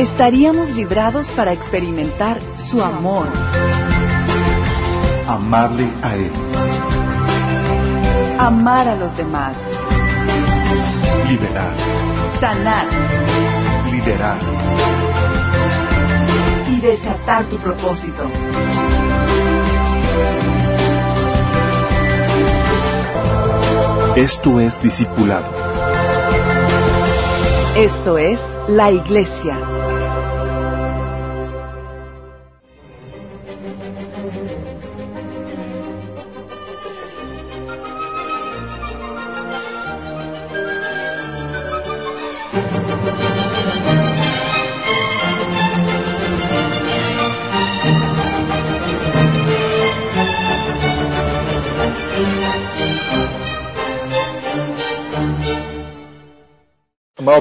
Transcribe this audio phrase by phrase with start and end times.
[0.00, 3.28] Estaríamos librados para experimentar su amor,
[5.28, 6.32] Amarle a Él,
[8.38, 9.54] amar a los demás,
[11.28, 11.74] liberar,
[12.40, 12.86] sanar
[13.92, 14.38] liderar.
[16.68, 18.30] y desatar tu propósito.
[24.16, 25.50] Esto es discipulado.
[27.76, 29.69] Esto es la iglesia.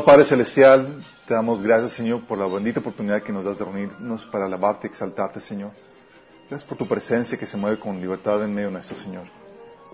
[0.10, 4.26] Padre Celestial, te damos gracias, Señor, por la bendita oportunidad que nos das de reunirnos
[4.26, 5.70] para alabarte y exaltarte, Señor.
[6.50, 9.26] Gracias por tu presencia que se mueve con libertad en medio nuestro Señor.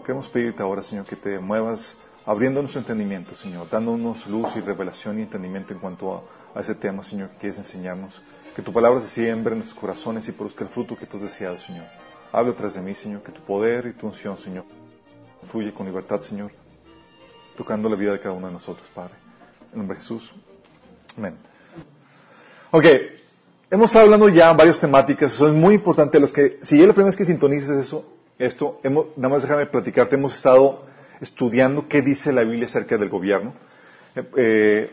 [0.05, 5.19] Queremos pedirte ahora, Señor, que te muevas abriendo nuestro entendimiento, Señor, dándonos luz y revelación
[5.19, 8.21] y entendimiento en cuanto a, a ese tema, Señor, que quieres enseñarnos.
[8.55, 11.23] Que tu palabra se siembre en nuestros corazones y produzca el fruto que tú has
[11.23, 11.88] deseado, Señor.
[12.31, 14.63] Habla tras de mí, Señor, que tu poder y tu unción, Señor,
[15.52, 16.53] fluye con libertad, Señor,
[17.58, 19.25] tocando la vida de cada uno de nosotros, Padre.
[19.76, 20.34] En nombre de Jesús.
[21.18, 21.36] Amén.
[22.72, 22.86] Ok,
[23.70, 26.17] hemos estado hablando ya varias temáticas, eso es muy importante.
[26.17, 29.66] Los que, si es la primera vez que sintonices eso, esto, hemos, nada más déjame
[29.66, 30.86] platicarte, hemos estado
[31.20, 33.54] estudiando qué dice la Biblia acerca del gobierno.
[34.16, 34.92] Eh, eh,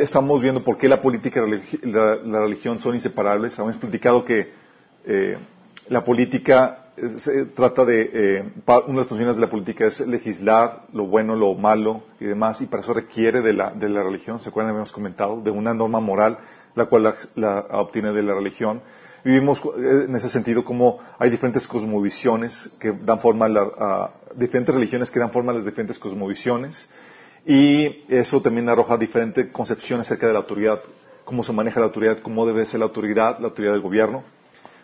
[0.00, 3.56] estamos viendo por qué la política y la, la religión son inseparables.
[3.56, 4.52] Hemos platicado que
[5.06, 5.38] eh,
[5.88, 10.86] la política se trata de, eh, una de las funciones de la política es legislar
[10.92, 14.38] lo bueno, lo malo y demás, y para eso requiere de la, de la religión,
[14.38, 14.70] ¿se acuerdan?
[14.70, 16.38] Habíamos comentado, de una norma moral,
[16.74, 18.82] la cual la, obtiene de la religión.
[19.24, 24.10] Vivimos eh, en ese sentido como hay diferentes cosmovisiones que dan forma a, la- a
[24.36, 26.88] diferentes religiones que dan forma a las diferentes cosmovisiones,
[27.46, 30.80] y eso también arroja diferente concepción acerca de la autoridad,
[31.24, 34.24] cómo se maneja la autoridad, cómo debe ser la autoridad, la autoridad del gobierno.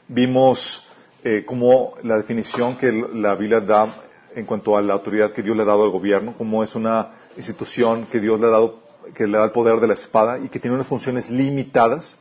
[0.08, 0.85] Vimos
[1.28, 3.92] eh, cómo la definición que la Biblia da
[4.36, 7.14] en cuanto a la autoridad que Dios le ha dado al gobierno, cómo es una
[7.36, 8.78] institución que Dios le ha dado,
[9.12, 12.16] que le da el poder de la espada y que tiene unas funciones limitadas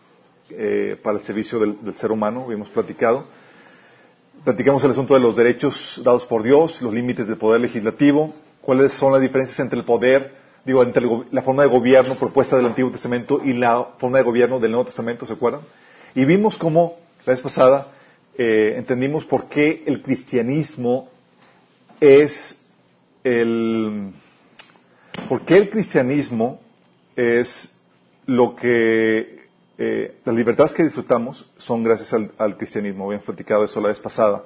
[0.49, 3.25] eh, para el servicio del, ser humano, habíamos platicado.
[4.43, 8.91] Platicamos el asunto de los derechos dados por Dios, los límites del poder legislativo, cuáles
[8.93, 10.33] son las diferencias entre el poder,
[10.65, 14.23] digo, entre el la forma de gobierno propuesta del Antiguo Testamento y la forma de
[14.23, 15.61] gobierno del Nuevo Testamento, ¿se acuerdan?
[16.15, 17.91] Y vimos cómo, la vez pasada,
[18.37, 21.09] eh, entendimos por qué el cristianismo
[21.99, 22.59] es
[23.23, 24.11] el...
[25.29, 26.59] ¿Por qué el cristianismo
[27.15, 27.73] es
[28.25, 29.47] lo que...
[29.77, 33.05] eh, las libertades que disfrutamos son gracias al, al cristianismo.
[33.05, 34.43] Habíamos platicado eso la vez pasada.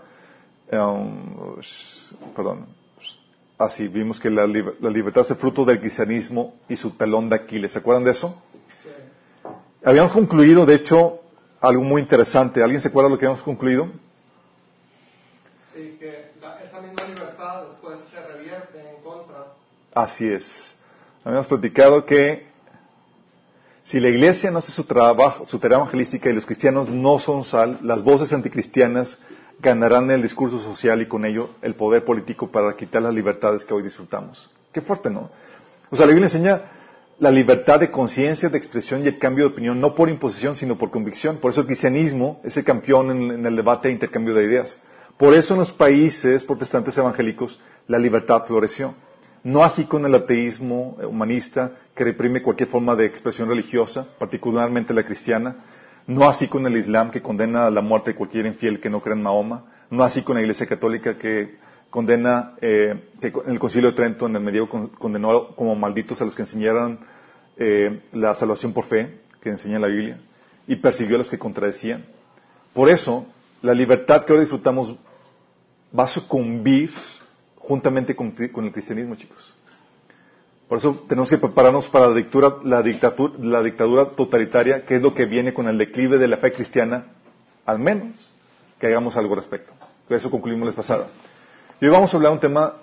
[0.71, 1.55] Um,
[2.35, 2.67] perdón.
[3.57, 7.35] Así, vimos que la, la libertad es el fruto del cristianismo y su talón de
[7.35, 7.73] Aquiles.
[7.73, 8.41] ¿Se acuerdan de eso?
[9.83, 11.19] Habíamos concluido, de hecho,
[11.61, 12.63] algo muy interesante.
[12.63, 13.89] ¿Alguien se acuerda de lo que habíamos concluido?
[15.73, 19.47] Sí, que la- esa misma libertad después se revierte en contra.
[19.93, 20.75] Así es.
[21.23, 22.47] Habíamos platicado que
[23.83, 27.43] si la iglesia no hace su trabajo, su tarea evangelística y los cristianos no son
[27.43, 29.17] sal, las voces anticristianas
[29.59, 33.73] ganarán el discurso social y con ello el poder político para quitar las libertades que
[33.73, 34.49] hoy disfrutamos.
[34.71, 35.29] Qué fuerte, ¿no?
[35.89, 36.61] O sea, la Biblia enseña
[37.19, 40.77] la libertad de conciencia, de expresión y el cambio de opinión, no por imposición, sino
[40.77, 41.37] por convicción.
[41.37, 44.77] Por eso el cristianismo es el campeón en, el debate e intercambio de ideas.
[45.17, 48.95] Por eso en los países protestantes evangélicos la libertad floreció.
[49.43, 55.03] No así con el ateísmo humanista que reprime cualquier forma de expresión religiosa, particularmente la
[55.03, 55.57] cristiana.
[56.07, 59.01] No así con el Islam que condena a la muerte de cualquier infiel que no
[59.01, 59.65] cree en Mahoma.
[59.89, 61.57] No así con la Iglesia Católica que
[61.89, 66.21] condena, eh, que en el Concilio de Trento en el medievo con- condenó como malditos
[66.21, 66.99] a los que enseñaran
[67.57, 70.19] eh, la salvación por fe, que enseña la Biblia,
[70.67, 72.05] y persiguió a los que contradecían.
[72.73, 73.25] Por eso,
[73.61, 74.95] la libertad que ahora disfrutamos
[75.97, 76.91] va a sucumbir
[77.57, 79.53] juntamente con, con el cristianismo, chicos.
[80.67, 85.01] Por eso tenemos que prepararnos para la dictadura, la, dictatura, la dictadura totalitaria, que es
[85.01, 87.07] lo que viene con el declive de la fe cristiana
[87.65, 88.31] al menos
[88.79, 89.73] que hagamos algo al respecto.
[90.07, 91.07] Con eso concluimos la pasada.
[91.81, 92.73] Y hoy vamos a hablar de un tema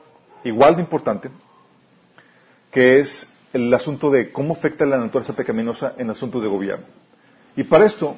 [0.42, 1.28] igual de importante,
[2.70, 6.86] que es el asunto de cómo afecta la naturaleza pecaminosa en asuntos de gobierno.
[7.56, 8.16] Y para esto,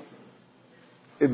[1.19, 1.29] eh,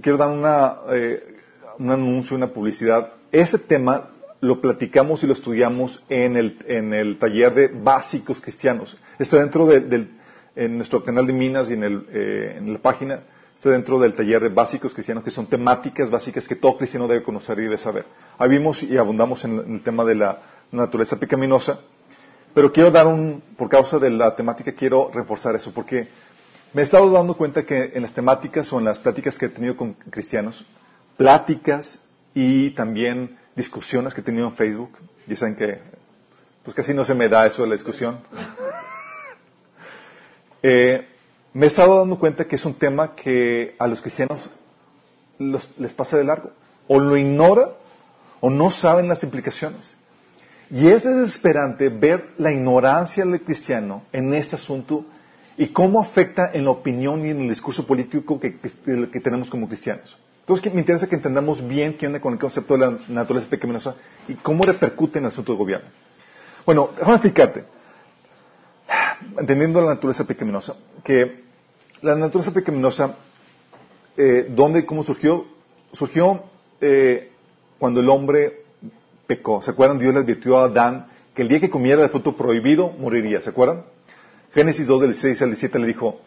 [0.00, 1.38] quiero dar una, eh,
[1.80, 3.14] un anuncio, una publicidad.
[3.32, 4.10] Este tema
[4.40, 8.96] lo platicamos y lo estudiamos en el, en el taller de básicos cristianos.
[9.18, 10.10] Está dentro de, del,
[10.54, 14.14] en nuestro canal de Minas y en, el, eh, en la página, está dentro del
[14.14, 17.78] taller de básicos cristianos, que son temáticas básicas que todo cristiano debe conocer y debe
[17.78, 18.04] saber.
[18.38, 20.42] Ahí vimos y abundamos en, el tema de la
[20.72, 21.80] naturaleza pecaminosa,
[22.52, 26.08] pero quiero dar un, por causa de la temática, quiero reforzar eso, porque
[26.72, 29.48] me he estado dando cuenta que en las temáticas o en las pláticas que he
[29.48, 30.64] tenido con cristianos,
[31.16, 32.00] pláticas
[32.34, 34.90] y también discusiones que he tenido en Facebook,
[35.26, 35.80] dicen que
[36.64, 38.18] pues casi no se me da eso de la discusión.
[40.62, 41.06] eh,
[41.54, 44.50] me he estado dando cuenta que es un tema que a los cristianos
[45.38, 46.50] les pasa de largo.
[46.88, 47.70] O lo ignora
[48.40, 49.94] o no saben las implicaciones.
[50.68, 55.04] Y es desesperante ver la ignorancia del cristiano en este asunto
[55.56, 58.50] y cómo afecta en la opinión y en el discurso político que,
[59.20, 60.18] tenemos como cristianos.
[60.40, 63.94] Entonces me interesa que entendamos bien qué onda con el concepto de la naturaleza pecaminosa
[64.26, 65.88] y cómo repercute en el asunto de gobierno.
[66.66, 67.64] Bueno, déjame explicarte,
[69.38, 70.74] entendiendo la naturaleza pecaminosa,
[71.04, 71.43] que
[72.04, 73.16] la naturaleza pecaminosa,
[74.16, 75.46] eh, ¿dónde y cómo surgió?
[75.92, 76.44] Surgió
[76.80, 77.30] eh,
[77.78, 78.64] cuando el hombre
[79.26, 79.62] pecó.
[79.62, 79.98] ¿Se acuerdan?
[79.98, 83.40] Dios le advirtió a Adán que el día que comiera del fruto prohibido moriría.
[83.40, 83.84] ¿Se acuerdan?
[84.52, 86.20] Génesis 2, del 16 al 17 le dijo,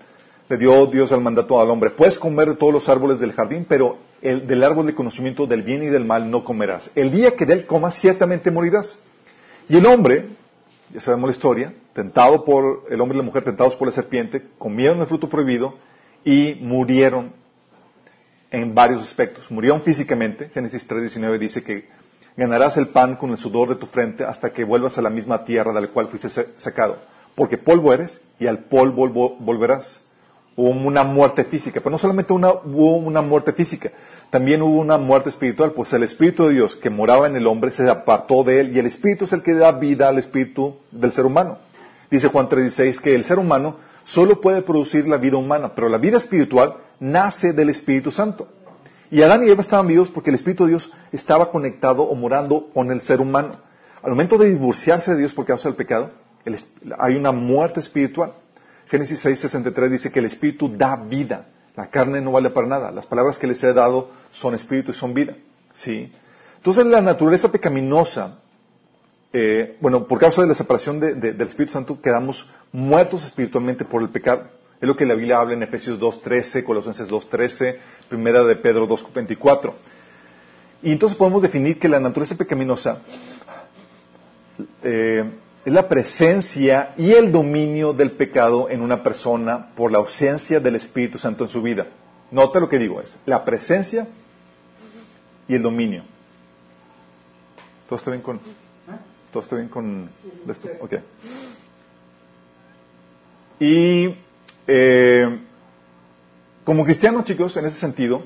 [0.50, 3.66] le dio Dios al mandato al hombre, puedes comer de todos los árboles del jardín,
[3.70, 6.90] pero el, del árbol de conocimiento del bien y del mal no comerás.
[6.96, 8.98] El día que de él comas, ciertamente morirás.
[9.70, 10.26] Y el hombre,
[10.92, 14.50] ya sabemos la historia, tentado por, el hombre y la mujer tentados por la serpiente,
[14.60, 15.74] comieron el fruto prohibido
[16.24, 17.34] y murieron
[18.52, 19.50] en varios aspectos.
[19.50, 21.90] Murieron físicamente, Génesis 3.19 dice que
[22.36, 25.44] ganarás el pan con el sudor de tu frente hasta que vuelvas a la misma
[25.44, 27.00] tierra de la cual fuiste sacado.
[27.34, 30.00] Porque polvo eres y al polvo volverás
[30.56, 33.92] hubo una muerte física, pero no solamente una, hubo una muerte física,
[34.30, 37.72] también hubo una muerte espiritual, pues el Espíritu de Dios que moraba en el hombre
[37.72, 41.12] se apartó de él y el Espíritu es el que da vida al Espíritu del
[41.12, 41.60] ser humano.
[42.10, 45.98] Dice Juan 3:16 que el ser humano solo puede producir la vida humana, pero la
[45.98, 48.48] vida espiritual nace del Espíritu Santo.
[49.10, 52.70] Y Adán y Eva estaban vivos porque el Espíritu de Dios estaba conectado o morando
[52.74, 53.56] con el ser humano.
[54.02, 56.12] Al momento de divorciarse de Dios por causa del pecado,
[56.98, 58.34] hay una muerte espiritual.
[58.88, 61.48] Génesis 6:63 dice que el Espíritu da vida.
[61.76, 62.92] La carne no vale para nada.
[62.92, 65.36] Las palabras que les he dado son espíritu y son vida.
[65.74, 66.12] ¿Sí?
[66.58, 68.40] Entonces la naturaleza pecaminosa,
[69.40, 74.10] eh, bueno, por causa de la separación del Espíritu Santo, quedamos muertos espiritualmente por el
[74.10, 74.50] pecado.
[74.82, 77.78] Es lo que la Biblia habla en Efesios 2.13, Colosenses 2.13,
[78.10, 79.74] Primera de Pedro 2.24.
[80.82, 82.98] Y entonces podemos definir que la naturaleza pecaminosa
[84.82, 85.24] eh,
[85.64, 90.78] es la presencia y el dominio del pecado en una persona por la ausencia del
[90.78, 91.86] Espíritu Santo en su vida.
[92.32, 94.08] Nota lo que digo, es la presencia
[95.48, 96.06] y el dominio.
[97.88, 98.40] ¿Todo está bien con,
[99.32, 100.10] ¿todo está bien con
[100.48, 100.68] esto?
[100.82, 100.94] Ok.
[103.60, 104.16] Y
[104.68, 105.40] eh,
[106.64, 108.24] como cristianos, chicos, en ese sentido,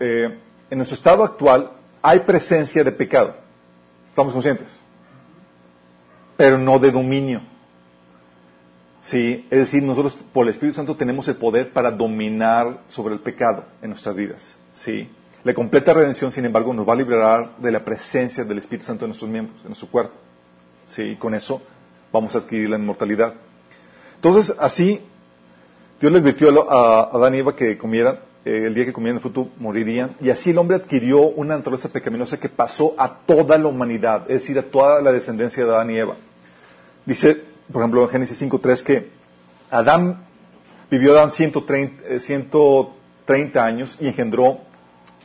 [0.00, 0.38] eh,
[0.70, 1.72] en nuestro estado actual
[2.02, 3.34] hay presencia de pecado.
[4.10, 4.68] ¿Estamos conscientes?
[6.38, 7.42] pero no de dominio.
[9.00, 13.20] Sí, es decir, nosotros por el Espíritu Santo tenemos el poder para dominar sobre el
[13.20, 14.56] pecado en nuestras vidas.
[14.72, 15.10] Sí.
[15.44, 19.04] La completa redención, sin embargo, nos va a liberar de la presencia del Espíritu Santo
[19.04, 20.14] en nuestros miembros, en nuestro cuerpo.
[20.88, 21.62] Sí, con eso
[22.12, 23.34] vamos a adquirir la inmortalidad.
[24.16, 25.00] Entonces, así,
[26.00, 29.22] Dios le advirtió a Adán y Eva que comieran, eh, el día que comieran el
[29.22, 33.68] fruto morirían, y así el hombre adquirió una naturaleza pecaminosa que pasó a toda la
[33.68, 36.16] humanidad, es decir, a toda la descendencia de Adán y Eva.
[37.06, 37.42] Dice,
[37.72, 39.10] por ejemplo, en Génesis 5.3 que
[39.70, 40.24] Adán
[40.90, 44.67] vivió Adán 130, 130 años y engendró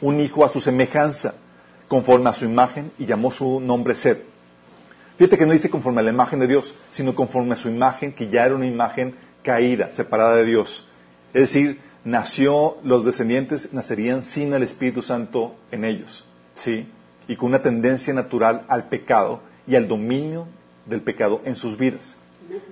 [0.04, 1.36] un hijo a su semejanza,
[1.88, 4.18] conforme a su imagen, y llamó su nombre Sed.
[5.18, 8.12] Fíjate que no dice conforme a la imagen de Dios, sino conforme a su imagen,
[8.12, 10.86] que ya era una imagen caída, separada de Dios.
[11.34, 16.86] Es decir, nació, los descendientes nacerían sin el Espíritu Santo en ellos, ¿sí?
[17.30, 20.48] Y con una tendencia natural al pecado y al dominio
[20.86, 22.18] del pecado en sus vidas.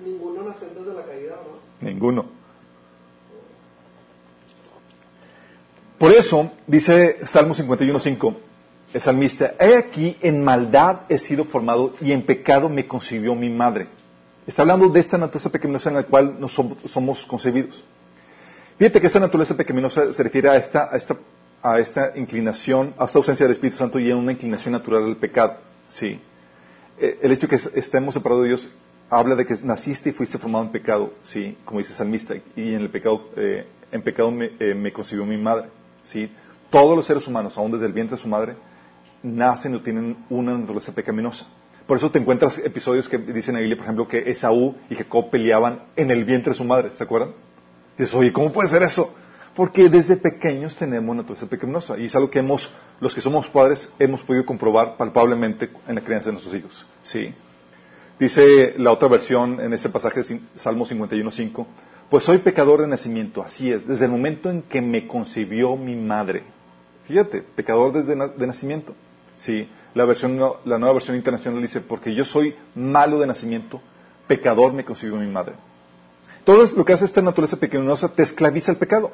[0.04, 1.88] Ninguno nació de la caída, ¿no?
[1.88, 2.41] Ninguno.
[6.02, 8.34] Por eso, dice Salmo 51.5,
[8.92, 13.48] el salmista, he aquí en maldad he sido formado y en pecado me concibió mi
[13.48, 13.86] madre.
[14.44, 17.84] Está hablando de esta naturaleza pecaminosa en la cual nos somos, concebidos.
[18.78, 21.16] Fíjate que esta naturaleza pecaminosa se refiere a esta, a esta,
[21.62, 25.16] a esta inclinación, a esta ausencia del Espíritu Santo y a una inclinación natural al
[25.18, 25.54] pecado.
[25.86, 26.20] Sí.
[26.98, 28.68] Eh, El hecho de que estemos separados de Dios
[29.08, 32.74] habla de que naciste y fuiste formado en pecado, sí, como dice el salmista, y
[32.74, 35.68] en el pecado, eh, en pecado me, eh, me concibió mi madre,
[36.02, 36.30] sí.
[36.70, 38.56] Todos los seres humanos, aún desde el vientre de su madre,
[39.22, 41.46] nacen o tienen una naturaleza pecaminosa.
[41.86, 45.82] Por eso te encuentras episodios que dicen en por ejemplo, que Esaú y Jacob peleaban
[45.96, 47.30] en el vientre de su madre, ¿se acuerdan?
[47.98, 49.14] Y dices, oye, ¿cómo puede ser eso?
[49.54, 53.90] Porque desde pequeños tenemos naturaleza pecaminosa y es algo que hemos, los que somos padres,
[53.98, 56.86] hemos podido comprobar palpablemente en la crianza de nuestros hijos.
[57.02, 57.34] ¿sí?
[58.18, 61.66] Dice la otra versión en ese pasaje de Salmo 51.5,
[62.12, 65.96] pues soy pecador de nacimiento, así es, desde el momento en que me concibió mi
[65.96, 66.42] madre.
[67.08, 68.94] Fíjate, pecador desde de nacimiento.
[69.38, 73.80] Sí, la, versión, la nueva versión internacional dice, porque yo soy malo de nacimiento,
[74.26, 75.54] pecador me concibió mi madre.
[76.38, 79.10] Entonces, lo que hace esta naturaleza pecaminosa te esclaviza el pecado.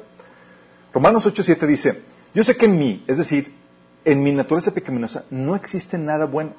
[0.93, 2.03] Romanos 8.7 dice,
[2.33, 3.55] yo sé que en mí, es decir,
[4.03, 6.51] en mi naturaleza pecaminosa, no existe nada bueno.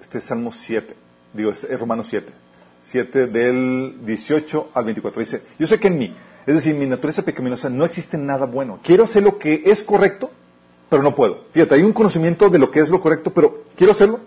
[0.00, 0.94] Este es Salmo 7,
[1.32, 2.32] digo, es Romanos 7,
[2.86, 5.20] 7 del 18 al 24.
[5.20, 6.16] Dice, yo sé que en mí,
[6.46, 8.78] es decir, mi naturaleza pecaminosa, no existe nada bueno.
[8.82, 10.30] Quiero hacer lo que es correcto,
[10.88, 11.44] pero no puedo.
[11.52, 14.20] Fíjate, hay un conocimiento de lo que es lo correcto, pero quiero hacerlo,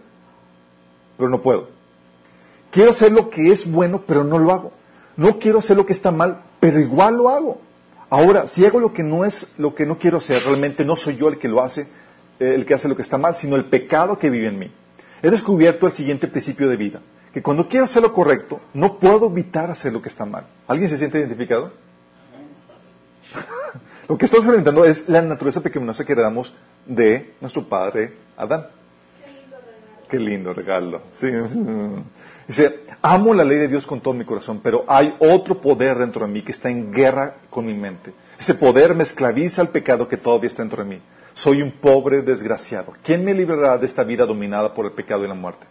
[1.17, 1.69] pero no puedo.
[2.69, 4.73] Quiero hacer lo que es bueno, pero no lo hago.
[5.15, 7.61] No quiero hacer lo que está mal, pero igual lo hago.
[8.09, 11.15] Ahora, si hago lo que no es lo que no quiero hacer, realmente no soy
[11.15, 11.87] yo el que lo hace,
[12.39, 14.71] eh, el que hace lo que está mal, sino el pecado que vive en mí.
[15.21, 17.01] He descubierto el siguiente principio de vida,
[17.33, 20.45] que cuando quiero hacer lo correcto, no puedo evitar hacer lo que está mal.
[20.67, 21.71] ¿Alguien se siente identificado?
[24.07, 26.53] lo que estamos experimentando es la naturaleza pecaminosa que heredamos
[26.85, 28.67] de nuestro padre Adán.
[30.09, 31.03] Qué lindo regalo.
[31.13, 31.27] Sí.
[32.47, 36.25] Dice, amo la ley de Dios con todo mi corazón, pero hay otro poder dentro
[36.25, 38.11] de mí que está en guerra con mi mente.
[38.39, 41.01] Ese poder me esclaviza al pecado que todavía está dentro de mí.
[41.33, 42.93] Soy un pobre desgraciado.
[43.03, 45.67] ¿Quién me librará de esta vida dominada por el pecado y la muerte?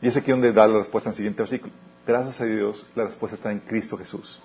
[0.00, 1.72] Y es aquí donde da la respuesta en el siguiente versículo.
[2.06, 4.40] Gracias a Dios, la respuesta está en Cristo Jesús,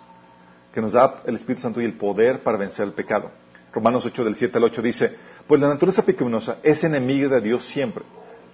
[0.74, 3.32] que nos da el Espíritu Santo y el poder para vencer el pecado.
[3.72, 5.16] Romanos 8 del 7 al 8 dice,
[5.48, 8.04] pues la naturaleza pecaminosa es enemiga de Dios siempre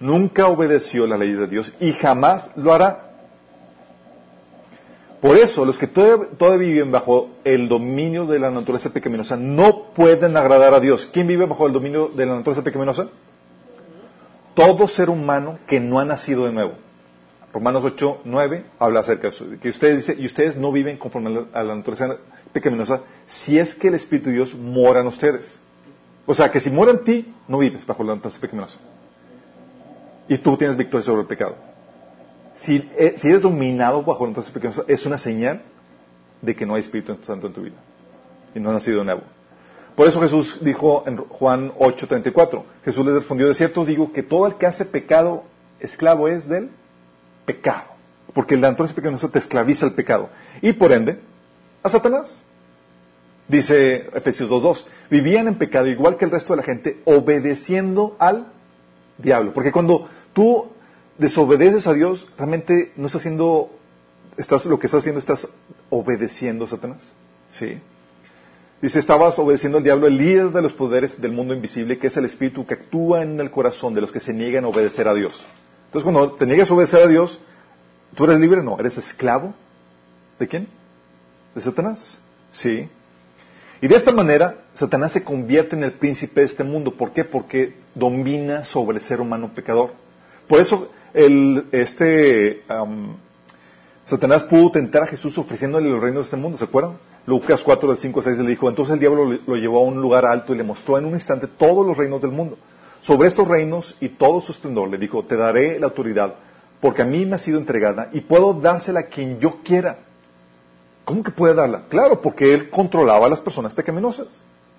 [0.00, 3.06] nunca obedeció la ley de Dios y jamás lo hará.
[5.20, 10.34] Por eso, los que todavía, viven bajo el dominio de la naturaleza pecaminosa no pueden
[10.34, 11.08] agradar a Dios.
[11.12, 13.08] ¿Quién vive bajo el dominio de la naturaleza pecaminosa?
[14.54, 16.72] Todo ser humano que no ha nacido de nuevo.
[17.52, 19.44] Romanos 8, 9 habla acerca de eso.
[19.60, 22.18] Que ustedes dice, y ustedes no viven conforme a la naturaleza
[22.52, 25.58] pecaminosa si es que el Espíritu de Dios mora en ustedes.
[26.26, 28.78] O sea, que si mora en ti, no vives bajo la naturaleza pecaminosa
[30.28, 31.56] y tú tienes victoria sobre el pecado.
[32.54, 35.62] Si, eh, si eres dominado bajo la naturaleza pecaminosa, es una señal
[36.40, 37.76] de que no hay Espíritu Santo en tu vida
[38.54, 39.22] y no has nacido nuevo.
[39.96, 44.22] Por eso Jesús dijo en Juan 8:34, Jesús les respondió, de cierto os digo que
[44.22, 45.42] todo el que hace pecado,
[45.80, 46.70] esclavo es del
[47.50, 47.84] pecado.
[48.32, 50.28] Porque la naturaleza pecaminosa te esclaviza al pecado.
[50.62, 51.18] Y por ende,
[51.82, 52.30] a Satanás.
[53.48, 58.46] Dice Efesios 2.2, vivían en pecado igual que el resto de la gente, obedeciendo al
[59.18, 59.52] diablo.
[59.52, 60.70] Porque cuando tú
[61.18, 63.70] desobedeces a Dios, realmente no estás haciendo,
[64.36, 65.48] estás, lo que estás haciendo, estás
[65.88, 67.02] obedeciendo a Satanás.
[67.48, 67.80] ¿Sí?
[68.80, 72.16] Dice, estabas obedeciendo al diablo, el líder de los poderes del mundo invisible, que es
[72.16, 75.14] el espíritu que actúa en el corazón de los que se niegan a obedecer a
[75.14, 75.44] Dios.
[75.90, 77.40] Entonces, cuando te niegas a obedecer a Dios,
[78.14, 78.62] ¿tú eres libre?
[78.62, 79.54] No, eres esclavo.
[80.38, 80.68] ¿De quién?
[81.52, 82.20] De Satanás.
[82.52, 82.88] Sí.
[83.80, 86.92] Y de esta manera, Satanás se convierte en el príncipe de este mundo.
[86.92, 87.24] ¿Por qué?
[87.24, 89.90] Porque domina sobre el ser humano pecador.
[90.46, 92.62] Por eso, el, este,
[94.04, 96.56] Satanás pudo tentar a Jesús ofreciéndole los reinos de este mundo.
[96.56, 96.98] ¿Se acuerdan?
[97.26, 100.00] Lucas 4, del 5 al 6 le dijo, entonces el diablo lo llevó a un
[100.00, 102.58] lugar alto y le mostró en un instante todos los reinos del mundo.
[103.00, 106.34] Sobre estos reinos y todo su esplendor le dijo, te daré la autoridad,
[106.80, 109.98] porque a mí me ha sido entregada y puedo dársela a quien yo quiera.
[111.04, 111.82] ¿Cómo que puede darla?
[111.88, 114.28] Claro, porque él controlaba a las personas pecaminosas.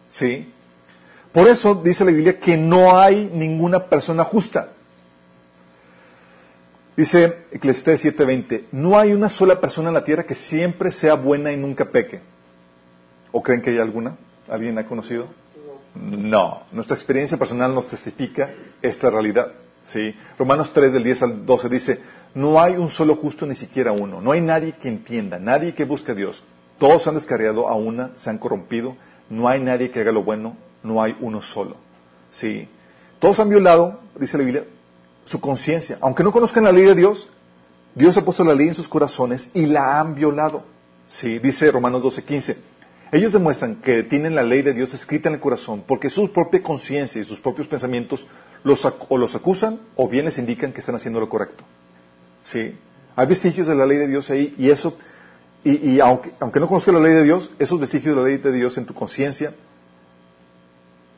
[0.10, 0.52] ¿Sí?
[1.32, 4.70] Por eso dice la Biblia que no hay ninguna persona justa.
[6.96, 11.52] Dice Eclesiastés 7:20, no hay una sola persona en la tierra que siempre sea buena
[11.52, 12.20] y nunca peque.
[13.32, 14.18] ¿O creen que hay alguna?
[14.50, 15.28] ¿Alguien ha conocido?
[15.96, 16.64] No.
[16.72, 19.52] Nuestra experiencia personal nos testifica esta realidad.
[19.84, 20.16] ¿sí?
[20.38, 22.00] Romanos 3 del 10 al 12 dice,
[22.34, 24.22] no hay un solo justo ni siquiera uno.
[24.22, 26.44] No hay nadie que entienda, nadie que busque a Dios.
[26.78, 28.96] Todos han descarriado a una, se han corrompido.
[29.30, 31.76] No hay nadie que haga lo bueno, no hay uno solo.
[32.32, 32.68] Sí.
[33.20, 34.64] Todos han violado, dice la Biblia,
[35.26, 35.98] su conciencia.
[36.02, 37.30] Aunque no conozcan la ley de Dios,
[37.94, 40.64] Dios ha puesto la ley en sus corazones y la han violado.
[41.08, 42.56] Sí, dice Romanos 12:15.
[43.12, 46.64] Ellos demuestran que tienen la ley de Dios escrita en el corazón porque su propia
[46.64, 48.26] conciencia y sus propios pensamientos
[48.64, 51.64] los, o los acusan o bien les indican que están haciendo lo correcto.
[52.44, 52.78] ¿Sí?
[53.16, 54.98] Hay vestigios de la ley de Dios ahí y eso,
[55.64, 58.52] y, aunque, aunque, no conozcas la ley de Dios, esos vestigios de la ley de
[58.52, 59.54] Dios en tu conciencia,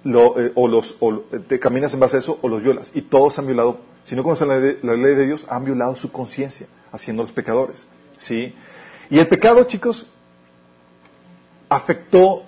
[0.04, 2.92] eh, o, los, o te caminas en base a eso o los violas.
[2.94, 6.12] Y todos han violado, si no conocen la, la ley de Dios, han violado su
[6.12, 7.88] conciencia, haciendo los pecadores.
[8.18, 8.54] ¿Sí?
[9.10, 10.08] Y el pecado, chicos,
[11.76, 12.44] afectó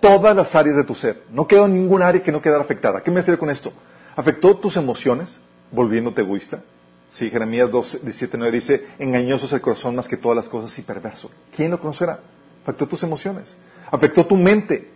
[0.00, 1.22] todas las áreas de tu ser.
[1.30, 3.02] No quedó ningún área que no quedara afectada.
[3.02, 3.72] ¿Qué me refiero con esto?
[4.16, 5.40] Afectó tus emociones,
[5.70, 6.62] volviéndote egoísta.
[7.08, 10.76] Sí, Jeremías 2, 17, 9 dice, engañoso es el corazón más que todas las cosas
[10.78, 11.30] y perverso.
[11.54, 12.18] ¿Quién lo conocerá?
[12.62, 13.54] Afectó tus emociones.
[13.90, 14.90] Afectó tu mente.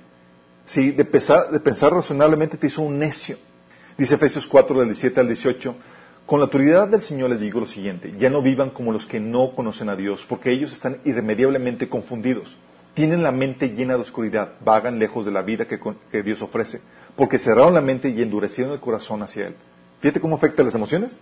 [0.65, 3.39] Sí, de pensar, de pensar razonablemente te hizo un necio.
[3.97, 5.75] Dice Efesios 4, del 17 al 18,
[6.27, 9.19] con la autoridad del Señor les digo lo siguiente, ya no vivan como los que
[9.19, 12.57] no conocen a Dios, porque ellos están irremediablemente confundidos.
[12.99, 15.79] Tienen la mente llena de oscuridad, vagan lejos de la vida que,
[16.25, 16.81] Dios ofrece,
[17.15, 19.55] porque cerraron la mente y endurecieron el corazón hacia Él.
[20.01, 21.21] Fíjate cómo afecta las emociones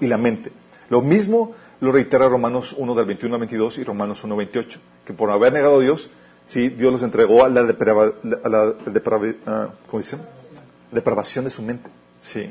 [0.00, 0.52] y la mente.
[0.88, 5.12] Lo mismo lo reitera Romanos 1 del 21 al 22 y Romanos 1 28, que
[5.12, 6.08] por haber negado a Dios,
[6.46, 8.74] sí, Dios los entregó a la, ah,
[10.92, 11.90] depravación de su mente.
[12.20, 12.42] Sí.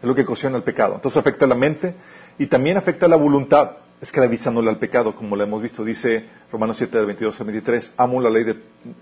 [0.00, 0.94] Es lo que ocasiona el pecado.
[0.94, 1.96] Entonces afecta la mente
[2.38, 5.84] y también afecta la voluntad, esclavizándole al pecado, como lo hemos visto.
[5.84, 8.56] Dice Romanos 7, del 22 al 23, amo la ley de,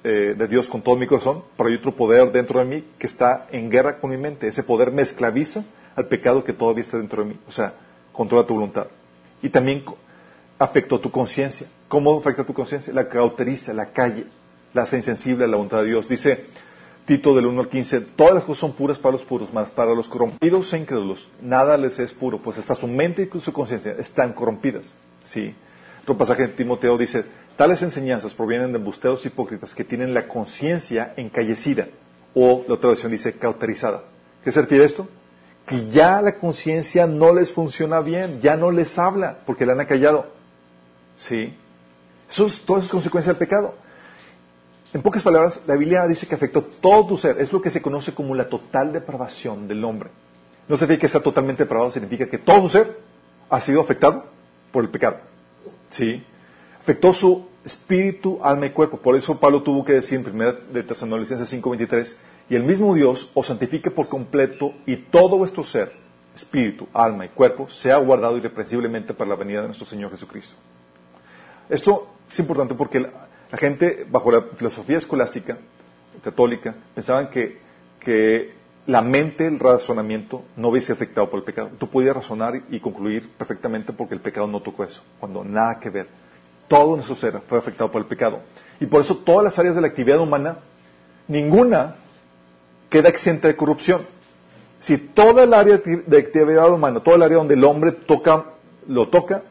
[0.04, 3.06] eh, de, Dios con todo mi corazón, pero hay otro poder dentro de mí que
[3.06, 4.48] está en guerra con mi mente.
[4.48, 5.64] Ese poder me esclaviza
[5.94, 7.40] al pecado que todavía está dentro de mí.
[7.46, 7.74] O sea,
[8.12, 8.88] controla tu voluntad.
[9.42, 9.84] Y también
[10.58, 11.68] afectó tu conciencia.
[11.86, 12.92] ¿Cómo afecta tu conciencia?
[12.92, 14.26] La cauteriza, la calle,
[14.74, 16.08] la hace insensible a la voluntad de Dios.
[16.08, 16.46] Dice
[17.08, 19.94] Tito del 1 al 15, todas las cosas son puras para los puros, mas para
[19.94, 23.92] los corrompidos e incrédulos nada les es puro, pues hasta su mente y su conciencia
[23.98, 24.94] están corrompidas.
[25.24, 25.54] ¿Sí?
[26.02, 27.24] Otro pasaje de Timoteo dice,
[27.56, 31.88] tales enseñanzas provienen de embusteros hipócritas que tienen la conciencia encallecida,
[32.34, 34.02] o la otra versión dice cauterizada.
[34.44, 35.08] ¿Qué se refiere esto?
[35.64, 39.80] Que ya la conciencia no les funciona bien, ya no les habla, porque la han
[39.80, 40.26] acallado.
[41.16, 41.56] ¿Sí?
[42.28, 43.87] Eso es, todo eso es consecuencia del pecado.
[44.92, 47.38] En pocas palabras, la Biblia dice que afectó todo tu ser.
[47.40, 50.10] Es lo que se conoce como la total depravación del hombre.
[50.66, 52.98] No significa que está totalmente depravado, significa que todo su ser
[53.50, 54.24] ha sido afectado
[54.72, 55.18] por el pecado.
[55.90, 56.24] ¿Sí?
[56.80, 58.98] Afectó su espíritu, alma y cuerpo.
[58.98, 62.16] Por eso Pablo tuvo que decir en 1 de Tesalonicenses 5:23,
[62.48, 65.92] y el mismo Dios os santifique por completo y todo vuestro ser,
[66.34, 70.56] espíritu, alma y cuerpo, sea guardado irreprensiblemente para la venida de nuestro Señor Jesucristo.
[71.68, 73.06] Esto es importante porque
[73.50, 75.58] la gente, bajo la filosofía escolástica
[76.22, 77.66] católica, pensaban que,
[78.86, 81.70] la mente, el razonamiento, no hubiese afectado por el pecado.
[81.78, 85.90] Tú podías razonar y concluir perfectamente porque el pecado no tocó eso, cuando nada que
[85.90, 86.06] ver.
[86.68, 88.40] Todo nuestro ser fue afectado por el pecado.
[88.80, 90.58] Y por eso todas las áreas de la actividad humana,
[91.26, 91.96] ninguna
[92.88, 94.06] queda exenta de corrupción.
[94.80, 98.44] Si toda el área de actividad humana, todo el área donde el hombre toca,
[98.86, 99.42] lo toca,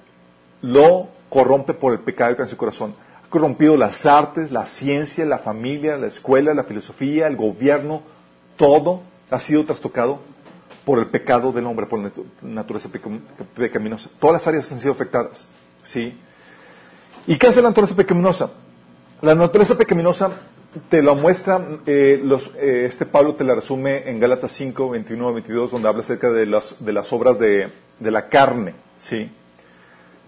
[0.62, 2.95] lo corrompe por el pecado que en su corazón
[3.29, 8.01] corrompido las artes, la ciencia, la familia, la escuela, la filosofía, el gobierno,
[8.55, 10.19] todo ha sido trastocado
[10.85, 12.11] por el pecado del hombre, por la
[12.41, 12.89] naturaleza
[13.55, 14.09] pecaminosa.
[14.19, 15.47] Todas las áreas han sido afectadas.
[15.83, 16.17] ¿sí?
[17.25, 18.51] ¿Y qué hace la naturaleza pecaminosa?
[19.21, 20.31] La naturaleza pecaminosa
[20.89, 22.23] te lo muestra, eh,
[22.55, 26.45] eh, este Pablo te la resume en Gálatas 5, 21 22, donde habla acerca de
[26.45, 27.67] las, de las obras de,
[27.99, 28.75] de la carne.
[28.95, 29.29] ¿sí?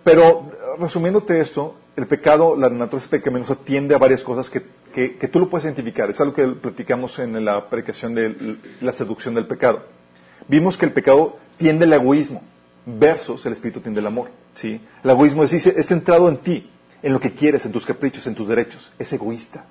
[0.04, 4.62] Pero resumiéndote esto, el pecado, la naturaleza pecaminosa tiende a varias cosas que,
[5.32, 6.10] tú lo puedes identificar.
[6.10, 9.84] Es algo que platicamos en la predicación de la seducción del pecado.
[10.48, 12.42] Vimos que el pecado tiende al egoísmo,
[12.86, 14.32] versus el espíritu tiende al amor.
[14.54, 14.82] ¿sí?
[15.04, 16.70] El egoísmo es, es centrado en ti,
[17.04, 18.92] en lo que quieres, en tus caprichos, en tus derechos.
[18.98, 19.66] Es egoísta.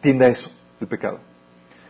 [0.00, 1.20] Tiende a eso, el pecado.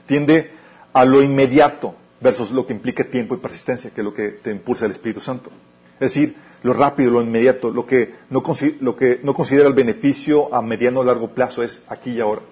[0.07, 0.51] Tiende
[0.93, 4.51] a lo inmediato versus lo que implica tiempo y persistencia, que es lo que te
[4.51, 5.51] impulsa el Espíritu Santo.
[5.95, 6.37] Es decir,
[6.67, 8.43] lo rápido, lo inmediato, lo que no,
[8.81, 12.43] lo que no considera el beneficio a mediano o largo plazo es aquí y ahora.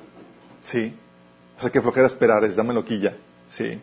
[0.65, 0.95] ¿Sí?
[1.59, 3.17] O sea, que flojera esperar, es dámelo aquí ya.
[3.49, 3.79] ¿Sí?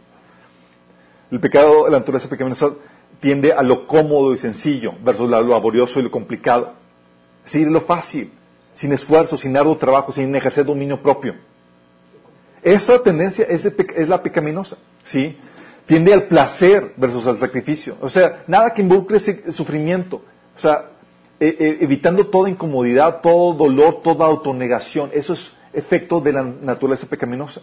[1.30, 2.72] El pecado, la naturaleza pecaminosa
[3.20, 6.74] tiende a lo cómodo y sencillo versus lo laborioso y lo complicado.
[7.44, 8.32] Decir, lo fácil,
[8.74, 11.36] sin esfuerzo, sin arduo trabajo, sin ejercer dominio propio.
[12.64, 14.78] Esa tendencia es, es la pecaminosa.
[15.04, 15.38] ¿Sí?
[15.86, 17.98] Tiende al placer versus al sacrificio.
[18.02, 20.22] O sea, nada que involucre ese sufrimiento.
[20.56, 20.86] O sea,
[21.40, 25.10] e, e, evitando toda incomodidad, todo dolor, toda autonegación.
[25.14, 27.62] Eso es efecto de la naturaleza pecaminosa.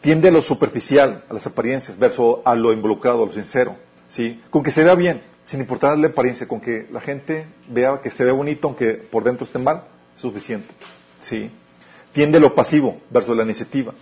[0.00, 3.76] Tiende a lo superficial, a las apariencias, versus a lo involucrado, a lo sincero.
[4.06, 4.40] ¿sí?
[4.50, 5.22] Con que se vea bien.
[5.44, 9.24] sin importar la apariencia, con que la gente vea que se ve bonito, aunque por
[9.24, 9.84] dentro esté mal,
[10.16, 10.68] suficiente.
[11.20, 11.50] ¿Sí?
[12.12, 13.94] Tiende lo pasivo versus la iniciativa.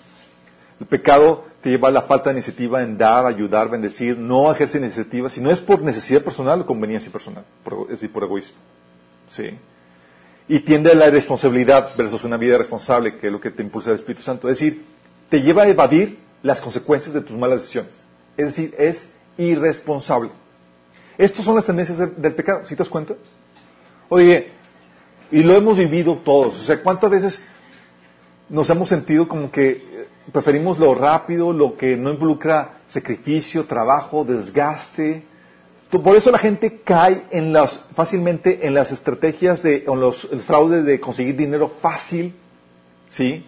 [0.78, 4.78] El pecado te lleva a la falta de iniciativa en dar, ayudar, bendecir, no ejerce
[4.78, 7.44] iniciativa, si no es por necesidad personal o conveniencia personal,
[7.84, 8.58] es decir, por egoísmo.
[9.30, 9.58] ¿Sí?
[10.48, 13.90] Y tiende a la irresponsabilidad versus una vida responsable, que es lo que te impulsa
[13.90, 14.48] el Espíritu Santo.
[14.48, 14.84] Es decir,
[15.28, 17.92] te lleva a evadir las consecuencias de tus malas decisiones.
[18.36, 19.08] Es decir, es
[19.38, 20.30] irresponsable.
[21.18, 23.14] Estas son las tendencias del, pecado, ¿sí te das cuenta?
[24.08, 24.52] Oye,
[25.30, 26.60] y lo hemos vivido todos.
[26.60, 27.40] O sea, ¿cuántas veces
[28.48, 34.24] nos hemos sentido como que eh, preferimos lo rápido, lo que no involucra sacrificio, trabajo,
[34.24, 35.24] desgaste?
[35.90, 40.40] Por eso la gente cae en las, fácilmente en las estrategias de, en los, el
[40.40, 42.34] fraude de conseguir dinero fácil,
[43.08, 43.46] ¿sí?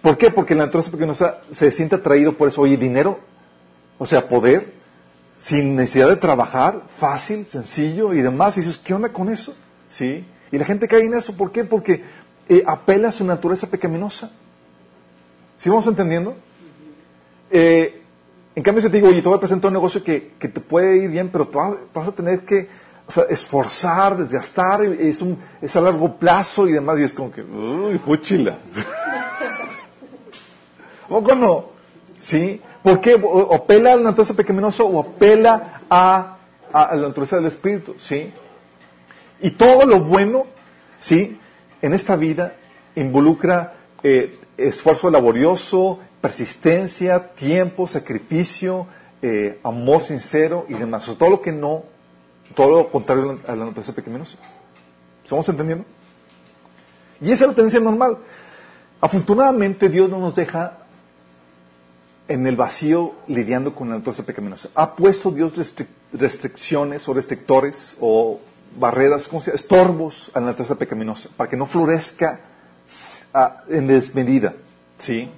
[0.00, 0.30] ¿Por qué?
[0.30, 2.62] Porque la naturaleza pecaminosa se siente atraído por eso.
[2.62, 3.18] Oye, dinero,
[3.98, 4.72] o sea, poder,
[5.36, 8.56] sin necesidad de trabajar, fácil, sencillo y demás.
[8.56, 9.54] Y dices, ¿qué onda con eso?
[9.88, 10.24] ¿Sí?
[10.52, 11.36] Y la gente cae en eso.
[11.36, 11.64] ¿Por qué?
[11.64, 12.04] Porque
[12.48, 14.30] eh, apela a su naturaleza pecaminosa.
[15.58, 16.36] ¿Sí vamos entendiendo?
[17.50, 18.02] Eh,
[18.54, 20.60] en cambio, si te digo, oye, te voy a presentar un negocio que, que te
[20.60, 21.48] puede ir bien, pero
[21.94, 22.68] vas, a tener que
[23.06, 27.30] o sea, esforzar, desgastar, es, un, es a largo plazo y demás, y es como
[27.30, 28.58] que, uy, fúchila.
[31.08, 31.64] ¿O cómo no?
[32.18, 32.60] ¿Sí?
[32.82, 33.14] ¿Por qué?
[33.14, 36.36] O, o apela a la naturaleza pecaminosa o apela a,
[36.72, 38.32] a- a la naturaleza del Espíritu, ¿sí?
[39.40, 40.46] Y todo lo bueno,
[41.00, 41.38] ¿sí?
[41.80, 42.54] En esta vida
[42.96, 48.86] involucra eh, esfuerzo laborioso, persistencia, tiempo, sacrificio,
[49.22, 51.06] eh, amor sincero y demás.
[51.18, 51.84] Todo lo que no,
[52.54, 54.36] todo lo contrario a la naturaleza pecaminosa.
[55.22, 55.84] ¿Estamos entendiendo?
[57.20, 58.18] Y esa es la tendencia normal.
[59.00, 60.78] Afortunadamente Dios no nos deja
[62.26, 64.68] en el vacío lidiando con la naturaleza pecaminosa.
[64.74, 68.40] Ha puesto Dios restric- restricciones o restrictores o
[68.78, 69.56] barreras, ¿cómo se llama?
[69.56, 72.40] Estorbos a la naturaleza pecaminosa para que no florezca
[73.32, 74.54] ah, en desmedida.
[74.98, 75.28] ¿Sí?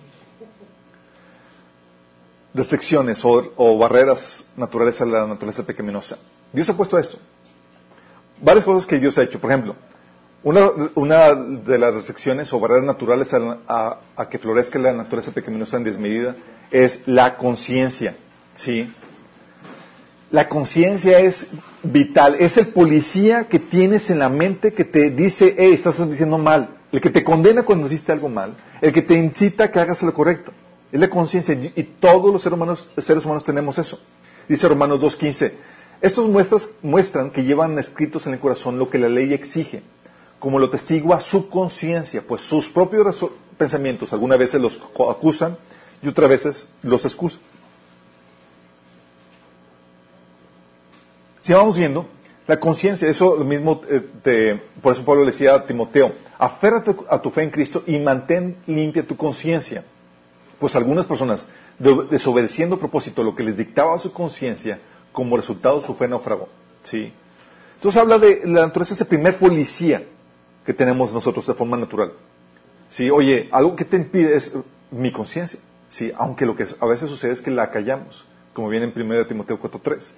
[2.52, 6.18] Restricciones o, o barreras naturales a la naturaleza pecaminosa.
[6.52, 7.18] Dios ha puesto esto.
[8.42, 9.38] Varias cosas que Dios ha hecho.
[9.40, 9.76] Por ejemplo,
[10.42, 13.32] una, una de las restricciones o barreras naturales
[13.68, 16.34] a- a que florezca la naturaleza pecaminosa en desmedida
[16.70, 18.16] es la conciencia.
[18.54, 18.92] ¿Sí?
[20.32, 21.46] La conciencia es
[21.82, 26.38] vital, es el policía que tienes en la mente que te dice, hey, estás diciendo
[26.38, 29.78] mal, el que te condena cuando hiciste algo mal, el que te incita a que
[29.78, 30.52] hagas lo correcto.
[30.90, 34.00] Es la conciencia y todos los seres humanos, seres humanos tenemos eso.
[34.48, 35.52] Dice Romanos 2.15,
[36.00, 39.82] estos muestras, muestran que llevan escritos en el corazón lo que la ley exige,
[40.40, 43.24] como lo testigua su conciencia, pues sus propios
[43.56, 45.56] pensamientos algunas veces los acusan
[46.02, 47.40] y otras veces los excusan.
[51.40, 52.06] Si vamos viendo,
[52.50, 57.22] la conciencia, eso lo mismo, eh, por eso Pablo le decía a Timoteo, aférrate a
[57.22, 59.84] tu fe en Cristo y mantén limpia tu conciencia.
[60.58, 61.46] Pues algunas personas,
[61.78, 64.80] de- desobedeciendo a propósito lo que les dictaba su conciencia,
[65.12, 66.48] como resultado su fe naufragó.
[66.82, 67.12] ¿sí?
[67.76, 70.02] Entonces habla de la naturaleza, ese primer policía
[70.66, 72.12] que tenemos nosotros de forma natural.
[72.88, 73.10] ¿Sí?
[73.10, 74.52] Oye, algo que te impide es
[74.90, 75.60] mi conciencia.
[75.88, 76.10] ¿sí?
[76.16, 79.60] Aunque lo que a veces sucede es que la callamos, como viene en 1 Timoteo
[79.60, 80.12] 4.3.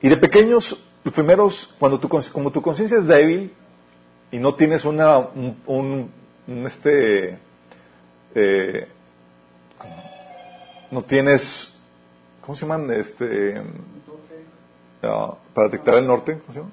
[0.00, 3.52] Y de pequeños, los primeros, cuando tu, como tu conciencia es débil
[4.30, 6.10] y no tienes una, un, un-
[6.66, 7.38] este,
[8.34, 8.88] eh,
[10.90, 11.74] no tienes,
[12.40, 12.90] ¿cómo se llaman?
[12.92, 13.60] Este,
[15.02, 16.70] ah, para detectar el norte, ¿cómo se llama?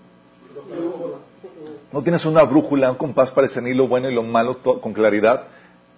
[1.92, 5.44] No tienes una brújula, un compás para discernir lo bueno y lo malo con claridad.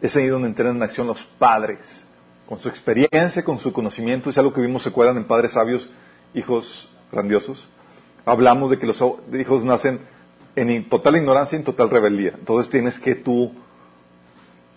[0.02, 2.04] Es ahí donde entran en acción los padres,
[2.48, 4.30] con su experiencia, con su conocimiento.
[4.30, 5.88] Es algo que vimos, se acuerdan en Padres Sabios,
[6.34, 7.70] hijos grandiosos.
[8.26, 10.00] Hablamos de que los hijos nacen
[10.56, 12.34] en total ignorancia y en total rebeldía.
[12.38, 13.52] Entonces tienes que tú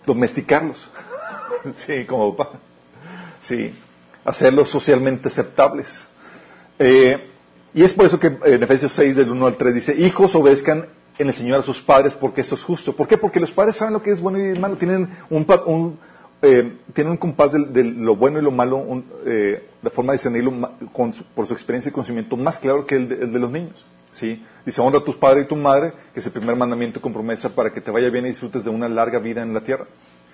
[0.05, 0.89] domesticarlos.
[1.75, 2.59] sí, como papá.
[3.41, 3.73] Sí,
[4.25, 6.05] hacerlos socialmente aceptables.
[6.79, 7.29] Eh,
[7.73, 10.87] y es por eso que en Efesios 6, del 1 al 3, dice, hijos obedezcan
[11.17, 12.95] en el Señor a sus padres porque esto es justo.
[12.95, 13.17] ¿Por qué?
[13.17, 14.77] Porque los padres saben lo que es bueno y malo.
[14.77, 15.99] Tienen un, un,
[16.41, 20.17] eh, tienen un compás de, de lo bueno y lo malo, eh, la forma de
[20.17, 20.69] discernirlo
[21.35, 23.85] por su experiencia y conocimiento más claro que el de, el de los niños.
[24.11, 24.43] ¿sí?
[24.65, 27.49] Dice, honra a tus padres y tu madre, que es el primer mandamiento con promesa
[27.49, 29.85] para que te vaya bien y disfrutes de una larga vida en la tierra.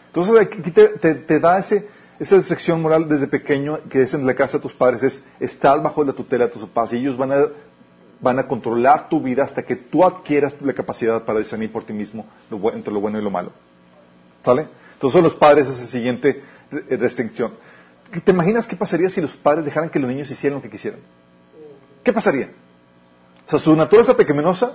[0.07, 1.87] Entonces aquí te, da ese,
[2.19, 5.81] esa sección moral desde pequeño que es en la casa de tus padres, es estás
[5.81, 7.45] bajo la tutela de tus papás y ellos van a,
[8.21, 11.93] van a controlar tu vida hasta que tú adquieras la capacidad para discernir por ti
[11.93, 13.51] mismo lo entre lo bueno y lo malo.
[14.43, 14.67] ¿Sale?
[15.03, 17.51] Entonces los padres es la siguiente re- restricción.
[18.23, 21.01] ¿Te imaginas qué pasaría si los padres dejaran que los niños hicieran lo que quisieran?
[22.05, 22.49] ¿qué pasaría?
[23.45, 24.71] O sea, su naturaleza pecaminosa,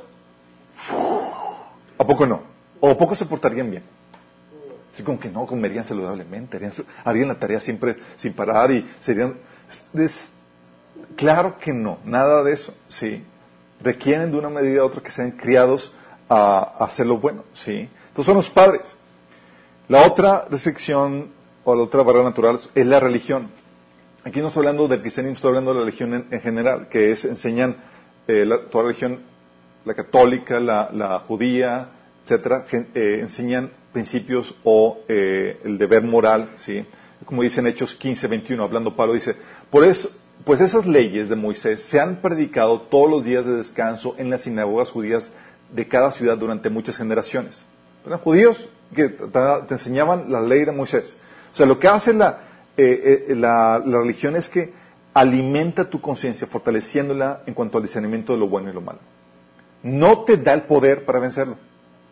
[1.96, 2.42] ¿a poco no?
[2.78, 3.82] ¿O a poco se portarían bien?
[4.92, 6.72] Así como que no, comerían saludablemente, harían,
[7.06, 9.34] harían la tarea siempre sin parar y serían...
[9.94, 10.28] es-
[11.16, 13.24] claro que no, nada de eso, ¿sí?
[13.80, 15.90] Requieren de una medida u otra que sean criados
[16.28, 17.88] a, a hacer lo bueno, ¿sí?
[18.08, 18.94] Entonces son los padres.
[19.88, 21.30] La otra restricción
[21.64, 23.48] o la otra barrera natural es la religión.
[24.22, 27.10] Aquí no estoy hablando del cristianismo, estoy hablando de la religión en, en general, que
[27.10, 27.74] es, enseñan
[28.26, 29.20] eh, toda la religión,
[29.86, 31.88] la católica, la, judía,
[32.22, 36.84] etcétera, eh, enseñan principios o eh, el deber moral, ¿sí?
[37.24, 39.36] Como dice en Hechos 15, 21, hablando Pablo, dice,
[39.70, 40.10] por eso,
[40.44, 44.42] pues esas leyes de Moisés se han predicado todos los días de descanso en las
[44.42, 45.30] sinagogas judías
[45.72, 47.64] de cada ciudad durante muchas generaciones.
[48.04, 49.28] Eran judíos que te,
[49.68, 51.16] te enseñaban la ley de Moisés.
[51.52, 52.40] O sea, lo que hace la,
[52.76, 54.72] eh, eh, la, la religión es que
[55.14, 59.00] alimenta tu conciencia, fortaleciéndola en cuanto al discernimiento de lo bueno y lo malo.
[59.82, 61.56] No te da el poder para vencerlo.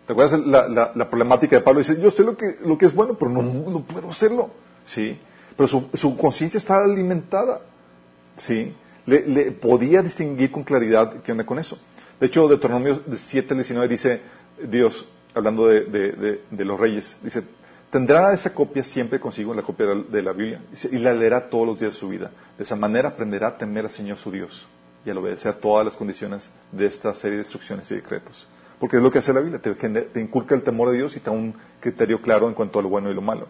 [0.06, 1.80] ¿Te acuerdas la, la- la problemática de Pablo?
[1.80, 4.50] Dice, yo sé lo que, lo que es bueno, pero no, no puedo hacerlo.
[4.84, 5.18] ¿Sí?
[5.56, 7.60] Pero su, su conciencia está alimentada.
[8.36, 8.74] ¿Sí?
[9.04, 11.78] Le, le podía distinguir con claridad qué onda con eso.
[12.20, 14.20] De hecho, Deuteronomio 7, 19 dice
[14.68, 15.06] Dios,
[15.37, 17.42] hablando de, los reyes, dice,
[17.90, 21.79] tendrá esa copia siempre consigo, la copia de la, Biblia, y la leerá todos los
[21.79, 22.31] días de su vida.
[22.57, 24.66] De esa manera aprenderá a temer al Señor su Dios
[25.05, 28.49] y al obedecer todas las condiciones de esta serie de instrucciones y decretos.
[28.81, 31.20] Porque es lo que hace la Biblia, te, te inculca el temor de Dios y
[31.20, 33.46] te da un criterio claro en cuanto a lo bueno y lo malo.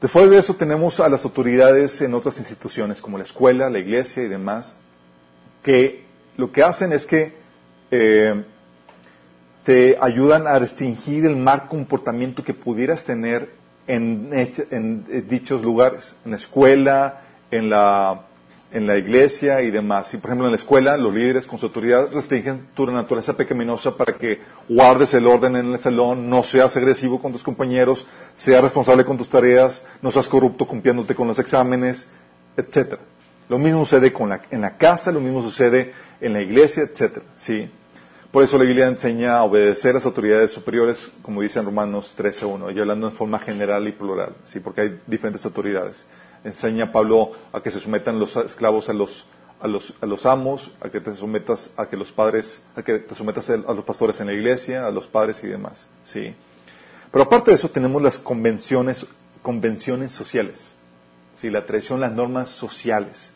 [0.00, 4.22] Después de eso tenemos a las autoridades en otras instituciones como la escuela, la iglesia
[4.22, 4.72] y demás,
[5.64, 6.04] que
[6.36, 7.36] lo que hacen es que
[7.90, 8.44] eh,
[9.68, 13.50] te ayudan a restringir el mal comportamiento que pudieras tener
[13.86, 18.22] en, en, eh, dichos lugares, en la escuela, en la,
[18.72, 20.14] en la iglesia y demás.
[20.14, 23.94] Y por ejemplo en la escuela, los líderes con su autoridad restringen tu naturaleza pecaminosa
[23.94, 28.62] para que guardes el orden en el salón, no seas agresivo con tus compañeros, seas
[28.62, 32.08] responsable con tus tareas, no seas corrupto cumpliéndote con los exámenes,
[32.56, 33.02] etcétera.
[33.50, 37.26] Lo mismo sucede con la- en la casa, lo mismo sucede en la iglesia, etcétera.
[37.34, 37.70] ¿sí?
[38.30, 42.14] Por eso la Biblia enseña a obedecer a las autoridades superiores, como dice en Romanos
[42.18, 44.60] 13.1, y hablando en forma general y plural, ¿sí?
[44.60, 46.04] porque hay diferentes autoridades.
[46.44, 49.24] Enseña a Pablo a que se sometan los esclavos a los,
[49.60, 52.98] a los, a los amos, a que te sometas a que los padres, a que
[52.98, 55.86] te sometas a los pastores en la iglesia, a los padres y demás.
[56.04, 56.34] ¿sí?
[57.10, 59.06] Pero aparte de eso tenemos las convenciones,
[59.40, 60.70] convenciones sociales,
[61.34, 61.48] ¿sí?
[61.48, 63.30] la tradición, las normas sociales.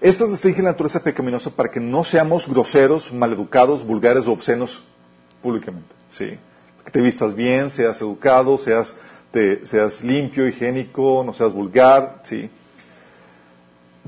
[0.00, 4.82] Estas restringen la naturaleza pecaminosa para que no seamos groseros, maleducados, vulgares o obscenos
[5.42, 5.94] públicamente.
[6.10, 6.38] ¿sí?
[6.84, 8.94] Que te vistas bien, seas educado, seas,
[9.30, 12.20] te- seas limpio, higiénico, no seas vulgar.
[12.24, 12.50] ¿sí?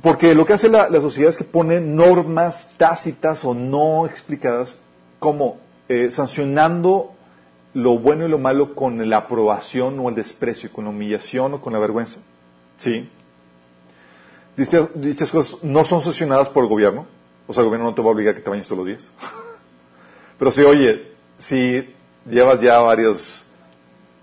[0.02, 4.76] Porque lo que hace la, la sociedad es que pone normas tácitas o no explicadas
[5.18, 7.14] como eh, sancionando
[7.74, 11.60] lo bueno y lo malo con la aprobación o el desprecio, con la humillación o
[11.60, 12.20] con la vergüenza.
[12.76, 13.08] ¿Sí?
[14.58, 17.06] Dichas, cosas no son sancionadas por el gobierno.
[17.46, 18.86] O sea, el gobierno no te va a obligar a que te bañes todos los
[18.88, 19.08] días.
[20.38, 21.94] Pero si, oye, si
[22.26, 23.44] llevas ya varios,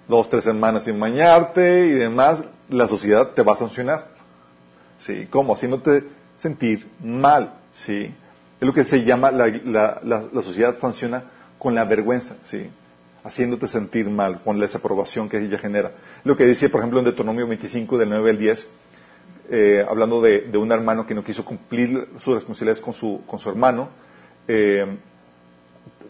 [0.10, 4.10] dos, tres semanas sin bañarte y demás, la sociedad te va a sancionar.
[4.98, 5.26] ¿Sí?
[5.30, 5.54] ¿Cómo?
[5.54, 6.04] Haciéndote
[6.36, 7.54] sentir mal.
[7.72, 8.14] ¿Sí?
[8.60, 11.24] Es lo que se llama, la, la, la, la sociedad sanciona
[11.58, 12.36] con la vergüenza.
[12.44, 12.70] ¿Sí?
[13.24, 15.94] Haciéndote sentir mal, con la desaprobación que ella genera.
[16.26, 18.70] Lo que dice, por ejemplo, en Deuteronomio 25, del 9 al 10,
[19.50, 23.50] eh, hablando de, un hermano que no quiso cumplir sus responsabilidades con su, con su
[23.50, 23.90] hermano,
[24.48, 24.86] eh,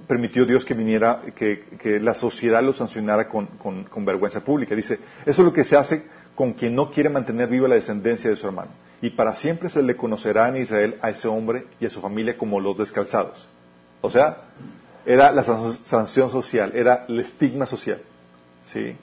[0.08, 4.76] permitió Dios que viniera, que, que, la sociedad lo sancionara con, con, con, vergüenza pública.
[4.76, 6.04] Dice, eso es lo que se hace
[6.36, 8.72] con quien no quiere mantener viva la descendencia de su hermano.
[9.02, 12.38] Y para siempre se le conocerá en Israel a ese hombre y a su familia
[12.38, 13.48] como los descalzados.
[14.02, 14.38] O sea,
[15.06, 18.02] era la sanción social, era el estigma social.
[18.66, 18.96] ¿sí?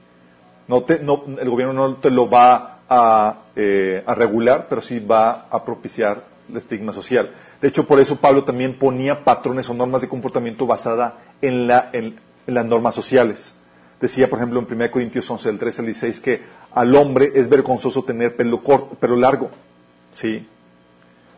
[0.68, 4.98] No te, no, el gobierno no te lo va a, eh, a, regular, pero sí
[4.98, 7.30] va a propiciar el estigma social.
[7.60, 11.90] De hecho, por eso Pablo también ponía patrones o normas de comportamiento basada en, la,
[11.92, 12.16] en,
[12.46, 13.54] las normas sociales.
[14.00, 16.42] Decía, por ejemplo, en 1 Corintios 11, del 13 al 16, que
[16.72, 19.50] al hombre es vergonzoso tener pelo, corto, pelo largo.
[20.12, 20.46] ¿Sí?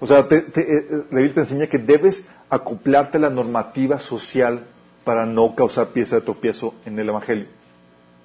[0.00, 4.64] O sea, te, te, eh, la te enseña que debes acoplarte a la normativa social
[5.04, 7.46] para no causar pieza de tropiezo en el Evangelio.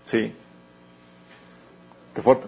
[0.06, 0.34] ¿Sí?
[2.16, 2.48] Qué fuerte.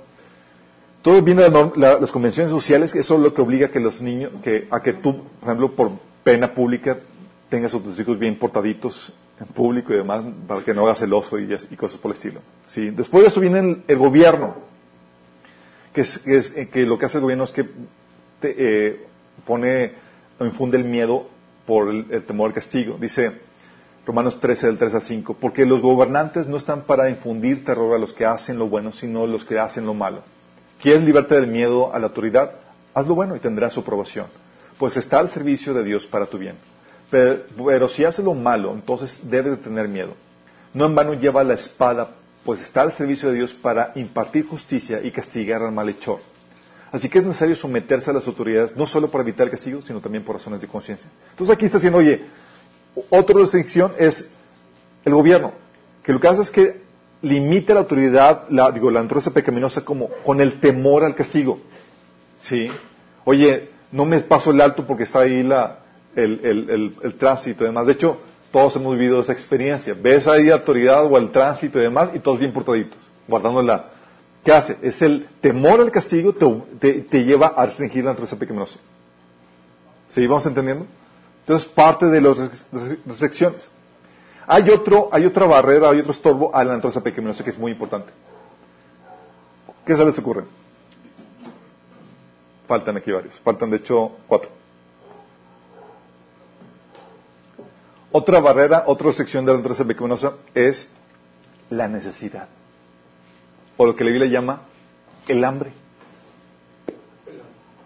[1.02, 3.80] Todo viene de la, la, las convenciones sociales, eso es lo que obliga a que
[3.80, 5.92] los niños, que, a que tú, por ejemplo, por
[6.24, 7.00] pena pública,
[7.50, 11.12] tengas a tus hijos bien portaditos en público y demás, para que no hagas el
[11.14, 12.42] oso y, cosas por el estilo.
[12.68, 12.92] ¿sí?
[12.92, 14.56] Después de eso viene el, el gobierno,
[15.94, 17.68] que, es, que, es, que, lo que hace el gobierno es que
[18.40, 19.06] te, eh,
[19.46, 19.94] pone
[20.40, 21.28] o infunde el miedo
[21.66, 22.98] por el, el temor al castigo.
[23.00, 23.32] Dice
[24.06, 28.00] Romanos 13 del 3 a 5, porque los gobernantes no están para infundir terror a
[28.00, 30.22] los que hacen lo bueno, sino a los que hacen lo malo.
[30.82, 32.54] ¿Quieres libertad del miedo a la autoridad?
[32.94, 34.26] Haz lo bueno y tendrás su aprobación,
[34.80, 36.56] pues está al servicio de Dios para tu bien.
[37.10, 40.16] Pero, pero si haces lo malo, entonces debes de tener miedo.
[40.74, 42.10] No en vano lleva la espada,
[42.44, 46.20] pues está al servicio de Dios para impartir justicia y castigar al malhechor.
[46.92, 50.02] Así que es necesario someterse a las autoridades, no solo para evitar el castigo, sino
[50.02, 51.10] también por razones de conciencia.
[51.30, 52.26] Entonces aquí está diciendo, oye,
[53.10, 54.26] otra restricción es
[55.06, 55.54] el gobierno,
[56.04, 56.82] que lo que hace es que
[57.22, 61.60] limite la autoridad, la, digo, la naturaleza pecaminosa como con el temor al castigo.
[62.38, 62.70] ¿Sí?
[63.26, 65.80] Oye, no me paso el alto porque está ahí la,
[66.16, 67.86] el, el, el, tránsito y demás.
[67.86, 68.18] De hecho,
[68.52, 69.96] todos hemos vivido esa experiencia.
[70.00, 73.86] Ves ahí la autoridad o el tránsito y demás y todos bien portaditos, guardando la...
[74.44, 74.76] ¿Qué hace?
[74.82, 76.48] Es el temor al castigo te,
[76.80, 78.80] te, te lleva a restringir la naturaleza pecaminosa.
[80.10, 80.26] ¿Sí?
[80.26, 80.88] ¿Vamos entendiendo?
[81.42, 82.38] Entonces, parte de las
[83.06, 83.70] restricciones.
[84.48, 87.72] Hay, otro, hay otra barrera, hay otro estorbo a la naturaleza pecaminosa que es muy
[87.72, 88.12] importante.
[89.86, 90.46] ¿Qué se les ocurre?
[92.68, 93.34] Faltan aquí varios.
[93.42, 94.50] Faltan, de hecho, cuatro.
[98.12, 100.88] Otra barrera, otra restricción de la naturaleza pecaminosa es
[101.70, 102.48] la necesidad.
[103.78, 104.62] O lo que la Biblia llama
[105.28, 105.72] el hambre.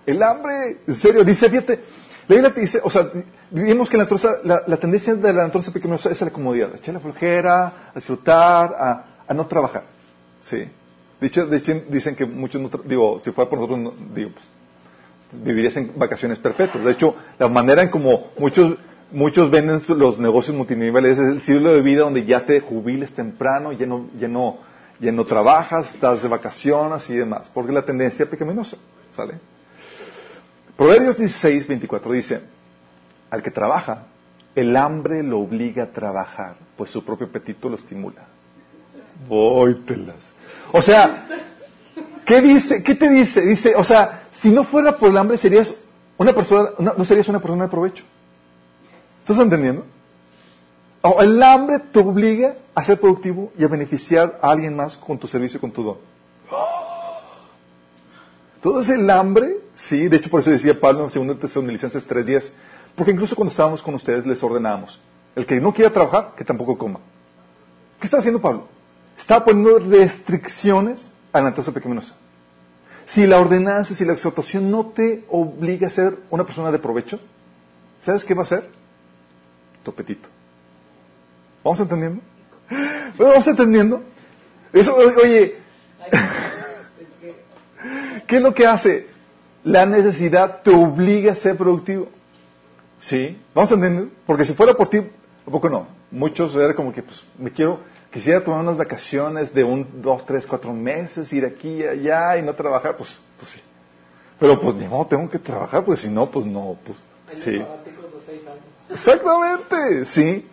[0.05, 1.83] El hambre, en serio, dice, fíjate,
[2.27, 3.09] la Biblia te dice, o sea,
[3.51, 6.99] vimos que la, tendencia de la naturaleza pecaminosa es a la comodidad, a echar la
[6.99, 9.83] flojera, a disfrutar, a, a no trabajar.
[10.41, 10.67] ¿Sí?
[11.19, 14.31] De hecho, de hecho, dicen que muchos, no digo, si fuera por nosotros, no, digo,
[14.31, 14.45] pues,
[15.43, 16.83] vivirías en vacaciones perpetuas.
[16.83, 18.77] De hecho, la manera en como muchos,
[19.11, 23.71] muchos venden los negocios multiniveles es el estilo de vida donde ya te jubiles temprano,
[23.71, 24.57] ya no, ya no,
[24.99, 28.77] ya no trabajas, estás de vacaciones y demás, porque la tendencia pecaminosa,
[29.15, 29.35] ¿sale?
[30.77, 32.41] Proverbios 16, 24 dice,
[33.29, 34.07] al que trabaja,
[34.55, 38.25] el hambre lo obliga a trabajar, pues su propio apetito lo estimula.
[39.27, 40.33] Vóytelas.
[40.71, 41.27] O sea,
[42.25, 42.83] ¿qué dice?
[42.83, 43.41] ¿Qué te dice?
[43.41, 45.73] Dice, o sea, si no fuera por el hambre serías
[46.17, 48.03] una persona, no, serías una persona de provecho.
[49.21, 49.85] ¿Estás entendiendo?
[51.01, 55.17] O el hambre te obliga a ser productivo y a beneficiar a alguien más con
[55.17, 55.97] tu servicio y con tu don.
[58.55, 62.49] Entonces el hambre, sí, de hecho por eso decía Pablo en 2 Tesalonicenses 3.10,
[62.95, 64.99] porque incluso cuando estábamos con ustedes les ordenábamos,
[65.35, 66.99] el que no quiera trabajar, que tampoco coma.
[67.99, 68.67] ¿Qué está haciendo Pablo?
[69.17, 72.15] Está poniendo restricciones a la naturaleza pecaminosa.
[73.05, 77.19] Si la ordenanza, si la exhortación no te obliga a ser una persona de provecho,
[77.99, 78.69] ¿sabes qué va a hacer?
[79.83, 80.27] Tu apetito.
[81.63, 82.21] ¿Vamos entendiendo?
[83.17, 84.03] ¿Vamos entendiendo?
[84.73, 85.55] Eso, oye,
[88.27, 89.14] ¿qué es lo que hace?
[89.65, 92.07] La necesidad te obliga a ser productivo.
[92.99, 93.41] ¿Sí?
[93.55, 94.13] ¿Vamos entendiendo?
[94.27, 95.87] Porque si fuera por ti, ¿a poco no?
[96.11, 97.79] Muchos era como que, pues, me quiero,
[98.11, 102.43] quisiera tomar unas vacaciones de un, dos, tres, cuatro meses, ir aquí y allá y
[102.43, 103.59] no trabajar, pues, pues sí.
[104.39, 106.99] Pero pues ni modo, tengo que trabajar, pues si no, pues no, pues,
[107.41, 107.59] sí.
[108.91, 110.47] Exactamente, sí.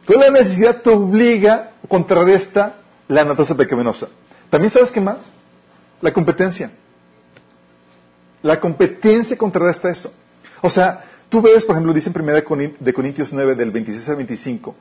[0.00, 2.74] Entonces la necesidad te obliga, contrarresta
[3.06, 4.08] la naturaleza pecaminosa.
[4.50, 5.18] También sabes qué más?
[6.00, 6.72] La competencia.
[8.42, 10.12] La competencia contrarresta esto.
[10.62, 14.16] O sea, tú ves, por ejemplo, dice en 1 de Corintios 9, del 26 al
[14.16, 14.74] 25,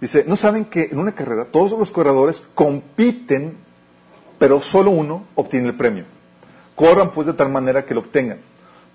[0.00, 3.56] dice, ¿no saben que en una carrera todos los corredores compiten,
[4.38, 6.04] pero solo uno obtiene el premio?
[6.74, 8.38] Corran pues de tal manera que lo obtengan.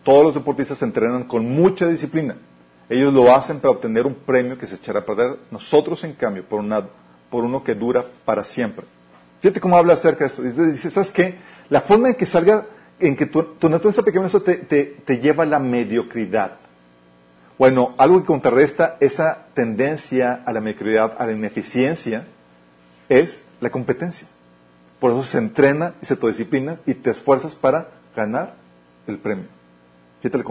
[0.03, 2.35] Todos los deportistas se entrenan con mucha disciplina.
[2.89, 5.37] Ellos lo hacen para obtener un premio que se echará a perder.
[5.51, 6.85] Nosotros, en cambio, por, una,
[7.29, 8.85] por uno que dura para siempre.
[9.41, 10.41] Fíjate cómo habla acerca de esto.
[10.41, 11.35] Dice, ¿sabes qué?
[11.69, 12.65] La forma en que salga,
[12.99, 14.55] en que tu, tu naturaleza pequeña te,
[15.05, 16.57] te, lleva a la mediocridad.
[17.57, 22.25] Bueno, algo que contrarresta esa tendencia a la mediocridad, a la ineficiencia,
[23.09, 24.27] es la competencia.
[24.99, 28.55] Por eso se entrena y se autodisciplina y te esfuerzas para ganar
[29.07, 29.45] el premio.
[30.21, 30.43] Fíjate,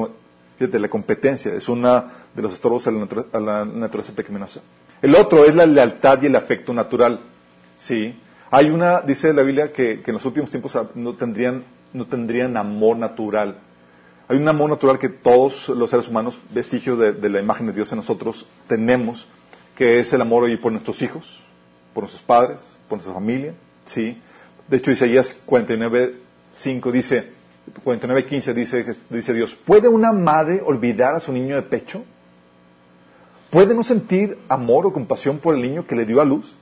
[0.58, 2.04] fíjate la competencia es uno
[2.34, 4.60] de los estorbos a la, a la naturaleza pecaminosa.
[5.02, 7.20] El otro es la lealtad y el afecto natural.
[7.78, 8.18] Sí.
[8.50, 11.64] Hay una, dice la Biblia, que en los últimos tiempos no tendrían,
[11.94, 13.56] no tendrían amor natural.
[14.28, 17.72] Hay un amor natural que todos los seres humanos, vestigio de, de, la imagen de
[17.72, 19.26] Dios en nosotros, tenemos,
[19.76, 21.42] que es el amor hoy por nuestros hijos,
[21.94, 24.20] por nuestros padres, por nuestra familia, ¿sí?
[24.68, 26.16] De hecho, Isaías 49,
[26.50, 27.32] 5 dice,
[27.82, 32.04] 49, 15 dice, dice Dios, ¿puede una madre olvidar a su niño de pecho?
[33.50, 36.54] ¿Puede no sentir amor o compasión por el niño que le dio a luz?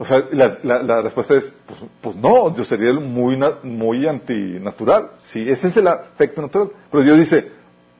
[0.00, 5.10] O sea, la, la- la respuesta es, pues, pues no, yo sería muy, muy antinatural.
[5.20, 6.70] Sí, ese es el afecto natural.
[6.90, 7.50] Pero Dios dice,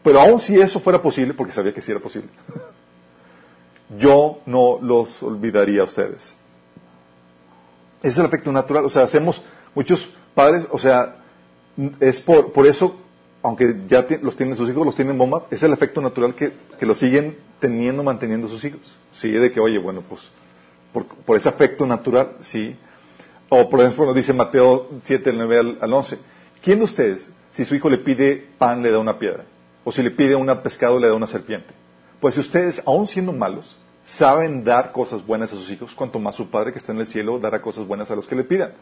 [0.03, 2.30] pero aun si eso fuera posible, porque sabía que sí era posible,
[3.98, 6.34] yo no los olvidaría a ustedes.
[8.01, 8.84] Ese es el afecto natural.
[8.86, 9.42] O sea, hacemos
[9.74, 11.16] muchos padres, o sea,
[12.01, 12.96] es por, por eso,
[13.42, 16.86] aunque ya los tienen sus hijos, los tienen bomba, es el efecto natural que, que
[16.86, 18.80] lo siguen teniendo, manteniendo sus hijos.
[19.12, 20.22] Sí, de que, oye, bueno, pues,
[20.93, 22.76] por, por ese afecto natural, sí.
[23.49, 26.18] O, por ejemplo, nos dice Mateo 7, del 9 al, al 11.
[26.62, 29.45] ¿Quién de ustedes, si su hijo le pide pan, le da una piedra?
[29.84, 31.72] O si le pide un pescado, le da una serpiente?
[32.20, 36.34] Pues si ustedes, aun siendo malos, saben dar cosas buenas a sus hijos, cuanto más
[36.34, 38.72] su Padre que está en el cielo dará cosas buenas a los que le pidan.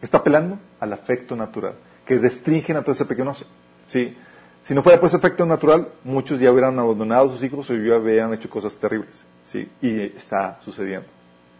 [0.00, 1.74] Está apelando al afecto natural,
[2.06, 3.44] que restringe a todo ese pequeñoso.
[3.86, 4.16] ¿sí?
[4.62, 7.74] Si no fuera por ese afecto natural, muchos ya hubieran abandonado a sus hijos o
[7.74, 9.22] ya hubieran hecho cosas terribles.
[9.44, 9.68] ¿sí?
[9.82, 11.06] Y está sucediendo.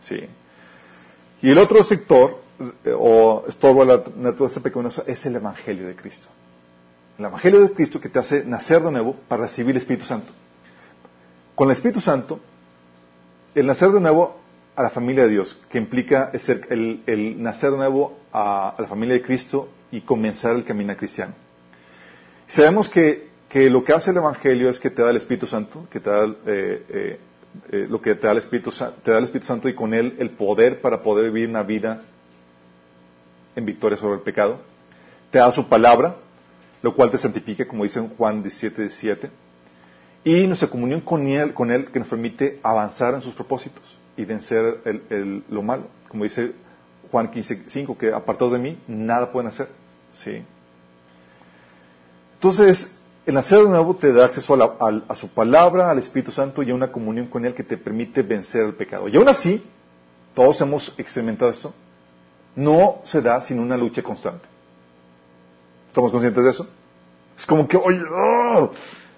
[0.01, 0.27] ¿Sí?
[1.43, 2.41] Y el otro sector,
[2.85, 6.29] eh, o estorbo a la naturaleza pecaminosa, es el Evangelio de Cristo.
[7.19, 10.33] El Evangelio de Cristo que te hace nacer de nuevo para recibir el Espíritu Santo.
[11.55, 12.41] Con el Espíritu Santo,
[13.55, 14.39] el nacer de nuevo
[14.77, 16.31] a la familia de Dios, que implica
[16.69, 21.35] el, nacer de nuevo a, a la familia de Cristo y comenzar el camino cristiano.
[22.47, 25.87] Sabemos que, que lo que hace el Evangelio es que te da el Espíritu Santo,
[25.91, 27.21] que te da eh, eh,
[27.71, 28.71] eh, lo que te da el Espíritu,
[29.03, 32.03] te da el Espíritu Santo y con él el poder para poder vivir una vida
[33.57, 34.61] en victoria sobre el pecado.
[35.31, 36.17] Te da su palabra,
[36.83, 39.31] lo cual te santifica, como dice Juan 17, 17.
[40.25, 43.83] Y nuestra comunión con él, con él que nos permite avanzar en sus propósitos
[44.17, 45.85] y vencer el- lo malo.
[46.09, 46.53] Como dice
[47.11, 49.69] Juan 15, 5, que apartados de mí, nada pueden hacer.
[50.13, 50.43] ¿sí?
[52.35, 52.91] Entonces,
[53.27, 56.63] el nacer de nuevo te da acceso a, la- a su palabra, al Espíritu Santo
[56.63, 59.09] y a una comunión con Él que te permite vencer el pecado.
[59.09, 59.63] Y aún así,
[60.35, 61.73] todos hemos experimentado esto,
[62.57, 64.47] no se da sin una lucha constante.
[65.89, 66.67] ¿Estamos conscientes de eso?
[67.39, 68.69] Es como que, oye, ¡ah!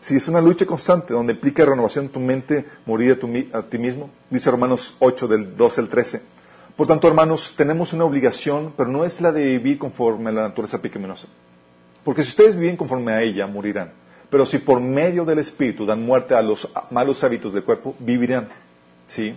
[0.01, 3.63] si es una lucha constante donde implica renovación de tu mente, morir a, tu a
[3.63, 6.23] ti mismo, dice Romanos 8 del 12 al 13.
[6.77, 10.43] Por tanto, hermanos, tenemos una obligación, pero no es la de vivir conforme a la
[10.43, 11.29] naturaleza pecaminosa.
[12.05, 13.93] Porque si ustedes viven conforme a ella, morirán.
[14.31, 18.49] Pero si por medio del Espíritu dan muerte a los malos hábitos del cuerpo, vivirán.
[19.07, 19.35] ¿Sí?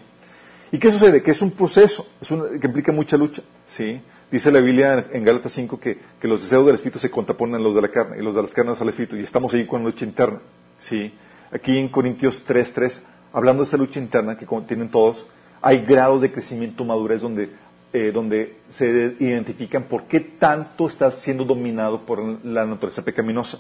[0.72, 1.22] ¿Y qué sucede?
[1.22, 3.42] Que es un proceso, es un- que implica mucha lucha.
[3.68, 4.02] ¿Sí?
[4.32, 7.60] Dice la Biblia en Gálatas 5 que, que los deseos del Espíritu se contraponen a
[7.60, 9.16] los de la carne y los de las carnes al Espíritu.
[9.18, 10.40] Y estamos ahí con lucha interna.
[10.80, 11.14] ¿Sí?
[11.52, 13.02] Aquí en Corintios 3, 3,
[13.32, 15.26] hablando de esa lucha interna que tienen todos,
[15.62, 17.50] hay grados de crecimiento, madurez donde
[17.98, 23.58] eh, donde se identifican por qué tanto estás siendo dominado por la naturaleza pecaminosa.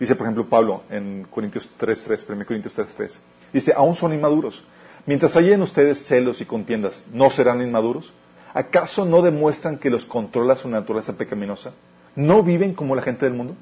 [0.00, 3.12] Dice, por ejemplo, Pablo en Corintios 3.3, 1 Corintios 3.3.
[3.52, 4.64] Dice, aún son inmaduros.
[5.06, 8.12] Mientras hay en ustedes celos y contiendas, ¿no serán inmaduros?
[8.52, 11.70] ¿Acaso no demuestran que los controla su naturaleza pecaminosa?
[12.16, 13.54] ¿No viven como la gente del mundo?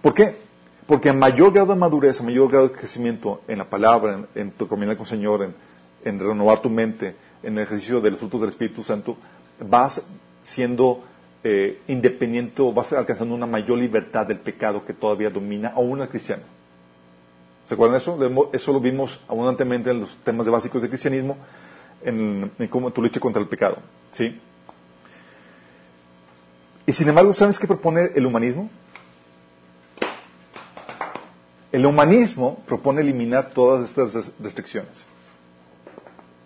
[0.00, 0.36] ¿Por qué?
[0.86, 4.50] Porque a mayor grado de madurez, a mayor grado de crecimiento en la palabra, en,
[4.52, 5.50] tu caminar con el Señor,
[6.02, 7.14] en renovar tu mente,
[7.44, 9.16] en el ejercicio de los frutos del Espíritu Santo,
[9.60, 10.00] vas
[10.42, 11.04] siendo
[11.42, 16.08] eh, independiente o vas alcanzando una mayor libertad del pecado que todavía domina aún al
[16.08, 16.42] cristiano.
[17.66, 18.50] ¿Se acuerdan de eso?
[18.52, 21.36] Eso lo vimos abundantemente en los temas básicos del cristianismo,
[22.02, 23.78] en, en cómo tu lucha contra el pecado.
[24.12, 24.38] ¿sí?
[26.86, 28.68] Y sin embargo, ¿sabes qué propone el humanismo?
[31.72, 34.92] El humanismo propone eliminar todas estas res- restricciones.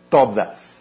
[0.08, 0.77] Todas.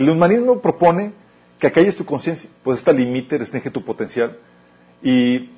[0.00, 1.12] El humanismo propone
[1.58, 4.38] que acalles tu conciencia, pues esta limite, restringe tu potencial
[5.02, 5.50] y,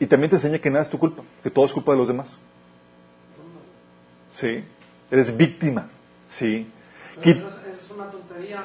[0.00, 2.08] y también te enseña que nada es tu culpa, que todo es culpa de los
[2.08, 2.36] demás.
[4.40, 4.64] Sí.
[5.08, 5.88] Eres víctima.
[6.28, 6.66] Sí.
[7.20, 7.36] Eso, es-
[7.84, 8.64] es una tontería.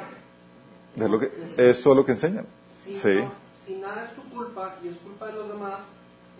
[0.95, 2.45] de lo que, es todo lo que enseñan.
[2.84, 3.07] Si, Sí.
[3.19, 3.32] no-
[3.65, 5.76] si nada es tu culpa y es culpa de los demás,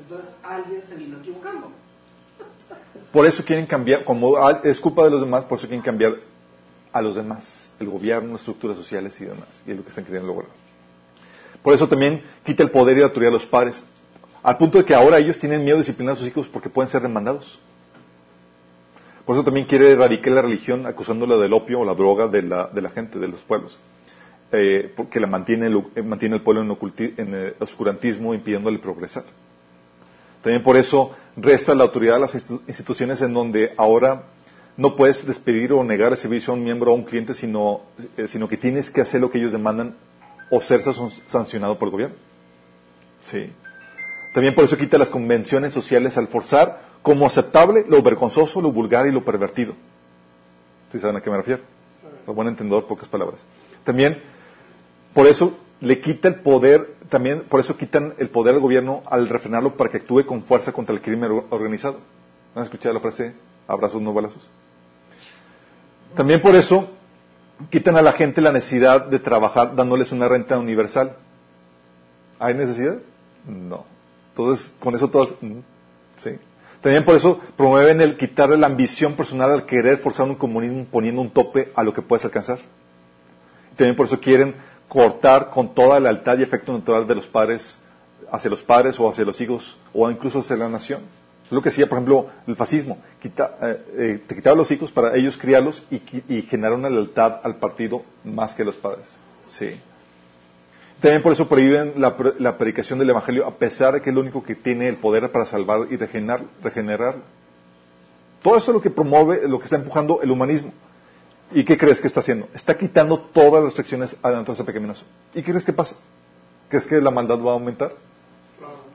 [0.02, 1.72] entonces alguien se vino equivocando.
[3.14, 6.16] Por eso quieren cambiar, como es culpa de los demás, por eso quieren cambiar
[6.94, 9.48] a los demás, el gobierno, estructuras sociales y demás.
[9.66, 10.50] Y es lo que están queriendo lograr.
[11.62, 13.84] Por eso también quita el poder y la autoridad a los padres,
[14.44, 16.90] al punto de que ahora ellos tienen miedo de disciplinar a sus hijos porque pueden
[16.92, 17.60] ser demandados.
[19.26, 22.68] Por eso también quiere erradicar la religión acusándola del opio o la droga de la,
[22.68, 23.78] de la gente, de los pueblos.
[24.52, 28.80] Eh, porque la mantiene, el- eh, mantiene el pueblo en, oculti- en eh, oscurantismo, impidiéndole
[28.80, 29.24] progresar.
[30.42, 34.24] También por eso resta la autoridad a las institu- instituciones en donde ahora
[34.78, 37.82] no puedes despedir o negar el servicio a un miembro o a un cliente, sino,
[38.18, 39.96] eh, sino que tienes que hacer lo que ellos demandan
[40.50, 42.16] o ser san- sancionado por el gobierno.
[43.30, 43.52] Sí.
[44.34, 49.06] También por eso quita las convenciones sociales al forzar como aceptable lo vergonzoso, lo vulgar
[49.08, 49.74] y lo pervertido.
[50.92, 51.62] ¿Sí saben a qué me refiero?
[52.28, 53.44] Lo buen entendedor, pocas palabras.
[53.84, 54.22] También,
[55.14, 59.28] por eso le quita el poder, también por eso quitan el poder al gobierno al
[59.28, 62.00] refrenarlo para que actúe con fuerza contra el crimen or- organizado.
[62.56, 63.34] ¿Han escuchado la frase
[63.68, 64.48] abrazos no balazos?
[66.16, 66.90] También por eso
[67.70, 71.16] quitan a la gente la necesidad de trabajar dándoles una renta universal.
[72.40, 72.98] ¿Hay necesidad?
[73.46, 73.86] No.
[74.30, 75.34] Entonces, con eso todas...
[75.42, 75.60] mm,
[76.24, 76.38] Sí.
[76.82, 81.22] También por eso promueven el quitarle la ambición personal al querer forzar un comunismo poniendo
[81.22, 82.60] un tope a lo que puedes alcanzar.
[83.76, 84.56] También por eso quieren
[84.88, 87.78] cortar con toda la lealtad y efecto natural de los padres
[88.32, 91.02] hacia los padres o hacia los hijos o incluso hacia la nación.
[91.52, 92.98] Es lo que hacía, por ejemplo, el fascismo.
[93.20, 97.42] Quita- eh, eh, te quitaba los hijos para ellos criarlos y, y generar una lealtad
[97.44, 99.04] al partido más que los padres.
[99.50, 99.78] Sí.
[101.02, 104.16] También por eso prohíben la, pre- la predicación del Evangelio, a pesar de que es
[104.16, 107.16] lo único que tiene el poder para salvar y regenerar, regenerar.
[108.42, 110.72] Todo eso es lo que promueve, lo que está empujando el humanismo.
[111.52, 112.48] ¿Y qué crees que está haciendo?
[112.54, 115.04] Está quitando todas las restricciones a la naturaleza pecaminosa.
[115.34, 115.96] ¿Y qué crees que pasa?
[116.70, 117.92] ¿Crees que la maldad va a aumentar?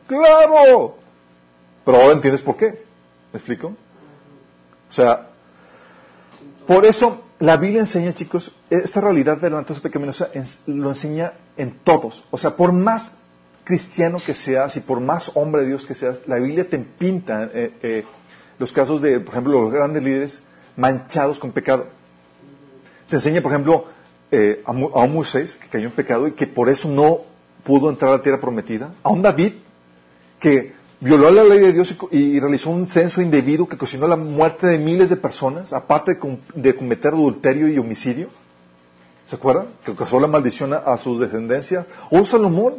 [0.06, 0.96] ¡Claro!
[1.86, 2.66] Pero ahora entiendes por qué.
[3.32, 3.68] ¿Me explico?
[3.68, 5.28] O sea,
[6.66, 10.28] por eso la Biblia enseña, chicos, esta realidad de la naturaleza pecaminosa
[10.66, 12.24] lo enseña en todos.
[12.30, 13.10] O sea, por más
[13.64, 17.50] cristiano que seas y por más hombre de Dios que seas, la Biblia te pinta
[17.52, 18.04] eh, eh,
[18.58, 20.40] los casos de, por ejemplo, los grandes líderes
[20.76, 21.86] manchados con pecado.
[23.08, 23.86] Te enseña, por ejemplo,
[24.32, 27.20] eh, a, Mo- a un Moisés que cayó en pecado y que por eso no
[27.64, 28.90] pudo entrar a la tierra prometida.
[29.04, 29.54] A un David
[30.40, 34.16] que violó la ley de Dios y y, realizó un censo indebido que ocasionó la
[34.16, 38.28] muerte de miles de personas, aparte de, de cometer adulterio y homicidio.
[39.26, 39.68] ¿Se acuerdan?
[39.84, 41.86] Que causó la maldición a, a su descendencia.
[42.10, 42.76] O Salomón,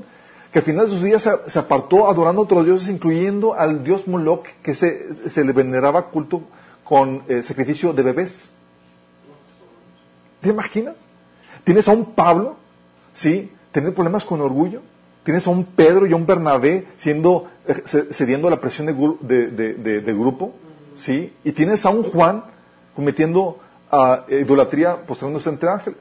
[0.51, 3.83] que al final de sus días se, se apartó adorando a otros dioses, incluyendo al
[3.83, 6.41] dios Moloch, que se, se le veneraba culto
[6.83, 8.49] con eh, sacrificio de bebés.
[10.39, 10.95] ¿Te imaginas?
[11.63, 12.55] Tienes a un Pablo,
[13.11, 13.51] ¿sí?
[13.71, 14.81] Teniendo problemas con orgullo.
[15.27, 18.87] Tienes a un Pedro y a un Bernabé siendo, eh, ce- cediendo a la presión
[18.87, 20.53] de, gru- de- de- de- de grupo,
[20.95, 21.33] ¿sí?
[21.43, 22.45] Y tienes a un Juan
[22.95, 23.59] cometiendo
[23.91, 25.99] ah, idolatría, postrándose entre ángeles.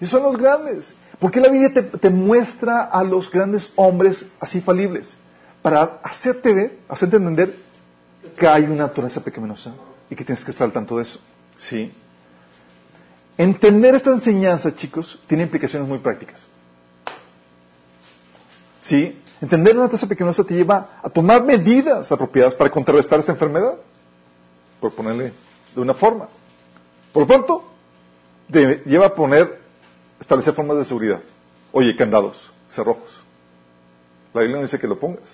[0.00, 0.96] Y son los grandes.
[1.20, 5.14] ¿Por qué la Biblia te, te muestra a los grandes hombres así falibles?
[5.62, 7.54] Para hacerte ver, hacerte entender
[8.36, 9.72] que hay una naturaleza pecaminosa
[10.10, 11.20] y que tienes que estar al tanto de eso.
[11.56, 11.92] ¿Sí?
[13.36, 16.40] Entender esta enseñanza, chicos, tiene implicaciones muy prácticas.
[18.88, 19.20] ¿Sí?
[19.42, 23.74] Entender la naturaleza pecaminosa te lleva a tomar medidas apropiadas para contrarrestar esta enfermedad,
[24.80, 25.34] por ponerle
[25.74, 26.26] de una forma.
[27.12, 27.64] Por lo pronto,
[28.50, 29.60] te lleva a poner,
[30.18, 31.20] establecer formas de seguridad.
[31.70, 33.22] Oye, candados, cerrojos.
[34.32, 35.28] La Biblia no dice que lo pongas,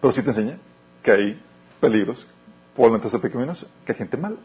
[0.00, 0.58] pero sí te enseña
[1.02, 1.42] que hay
[1.80, 2.24] peligros
[2.76, 4.36] por la naturaleza pecaminosa, que hay gente mala.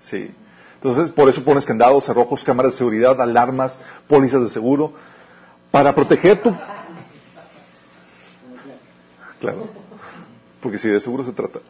[0.00, 0.30] Sí.
[0.74, 4.92] Entonces, por eso pones candados, cerrojos, cámaras de seguridad, alarmas, pólizas de seguro,
[5.70, 6.54] para proteger tu...
[9.40, 9.68] Claro,
[10.60, 11.60] porque si de seguro se trata.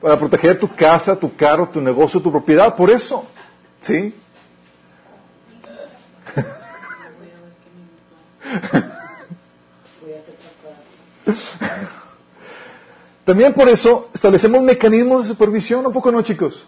[0.00, 3.26] Para proteger tu casa, tu carro, tu negocio, tu propiedad, por eso.
[3.80, 4.14] ¿Sí?
[13.24, 16.64] También por eso establecemos mecanismos de supervisión, ¿un poco no, chicos?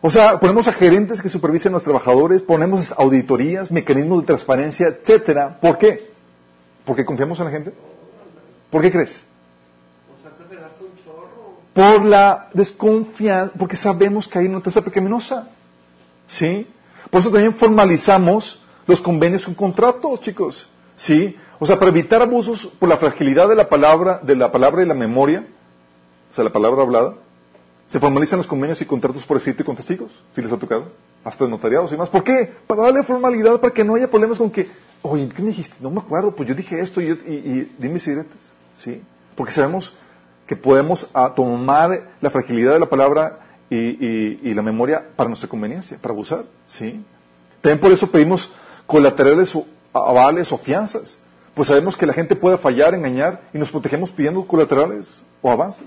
[0.00, 4.88] O sea, ponemos a gerentes que supervisen a los trabajadores, ponemos auditorías, mecanismos de transparencia,
[4.88, 5.58] etcétera.
[5.60, 6.10] ¿Por qué?
[6.84, 7.72] ¿Porque confiamos en la gente?
[8.76, 9.24] ¿Por qué crees?
[11.72, 15.48] Por la desconfianza, porque sabemos que hay una tasa pecaminosa.
[16.26, 16.66] ¿Sí?
[17.10, 20.68] Por eso también formalizamos los convenios con contratos, chicos.
[20.94, 21.34] ¿Sí?
[21.58, 24.86] O sea, para evitar abusos por la fragilidad de la palabra, de la palabra y
[24.86, 25.46] la memoria,
[26.30, 27.14] o sea, la palabra hablada,
[27.86, 30.90] se formalizan los convenios y contratos por escrito y con testigos, si les ha tocado,
[31.24, 32.08] hasta notariados y más.
[32.08, 32.52] ¿Por qué?
[32.66, 34.68] Para darle formalidad, para que no haya problemas con que,
[35.02, 35.76] oye, ¿qué me dijiste?
[35.80, 38.40] No me acuerdo, pues yo dije esto y, y, y dime si diretes,
[38.76, 39.02] ¿sí?
[39.34, 39.94] Porque sabemos
[40.46, 45.98] que podemos ah, tomar la fragilidad de la palabra y, la memoria para nuestra conveniencia,
[46.00, 47.04] para abusar, ¿sí?
[47.60, 48.50] También por eso pedimos
[48.86, 51.18] colaterales o avales o fianzas,
[51.54, 55.86] pues sabemos que la gente puede fallar, engañar y nos protegemos pidiendo colaterales o avances.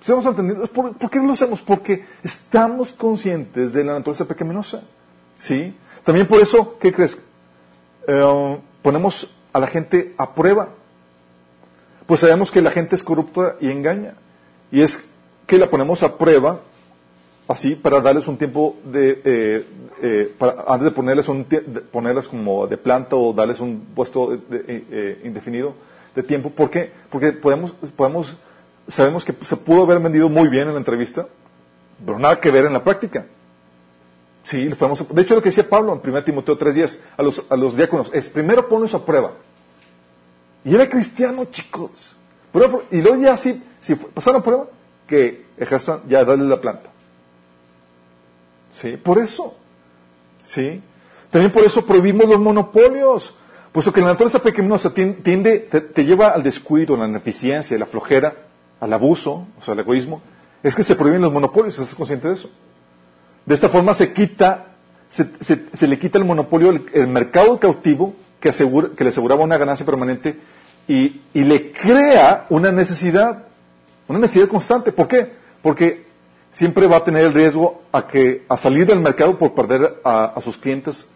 [0.00, 0.66] ¿Estamos entendiendo?
[0.66, 1.62] ¿Por, por qué lo hacemos?
[1.62, 4.82] Porque estamos conscientes de la naturaleza pecaminosa.
[5.38, 5.76] ¿Sí?
[6.04, 7.16] También por eso, ¿qué crees?
[8.08, 10.70] Eh, ponemos a la gente a prueba.
[12.12, 14.12] Pues sabemos que la gente es corrupta y engaña.
[14.70, 15.02] Y es
[15.46, 16.60] que la ponemos a prueba
[17.48, 19.66] así para darles un tiempo de eh,
[20.02, 21.60] eh, para- antes de ponerles un de
[21.90, 25.72] ponerlas como de planta o darles un puesto de- eh, eh, indefinido
[26.14, 26.92] de tiempo ¿por qué?
[27.08, 28.36] porque podemos podemos
[28.88, 31.26] sabemos que se pudo haber vendido muy bien en la entrevista
[32.04, 33.24] pero nada que ver en la práctica
[34.42, 37.56] Sí, podemos, de hecho lo que decía Pablo en 1 Timoteo 3.10 a los, a
[37.56, 39.32] los diáconos es, primero ponlos a prueba.
[40.64, 42.16] Y era cristiano, chicos.
[42.90, 44.66] Y luego ya si, si pasaron prueba,
[45.06, 46.90] que ejerzan, ya darle la planta.
[48.80, 48.96] ¿Sí?
[48.96, 49.54] Por eso.
[50.44, 50.80] ¿Sí?
[51.30, 53.34] También por eso prohibimos los monopolios.
[53.72, 57.80] Puesto que la naturaleza pecaminosa tiende, te, te, lleva al descuido, a la ineficiencia, a
[57.80, 58.34] la flojera,
[58.80, 60.20] al abuso, o sea, al egoísmo.
[60.62, 62.50] Es que se prohíben los monopolios, ¿estás consciente de eso?
[63.46, 64.74] De esta forma se quita,
[65.08, 70.36] se, se, le quita el monopolio, el mercado cautivo que, le aseguraba una ganancia permanente
[70.88, 73.44] y, le crea una necesidad,
[74.08, 74.90] una necesidad constante.
[74.90, 75.32] ¿Por qué?
[75.62, 76.04] Porque
[76.50, 80.24] siempre va a tener el riesgo a, que, a salir del mercado por perder a,
[80.24, 81.06] a sus clientes,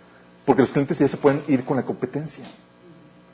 [0.45, 2.45] porque los clientes ya se pueden ir con la competencia.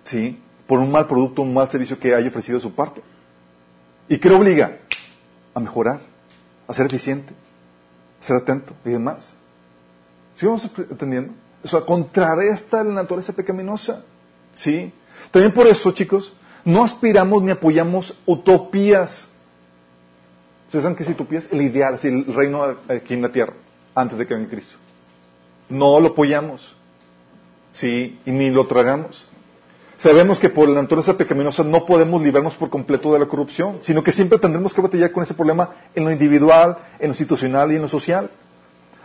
[0.05, 0.41] ¿Sí?
[0.67, 3.03] Por un mal producto, un mal servicio que haya ofrecido de su parte.
[4.09, 4.79] ¿Y qué obliga?
[5.55, 6.01] A mejorar,
[6.67, 7.33] a ser eficiente,
[8.21, 9.35] ser atento y demás.
[10.35, 11.35] ¿Sí vamos entendiendo?
[11.65, 14.03] O sea, contrarresta la naturaleza pecaminosa.
[14.55, 14.93] ¿Sí?
[15.31, 16.33] También por eso, chicos,
[16.65, 19.27] no aspiramos ni apoyamos utopías.
[20.67, 21.47] ¿Ustedes saben qué es utopías?
[21.51, 23.55] El ideal, así, el reino aquí en la tierra,
[23.95, 24.77] antes de que venga Cristo.
[25.69, 26.75] No lo apoyamos.
[27.73, 28.19] ¿Sí?
[28.27, 29.25] Y ni lo tragamos.
[29.97, 34.03] Sabemos que por la naturaleza pecaminosa no podemos librarnos por completo de la corrupción, sino
[34.03, 37.77] que siempre tendremos que batallar con ese problema en lo individual, en lo institucional y
[37.77, 38.29] en lo social.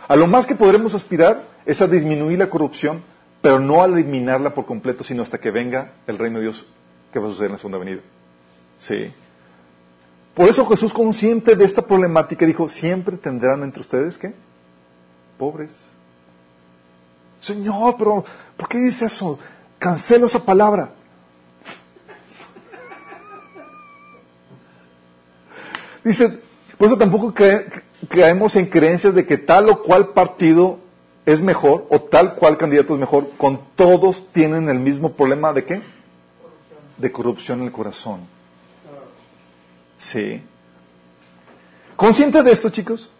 [0.08, 3.02] A lo más que podremos aspirar es a disminuir la corrupción,
[3.42, 6.64] pero no a eliminarla por completo, sino hasta que venga el reino de Dios
[7.12, 8.00] que va a suceder en la segunda venida.
[8.78, 9.12] Sí.
[10.34, 14.32] Por eso Jesús, consciente de esta problemática, dijo, siempre tendrán entre ustedes, ¿qué?
[15.36, 15.72] Pobres.
[17.40, 18.24] Señor, pero
[18.56, 19.38] ¿por qué dice eso?
[19.78, 20.92] Cancelo esa palabra.
[26.02, 26.40] Dice,
[26.78, 27.34] por eso tampoco
[28.06, 30.78] caemos en creencias de que tal o cual partido
[31.26, 35.64] es mejor o tal cual candidato es mejor, con todos tienen el mismo problema de
[35.64, 35.82] qué?
[36.96, 38.20] De corrupción en el corazón.
[39.98, 40.42] Sí.
[41.96, 43.10] ¿Consciente de esto, chicos?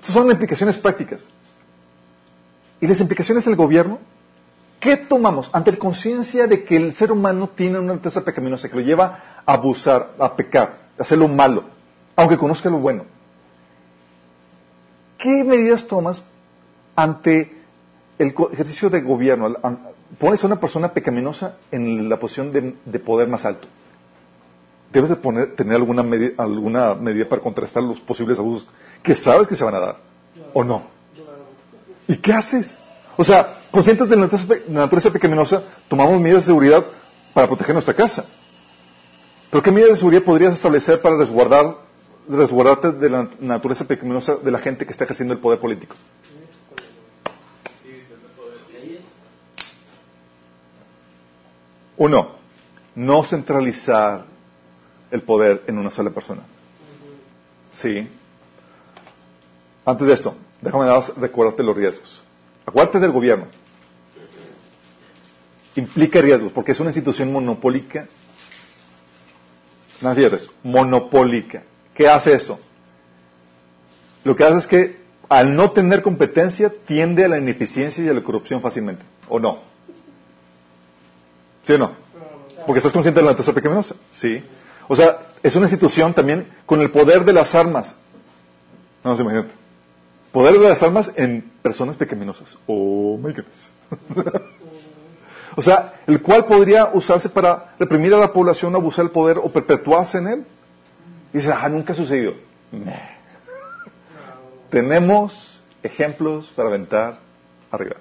[0.00, 1.28] Estas son las implicaciones prácticas.
[2.80, 3.98] ¿Y las implicaciones del gobierno?
[4.78, 8.76] ¿Qué tomamos ante la conciencia de que el ser humano tiene una naturaleza pecaminosa que
[8.76, 11.64] lo lleva a abusar, a pecar, a hacer lo malo,
[12.18, 13.04] aunque conozca lo bueno?
[15.16, 16.20] ¿Qué medidas tomas
[16.96, 17.56] ante
[18.18, 19.54] el ejercicio de gobierno?
[20.18, 23.68] Pones a una persona pecaminosa en la posición de, de poder más alto.
[24.92, 28.66] Debes de poner, tener alguna, medida, alguna medida para contrastar los posibles abusos
[29.00, 29.96] que sabes que se van a dar,
[30.54, 30.82] ¿o no?
[32.08, 32.76] ¿Y qué haces?
[33.16, 36.84] O sea, conscientes de la naturaleza pecaminosa, tomamos medidas de seguridad
[37.32, 38.24] para proteger nuestra casa.
[39.50, 41.87] Pero ¿qué medidas de seguridad podrías establecer para resguardar,
[42.28, 45.96] resguardarte de la naturaleza pecaminosa de la gente que está ejerciendo el poder político?
[51.96, 52.36] Uno,
[52.94, 54.24] no centralizar
[55.10, 56.42] el poder en una sola persona.
[57.72, 58.08] Sí.
[59.84, 62.22] Antes de esto, déjame recordarte los riesgos.
[62.66, 63.46] Acuérdate del gobierno.
[65.74, 68.06] Implica riesgos porque es una institución monopólica.
[70.00, 71.62] No fíjate, monopólica.
[71.98, 72.60] ¿Qué hace eso?
[74.22, 78.12] Lo que hace es que al no tener competencia tiende a la ineficiencia y a
[78.12, 79.02] la corrupción fácilmente.
[79.28, 79.58] ¿O no?
[81.64, 81.90] ¿Sí o no?
[82.64, 83.96] Porque estás consciente de la naturaleza pecaminosa.
[84.12, 84.44] Sí.
[84.86, 87.96] O sea, es una institución también con el poder de las armas.
[89.02, 89.52] No se imagínate.
[90.30, 92.56] Poder de las almas en personas pecaminosas.
[92.68, 93.70] Oh my goodness.
[95.56, 99.50] o sea, el cual podría usarse para reprimir a la población, abusar del poder o
[99.50, 100.46] perpetuarse en él.
[101.32, 102.34] Y dice, ah, nunca ha sucedido.
[104.70, 107.18] Tenemos ejemplos para aventar
[107.70, 107.96] arriba.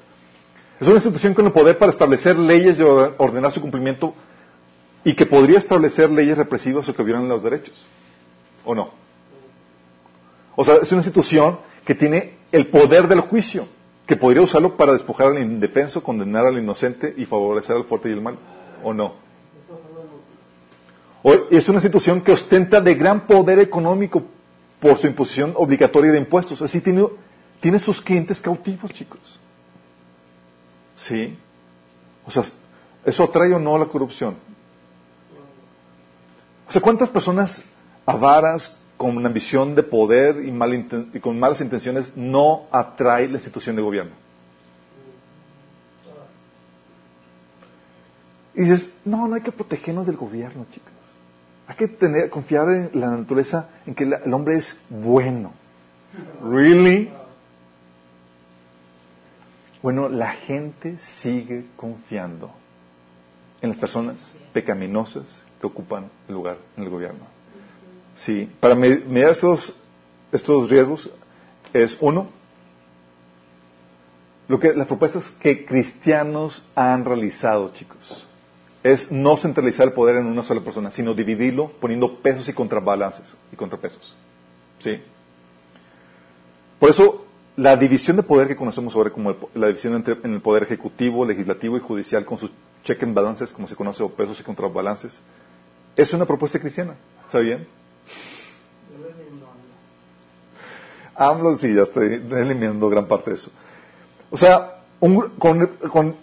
[0.80, 4.14] Es una institución con el poder para establecer leyes y ordenar su cumplimiento
[5.04, 7.86] y que podría establecer leyes represivas o que violan los derechos.
[8.64, 8.92] ¿O no?
[10.56, 13.68] O sea, es una institución que tiene el poder del juicio,
[14.06, 18.14] que podría usarlo para despojar al indefenso, condenar al inocente y favorecer al fuerte y
[18.14, 18.38] el mal,
[18.84, 19.27] ¿o no?
[21.52, 24.24] Es una institución que ostenta de gran poder económico
[24.80, 26.62] por su imposición obligatoria de impuestos.
[26.62, 27.06] Así tiene,
[27.60, 29.20] tiene sus clientes cautivos, chicos.
[30.96, 31.38] ¿Sí?
[32.26, 32.44] O sea,
[33.06, 34.36] ¿eso atrae o no la corrupción?
[36.68, 37.64] O sea, ¿cuántas personas
[38.08, 40.74] avaras, con una ambición de poder y, mal
[41.14, 44.14] y, con malas intenciones no atrae la institución de gobierno.
[48.56, 50.97] Y dices, no, no hay que protegernos del gobierno, chicos.
[51.68, 55.52] Hay que tener, confiar en la naturaleza, en que el hombre es bueno.
[56.42, 57.12] ¿Really?
[59.82, 62.52] Bueno, la gente sigue confiando
[63.62, 67.26] en las personas pecaminosas que ocupan el lugar en el gobierno.
[68.16, 69.76] Sí, para mediar estos,
[70.32, 71.10] estos riesgos
[71.74, 72.30] es uno,
[74.48, 78.27] lo que las propuestas que cristianos han realizado, chicos,
[78.92, 83.36] es no centralizar el poder en una sola persona, sino dividirlo poniendo pesos y contrabalances
[83.52, 84.16] y contrapesos.
[84.80, 85.02] ¿Sí?
[86.80, 87.26] Por eso,
[87.56, 91.26] la división de poder que conocemos ahora como la división entre, en el poder ejecutivo,
[91.26, 92.52] legislativo y judicial con sus
[92.84, 95.20] check and balances, como se conoce, o pesos y contrabalances,
[95.96, 96.96] es una propuesta cristiana.
[97.26, 97.68] ¿Está bien?
[101.16, 103.52] AMLO sí, ya estoy eliminando gran parte de eso.
[104.30, 106.16] O sea, con,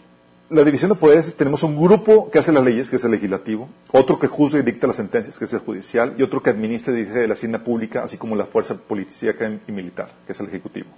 [0.55, 3.68] la división de poderes tenemos un grupo que hace las leyes, que es el legislativo,
[3.90, 6.92] otro que juzga y dicta las sentencias, que es el judicial, y otro que administra
[6.92, 10.46] y dirige la hacienda pública, así como la fuerza policíaca y militar, que es el
[10.46, 10.88] ejecutivo.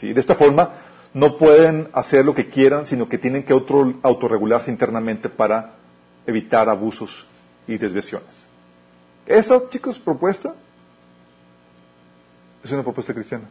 [0.00, 0.70] De esta forma,
[1.12, 5.74] no pueden hacer lo que quieran, sino que tienen que autorregularse internamente para
[6.26, 7.26] evitar abusos
[7.66, 8.46] y desviaciones.
[9.26, 10.54] Esa, chicos, propuesta
[12.64, 13.44] es una propuesta cristiana.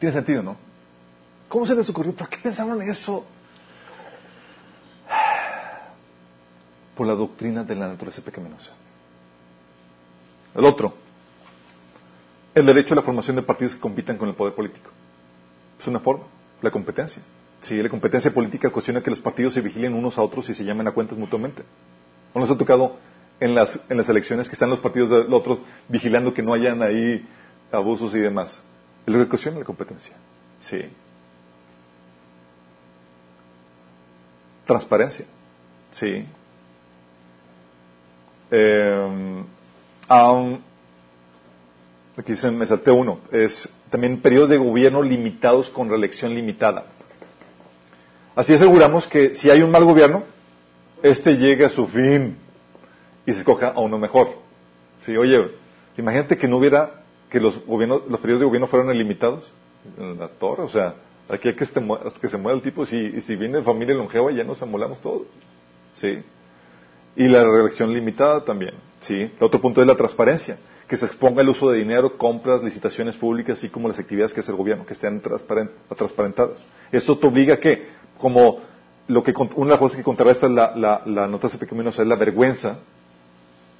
[0.00, 0.63] Tiene sentido, ¿no?
[1.48, 2.12] ¿Cómo se les ocurrió?
[2.12, 3.24] ¿Por qué pensaban eso?
[6.96, 8.72] Por la doctrina de la naturaleza pecaminosa.
[10.54, 10.94] El otro,
[12.54, 14.90] el derecho a la formación de partidos que compitan con el poder político.
[15.80, 16.24] Es una forma,
[16.62, 17.22] la competencia.
[17.60, 20.64] Sí, la competencia política cuestiona que los partidos se vigilen unos a otros y se
[20.64, 21.64] llamen a cuentas mutuamente.
[22.32, 22.96] ¿O nos ha tocado
[23.40, 26.52] en las, en las elecciones que están los partidos de los otros vigilando que no
[26.54, 27.26] hayan ahí
[27.72, 28.60] abusos y demás?
[29.06, 30.14] Es lo que cuestiona la competencia.
[30.60, 30.82] Sí.
[34.66, 35.26] Transparencia.
[35.90, 36.26] Sí.
[38.50, 39.44] Eh,
[42.16, 43.20] aquí dicen, me salté uno.
[43.30, 46.86] Es también periodos de gobierno limitados con reelección limitada.
[48.34, 50.24] Así aseguramos que si hay un mal gobierno,
[51.02, 52.36] este llegue a su fin
[53.26, 54.38] y se escoja a uno mejor.
[55.04, 55.52] Sí, oye,
[55.96, 59.52] imagínate que no hubiera que los gobiernos, los periodos de gobierno fueran ilimitados
[59.98, 60.94] en la torre, o sea,
[61.28, 61.80] aquí hay que, este,
[62.20, 65.22] que se muera el tipo, si, si viene familia longeva ya nos amolamos todos,
[65.92, 66.22] ¿sí?
[67.16, 69.30] Y la reelección limitada también, ¿sí?
[69.38, 70.58] El otro punto es la transparencia,
[70.88, 74.40] que se exponga el uso de dinero, compras, licitaciones públicas, así como las actividades que
[74.40, 76.66] hace el gobierno, que estén transparentadas.
[76.90, 77.86] Esto te obliga a que,
[78.18, 78.58] como
[79.06, 82.16] lo que, una de las cosas que contrarresta la, la, la notación pecaminosa es la
[82.16, 82.78] vergüenza,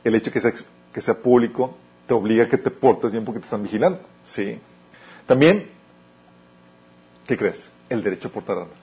[0.04, 0.52] el hecho que sea,
[0.92, 1.76] que sea público
[2.06, 4.00] te obliga a que te portes bien porque te están vigilando.
[4.24, 4.58] Sí.
[5.26, 5.70] También,
[7.26, 7.68] ¿qué crees?
[7.88, 8.78] El derecho a portar armas.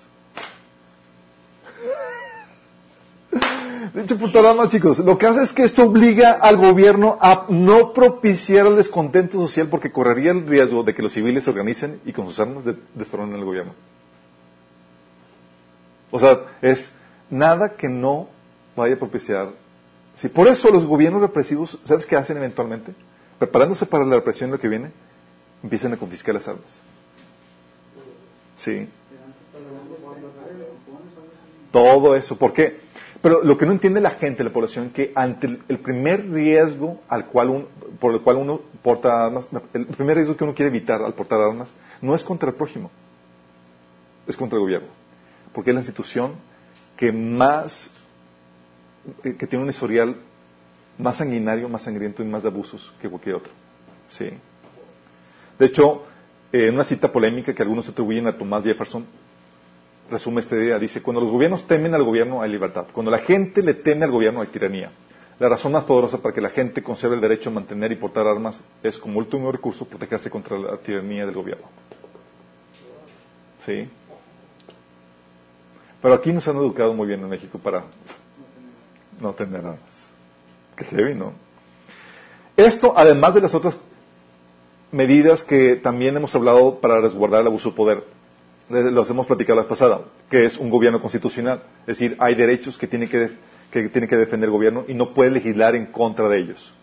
[3.93, 4.99] Derecho a portar armas, chicos.
[4.99, 9.67] Lo que hace es que esto obliga al gobierno a no propiciar el descontento social
[9.69, 12.63] porque correría el riesgo de que los civiles se organicen y con sus armas
[12.93, 13.73] destronen al gobierno.
[16.11, 16.91] O sea, es
[17.29, 18.27] nada que no
[18.75, 19.49] vaya a propiciar.
[20.13, 22.93] Sí, por eso los gobiernos represivos, ¿sabes qué hacen eventualmente?
[23.41, 24.91] preparándose para la represión lo que viene,
[25.63, 26.67] empiezan a confiscar las armas.
[28.61, 28.87] Sí.
[31.71, 32.37] Todo eso.
[32.37, 32.79] ¿Por qué?
[33.21, 37.27] Pero lo que no entiende la gente, la población, que ante el, primer riesgo al
[37.27, 37.67] cual
[37.99, 41.39] por el cual uno porta armas, el primer riesgo que uno quiere evitar al portar
[41.39, 42.89] armas, no es contra el prójimo,
[44.27, 44.87] es contra el gobierno.
[45.53, 46.33] Porque es la institución
[46.97, 47.91] que más,
[49.23, 50.15] que tiene un historial
[50.97, 53.51] más sanguinario, más sangriento y más de abusos que cualquier otro.
[54.09, 54.29] Sí.
[55.59, 56.05] De hecho,
[56.51, 59.05] en una cita polémica que algunos atribuyen a Thomas Jefferson,
[60.09, 60.77] resume esta idea.
[60.77, 62.87] Dice, cuando los gobiernos temen al gobierno hay libertad.
[62.93, 64.91] Cuando la gente le teme al gobierno hay tiranía.
[65.39, 68.27] La razón más poderosa para que la gente conserve el derecho a mantener y portar
[68.27, 71.65] armas es, como último recurso, protegerse contra la tiranía del gobierno.
[73.65, 73.89] ¿Sí?
[76.01, 77.83] Pero aquí nos han educado muy bien en México para
[79.19, 79.79] no tener armas.
[82.57, 83.75] Esto, además de las otras
[84.91, 88.03] medidas que también hemos hablado para resguardar el abuso de poder,
[88.69, 91.63] los hemos platicado la vez pasada, que es un gobierno constitucional.
[91.81, 93.31] Es decir, hay derechos que tiene que,
[93.71, 96.73] que tiene que defender el gobierno y no puede legislar en contra de ellos.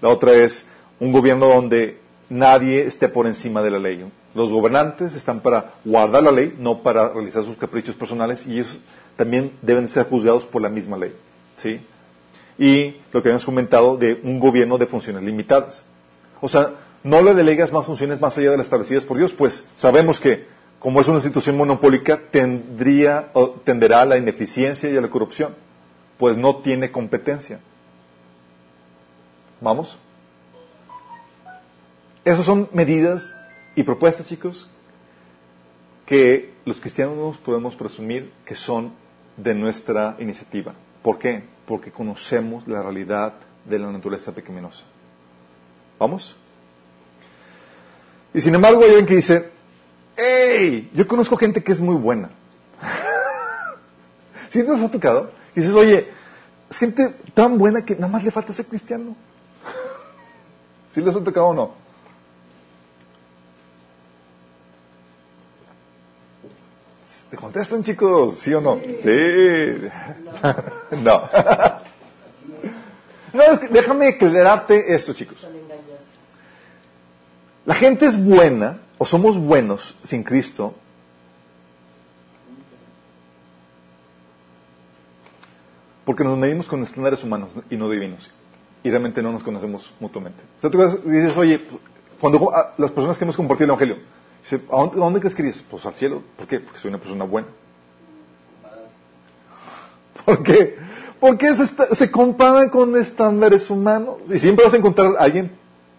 [0.00, 0.64] La otra es
[0.98, 4.04] un gobierno donde nadie esté por encima de la ley.
[4.34, 8.78] Los gobernantes están para guardar la ley, no para realizar sus caprichos personales, y ellos
[9.16, 11.12] también deben ser juzgados por la misma ley.
[11.56, 11.80] ¿sí?
[12.60, 15.82] y lo que habíamos comentado de un gobierno de funciones limitadas.
[16.42, 19.64] O sea, no le delegas más funciones más allá de las establecidas por Dios, pues
[19.76, 20.46] sabemos que
[20.78, 23.30] como es una institución monopólica tendría,
[23.64, 25.54] tenderá a la ineficiencia y a la corrupción,
[26.18, 27.60] pues no tiene competencia.
[29.60, 29.96] ¿Vamos?
[32.24, 33.34] Esas son medidas
[33.76, 34.70] y propuestas, chicos,
[36.06, 38.92] que los cristianos podemos presumir que son
[39.36, 40.74] de nuestra iniciativa.
[41.02, 41.44] ¿Por qué?
[41.66, 43.34] Porque conocemos la realidad
[43.64, 44.84] de la naturaleza pecaminosa.
[45.98, 46.36] ¿Vamos?
[48.32, 49.50] Y sin embargo hay alguien que dice,
[50.16, 50.90] ¡Ey!
[50.92, 52.30] Yo conozco gente que es muy buena.
[54.50, 55.30] ¿Sí nos ha tocado?
[55.54, 56.08] Y dices, oye,
[56.68, 59.16] es gente tan buena que nada más le falta ser cristiano.
[60.92, 61.74] ¿Sí les ha tocado o no?
[67.30, 68.38] ¿Te contestan, chicos?
[68.40, 68.80] ¿Sí o no?
[68.80, 69.88] Sí.
[70.96, 71.30] no.
[73.32, 75.46] no es que déjame aclararte esto, chicos.
[77.64, 80.74] La gente es buena, o somos buenos sin Cristo,
[86.04, 88.30] porque nos medimos con estándares humanos y no divinos.
[88.82, 90.42] Y realmente no nos conocemos mutuamente.
[91.04, 91.60] dices, oye,
[92.18, 93.96] cuando las personas que hemos compartido el Evangelio,
[94.42, 95.62] dice, ¿a dónde, crees que irías?
[95.70, 96.22] Pues al cielo.
[96.36, 96.60] ¿Por qué?
[96.60, 97.48] Porque soy una persona buena.
[100.24, 100.78] ¿Por qué?
[101.20, 104.16] Porque se, se comparan con estándares humanos.
[104.28, 105.52] Y siempre vas a encontrar a alguien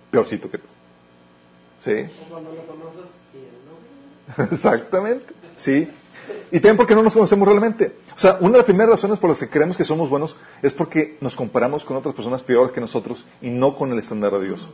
[0.09, 0.68] peorcito que tú.
[1.84, 1.91] ¿Sí?
[4.51, 5.34] Exactamente.
[5.55, 5.89] ¿Sí?
[6.51, 7.95] Y también porque no nos conocemos realmente.
[8.15, 10.73] O sea, una de las primeras razones por las que creemos que somos buenos es
[10.73, 14.45] porque nos comparamos con otras personas peores que nosotros y no con el estándar de
[14.45, 14.67] Dios.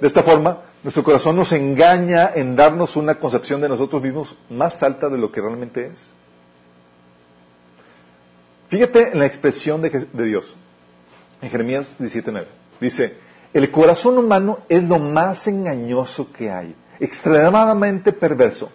[0.00, 4.82] De esta forma, nuestro corazón nos engaña en darnos una concepción de nosotros mismos más
[4.82, 6.12] alta de lo que realmente es.
[8.68, 10.54] Fíjate en la expresión de, de Dios.
[11.40, 12.44] En Jeremías 17.9.
[12.80, 13.16] Dice,
[13.54, 18.68] el corazón humano es lo más engañoso que hay, extremadamente perverso.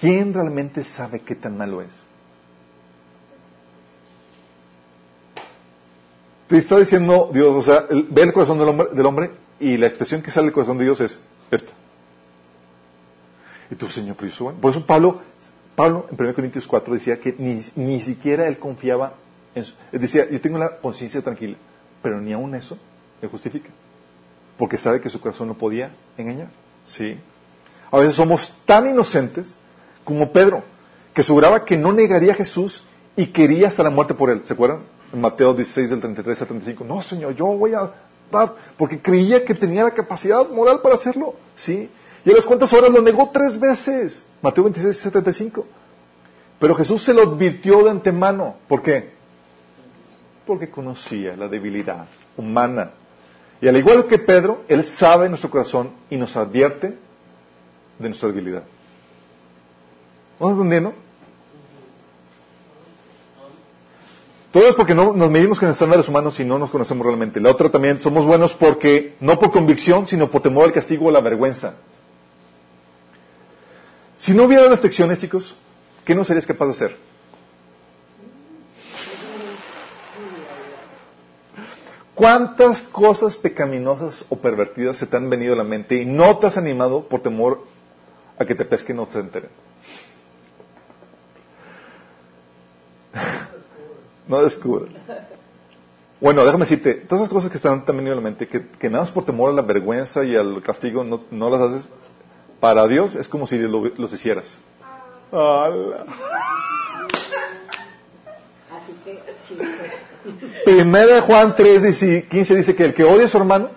[0.00, 2.04] ¿Quién realmente sabe qué tan malo es?
[6.48, 9.30] Te está diciendo Dios, o sea, ve el corazón del hombre,
[9.60, 11.20] y la expresión que sale del corazón de Dios es
[11.52, 11.72] esta.
[13.70, 15.20] Y tú, Señor, yo Por eso Pablo,
[15.76, 19.14] Pablo en 1 Corintios 4 decía que ni, ni siquiera él confiaba
[19.54, 21.56] en su, decía, yo tengo la conciencia tranquila,
[22.02, 22.76] pero ni aún eso
[23.22, 23.70] me justifica
[24.58, 26.48] porque sabe que su corazón no podía engañar.
[26.84, 27.18] ¿Sí?
[27.90, 29.56] A veces somos tan inocentes
[30.04, 30.62] como Pedro,
[31.12, 32.84] que aseguraba que no negaría a Jesús
[33.16, 34.42] y quería hasta la muerte por él.
[34.44, 34.80] ¿Se acuerdan?
[35.12, 36.84] En Mateo 16, del 33 al 35.
[36.84, 37.92] No, Señor, yo voy a
[38.30, 41.34] dar, porque creía que tenía la capacidad moral para hacerlo.
[41.54, 41.90] ¿Sí?
[42.24, 44.22] Y a las cuantas horas lo negó tres veces.
[44.42, 45.66] Mateo 26, 75.
[46.58, 48.56] Pero Jesús se lo advirtió de antemano.
[48.66, 49.12] ¿Por qué?
[50.46, 52.90] Porque conocía la debilidad humana
[53.60, 56.94] y al igual que Pedro, Él sabe nuestro corazón y nos advierte
[57.98, 58.64] de nuestra debilidad.
[60.38, 60.94] ¿Vamos entendiendo?
[64.52, 67.40] Todo es porque no nos medimos con estándares humanos y no nos conocemos realmente.
[67.40, 71.10] La otra también, somos buenos porque, no por convicción, sino por temor al castigo o
[71.10, 71.74] la vergüenza.
[74.16, 75.56] Si no hubiera restricciones, chicos,
[76.04, 76.96] ¿qué no serías capaz de hacer?
[82.14, 86.46] ¿Cuántas cosas pecaminosas o pervertidas se te han venido a la mente y no te
[86.46, 87.64] has animado por temor
[88.38, 89.50] a que te pesquen o te enteren?
[94.28, 94.94] no descubras.
[96.20, 99.10] Bueno, déjame decirte, todas esas cosas que están, venido a la mente, que, nada más
[99.10, 101.90] por temor a la vergüenza y al castigo no, las haces,
[102.60, 104.56] para Dios es como si los hicieras.
[105.32, 106.73] Así
[110.64, 113.70] Primera de Juan 3, 15 dice que el que odia a su hermano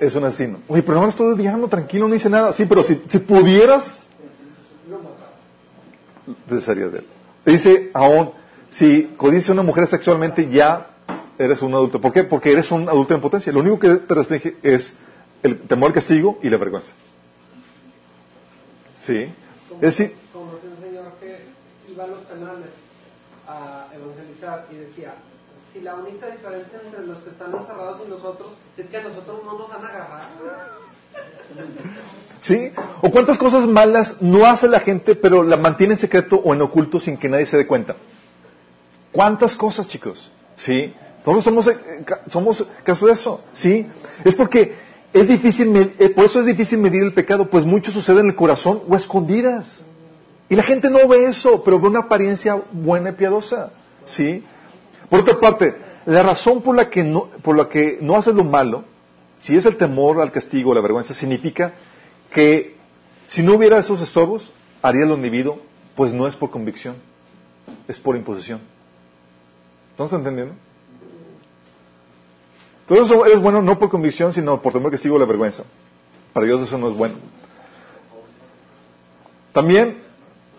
[0.00, 0.60] es un asesino.
[0.68, 2.52] Oye, pero no lo estoy odiando, tranquilo, no dice nada.
[2.52, 4.08] Sí, pero si, pudieras,
[6.48, 7.06] desearías de él.
[7.44, 8.30] Dice aún,
[8.70, 10.90] si codice a una mujer sexualmente, ya
[11.38, 12.00] eres un adulto.
[12.00, 12.24] ¿Por qué?
[12.24, 13.52] Porque eres un adulto en potencia.
[13.52, 14.94] Lo único que te restringe es
[15.42, 16.92] el temor al castigo y la vergüenza.
[19.04, 19.28] ¿Sí?
[19.74, 21.44] Es decir, como un señor que
[21.90, 22.70] iba a los penales
[23.46, 25.14] a evangelizar y decía,
[25.74, 29.40] si la única diferencia entre los que están encerrados y nosotros es que a nosotros
[29.44, 30.28] no nos han agarrado.
[32.40, 32.70] ¿Sí?
[33.02, 36.62] ¿O cuántas cosas malas no hace la gente, pero la mantiene en secreto o en
[36.62, 37.96] oculto sin que nadie se dé cuenta?
[39.10, 40.30] ¿Cuántas cosas, chicos?
[40.56, 40.94] ¿Sí?
[41.24, 41.76] Todos somos, eh,
[42.28, 43.40] somos caso de eso.
[43.52, 43.84] ¿Sí?
[44.24, 44.74] Es porque
[45.12, 48.36] es difícil, eh, por eso es difícil medir el pecado, pues mucho sucede en el
[48.36, 49.80] corazón o escondidas.
[50.48, 53.70] Y la gente no ve eso, pero ve una apariencia buena y piadosa.
[54.04, 54.44] ¿Sí?
[55.08, 55.74] Por otra parte,
[56.06, 58.84] la razón por la que no, por la que no haces lo malo,
[59.38, 61.74] si es el temor al castigo o la vergüenza, significa
[62.30, 62.76] que
[63.26, 64.50] si no hubiera esos estorbos,
[64.82, 65.58] haría lo indebido,
[65.94, 66.96] pues no es por convicción,
[67.88, 68.60] es por imposición.
[69.90, 70.54] ¿Estamos entendiendo?
[72.86, 75.64] Todo eso es bueno no por convicción, sino por temor al castigo o la vergüenza.
[76.32, 77.14] Para Dios eso no es bueno.
[79.52, 80.02] También,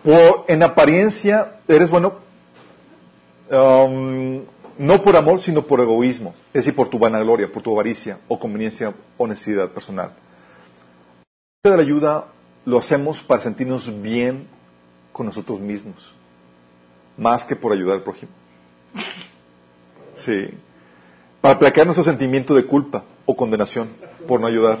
[0.02, 2.25] por, en apariencia, eres bueno
[3.50, 4.42] um,
[4.78, 8.38] no por amor, sino por egoísmo, es decir, por tu vanagloria, por tu avaricia o
[8.38, 10.12] conveniencia o necesidad personal.
[11.64, 12.28] de la ayuda
[12.64, 14.46] lo hacemos para sentirnos bien
[15.12, 16.14] con nosotros mismos,
[17.16, 18.32] más que por ayudar al prójimo.
[20.16, 20.48] Sí.
[21.40, 23.88] Para aplacar nuestro sentimiento de culpa o condenación
[24.26, 24.78] por no ayudar.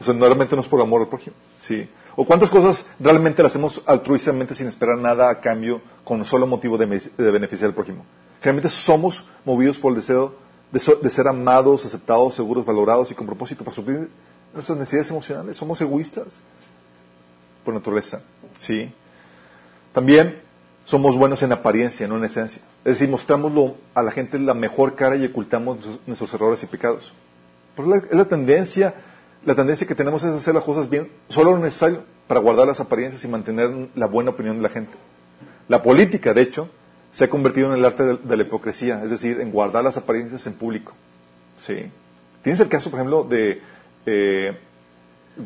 [0.00, 1.36] O sea, normalmente no es por amor al prójimo.
[1.58, 1.88] Sí.
[2.20, 6.76] O cuántas cosas realmente las hacemos altruistamente sin esperar nada a cambio con solo motivo
[6.76, 6.84] de,
[7.16, 8.04] beneficiar al prójimo.
[8.42, 10.34] Realmente somos movidos por el deseo
[10.70, 14.10] de, ser amados, aceptados, seguros, valorados y con propósito para suplir
[14.52, 15.56] nuestras necesidades emocionales.
[15.56, 16.42] Somos egoístas
[17.64, 18.20] por naturaleza.
[18.58, 18.92] ¿Sí?
[19.94, 20.42] También
[20.84, 22.60] somos buenos en apariencia, no en esencia.
[22.84, 27.14] Es decir, mostramos a la gente la mejor cara y ocultamos nuestros errores y pecados.
[27.74, 28.92] Porque es la tendencia,
[29.44, 32.80] la tendencia que tenemos es hacer las cosas bien, solo lo necesario para guardar las
[32.80, 34.96] apariencias y mantener la buena opinión de la gente.
[35.68, 36.68] La política, de hecho,
[37.12, 40.46] se ha convertido en el arte de, la hipocresía, es decir, en guardar las apariencias
[40.46, 40.92] en público.
[41.58, 41.90] ¿Sí?
[42.42, 43.60] Tienes el caso, por ejemplo, de...
[44.06, 44.56] Eh,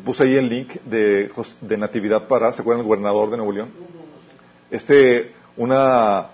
[0.03, 1.29] puse ahí el link de,
[1.77, 3.69] Natividad para, ¿se acuerdan el gobernador de Nuevo León?
[4.71, 6.27] Este, una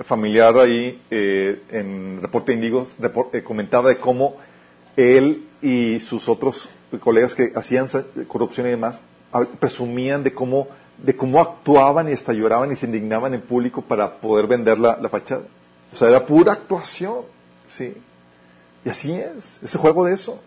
[0.00, 2.86] familiar ahí eh, en Reporte Índigo
[3.32, 4.36] eh, comentaba de cómo
[4.96, 6.68] él y sus otros
[7.00, 7.88] colegas que hacían
[8.28, 9.00] corrupción y demás
[9.58, 14.18] presumían de cómo de cómo actuaban y hasta lloraban y se indignaban en público para
[14.18, 15.42] poder vender la, fachada.
[15.92, 17.22] O sea, era pura actuación,
[17.66, 17.94] sí.
[18.84, 20.38] Y así es, ese juego de eso.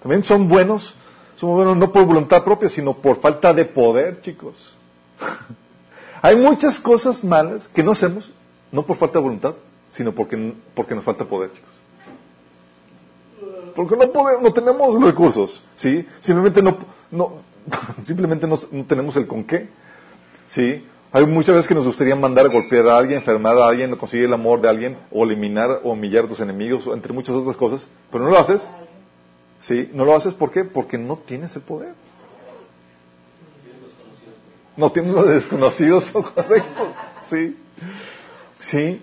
[0.00, 0.94] También son buenos,
[1.34, 4.74] son buenos no por voluntad propia, sino por falta de poder, chicos.
[6.22, 8.32] Hay muchas cosas malas que no hacemos,
[8.72, 9.54] no por falta de voluntad,
[9.90, 11.75] sino porque, porque nos falta poder, chicos.
[13.76, 16.06] Porque no podemos, no tenemos recursos, ¿sí?
[16.20, 16.78] Simplemente no,
[17.10, 17.42] no,
[18.04, 19.68] simplemente no, tenemos el con qué.
[20.46, 20.82] ¿Sí?
[21.12, 24.24] Hay muchas veces que nos gustaría mandar a golpear a alguien, enfermar a alguien, conseguir
[24.26, 27.86] el amor de alguien, o eliminar o humillar a tus enemigos, entre muchas otras cosas,
[28.10, 28.66] pero no lo haces.
[29.60, 29.90] ¿Sí?
[29.92, 30.64] No lo haces ¿por qué?
[30.64, 31.94] Porque no tienes el poder.
[34.74, 36.94] No tienes los desconocidos, correcto.
[37.28, 37.56] Sí.
[38.58, 39.02] Sí.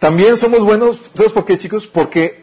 [0.00, 1.86] También somos buenos, ¿sabes por qué, chicos?
[1.86, 2.41] Porque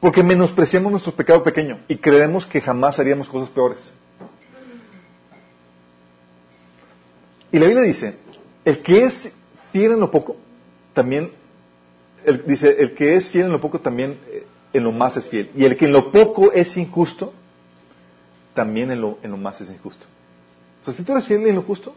[0.00, 3.92] porque menospreciamos nuestro pecado pequeño y creemos que jamás haríamos cosas peores.
[7.50, 8.16] Y la Biblia dice,
[8.64, 9.32] el que es
[9.72, 10.36] fiel en lo poco,
[10.92, 11.32] también,
[12.46, 15.50] dice, el que es fiel en lo poco, también eh, en lo más es fiel.
[15.56, 17.32] Y el que en lo poco es injusto,
[18.54, 20.06] también en lo, en lo más es injusto.
[20.96, 21.94] Si tú eres fiel en lo justo,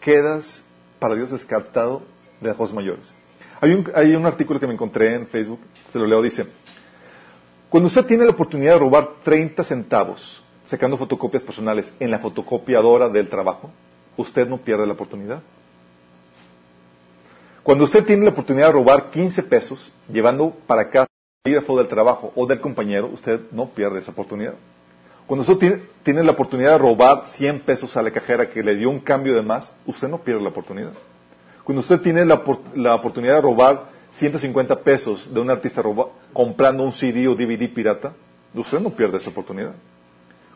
[0.00, 0.62] quedas
[0.98, 2.02] para Dios descartado
[2.40, 3.12] de las cosas mayores.
[3.60, 5.60] Hay un, hay un artículo que me encontré en Facebook,
[5.92, 6.46] se lo leo, dice,
[7.76, 13.10] cuando usted tiene la oportunidad de robar 30 centavos sacando fotocopias personales en la fotocopiadora
[13.10, 13.70] del trabajo,
[14.16, 15.42] usted no pierde la oportunidad.
[17.62, 21.06] Cuando usted tiene la oportunidad de robar 15 pesos llevando para casa
[21.44, 24.54] el del trabajo o del compañero, usted no pierde esa oportunidad.
[25.26, 28.88] Cuando usted tiene, la oportunidad de robar 100 pesos a la cajera que le dio
[28.88, 30.92] un cambio de más, usted no pierde la oportunidad.
[31.62, 32.36] Cuando usted tiene la
[32.94, 35.82] oportunidad de robar 150 pesos de un artista
[36.32, 38.14] comprando un CD o DVD pirata,
[38.54, 39.74] usted no pierde esa oportunidad.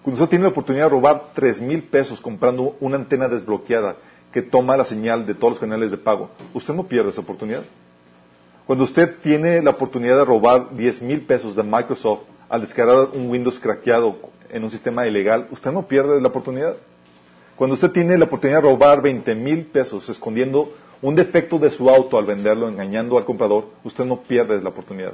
[0.02, 3.96] Cuando usted tiene la oportunidad de robar 3 mil pesos comprando una antena desbloqueada
[4.32, 7.62] que toma la señal de todos los canales de pago, usted no pierde esa oportunidad.
[8.66, 13.28] Cuando usted tiene la oportunidad de robar 10 mil pesos de Microsoft al descargar un
[13.28, 14.16] Windows craqueado
[14.48, 16.76] en un sistema ilegal, usted no pierde la oportunidad.
[17.56, 20.72] Cuando usted tiene la oportunidad de robar 20 mil pesos escondiendo
[21.02, 25.12] un defecto de su auto al venderlo, engañando al comprador, usted no pierde la oportunidad.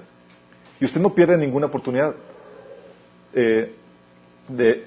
[0.80, 2.14] Y usted no pierde ninguna oportunidad.
[3.32, 3.72] Eh,
[4.48, 4.84] de,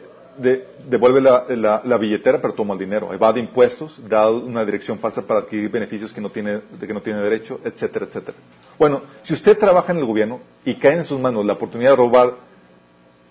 [0.87, 3.13] devuelve la, billetera, pero toma el dinero.
[3.13, 7.01] Evade impuestos, da una dirección falsa para adquirir beneficios que no tiene, de que no
[7.01, 8.37] tiene derecho, etcétera, etcétera.
[8.77, 11.95] Bueno, si usted trabaja en el gobierno y cae en sus manos la oportunidad de
[11.97, 12.35] robar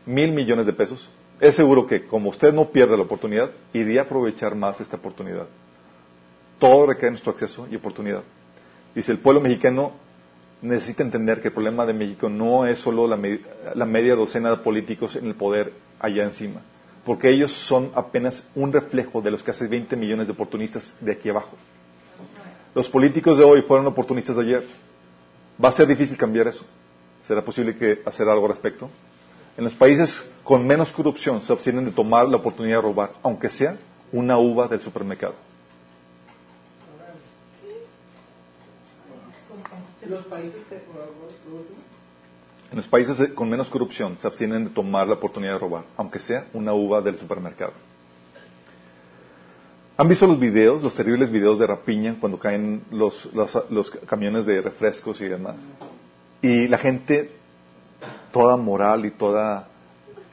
[0.05, 1.09] mil millones de pesos,
[1.41, 5.47] es seguro que, como usted no pierde la oportunidad, iría a aprovechar más esta oportunidad.
[6.59, 8.23] Todo recae en nuestro acceso y oportunidad.
[8.95, 9.93] Dice, el pueblo mexicano
[10.61, 13.17] necesita entender que el problema de México no es solo la,
[13.87, 16.63] media docena de políticos en el poder allá encima,
[17.05, 21.29] porque ellos son apenas un reflejo de los casi 20 millones de oportunistas de aquí
[21.29, 21.57] abajo.
[22.75, 24.67] Los políticos de hoy fueron oportunistas de ayer.
[25.63, 26.65] Va a ser difícil cambiar eso.
[27.23, 28.91] ¿Será posible hacer algo al respecto?
[29.57, 33.51] En los países con menos corrupción se abstienen de tomar la oportunidad de robar, aunque
[33.51, 33.77] sea
[34.13, 35.35] una uva del supermercado.
[40.09, 40.63] Los países
[42.71, 46.19] En los países con menos corrupción se abstienen de tomar la oportunidad de robar, aunque
[46.19, 47.73] sea una uva del supermercado.
[49.97, 54.47] ¿Han visto los videos, los terribles videos de rapiña cuando caen los, los, los camiones
[54.47, 55.57] de refrescos y demás?
[56.41, 57.33] Y la gente,
[58.31, 59.67] toda moral y toda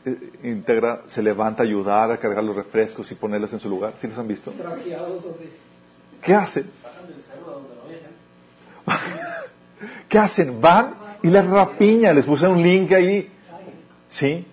[0.06, 3.96] eh, íntegra, se levanta a ayudar a cargar los refrescos y ponerlos en su lugar.
[3.98, 4.54] ¿Sí los han visto?
[6.22, 6.70] ¿Qué hacen?
[10.10, 10.60] ¿Qué hacen?
[10.62, 12.14] Van y les rapiña.
[12.14, 13.32] Les puse un link ahí.
[14.08, 14.46] ¿Sí?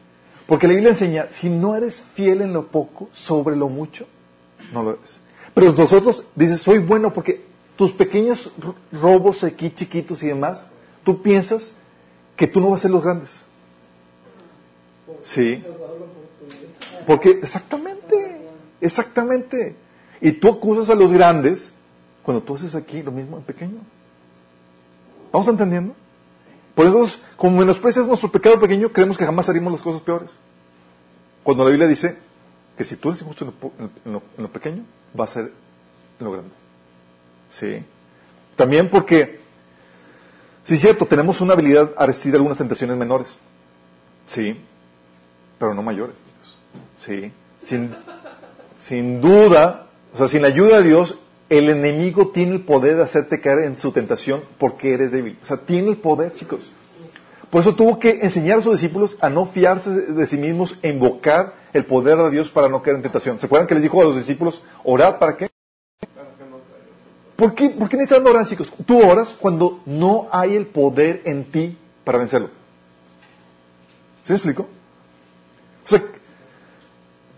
[0.47, 4.07] Porque la Biblia enseña, si no eres fiel en lo poco, sobre lo mucho,
[4.73, 5.19] no lo eres.
[5.55, 7.45] Pero nosotros dices, soy bueno porque
[7.77, 10.65] tus pequeños ro- robos aquí, chiquitos y demás,
[11.05, 11.71] tú piensas
[12.37, 13.41] que tú no vas a ser los grandes.
[15.23, 15.63] Sí.
[17.07, 18.41] Porque, exactamente,
[18.81, 19.77] exactamente.
[20.21, 21.71] Y tú acusas a los grandes
[22.23, 23.81] cuando tú haces aquí lo mismo en pequeño.
[25.33, 25.95] ¿Vamos entendiendo?
[26.75, 30.39] Por eso, como menosprecias nuestro pecado pequeño, creemos que jamás haríamos las cosas peores.
[31.43, 32.19] Cuando la Biblia dice
[32.77, 33.53] que si tú eres injusto
[34.05, 34.85] en lo, pequeño,
[35.19, 35.53] va a ser
[36.19, 36.51] en lo grande.
[37.51, 37.85] ¿Sí?
[38.57, 39.41] También porque,
[40.65, 43.37] sí es cierto, tenemos una habilidad a resistir algunas tentaciones menores.
[44.27, 44.59] Sí,
[45.59, 46.17] pero no mayores.
[46.99, 47.95] Sí, sin,
[48.87, 51.19] sin duda, o sea, sin la ayuda de Dios,
[51.53, 55.39] el enemigo tiene el poder de hacerte caer en su tentación porque eres débil.
[55.43, 56.73] O sea, tiene el poder, chicos.
[57.51, 60.89] Por eso tuvo que enseñar a sus discípulos a no fiarse de sí mismos e
[60.89, 63.39] invocar el poder de Dios para no caer en tentación.
[63.39, 65.51] ¿Se acuerdan que les dijo a los discípulos, orad para qué?
[67.37, 68.73] ¿Por qué, ¿Por qué necesitan orar, chicos?
[68.87, 72.49] Tú oras cuando no hay el poder en ti para vencerlo.
[74.23, 74.63] ¿Se explico?
[75.85, 76.03] O sea,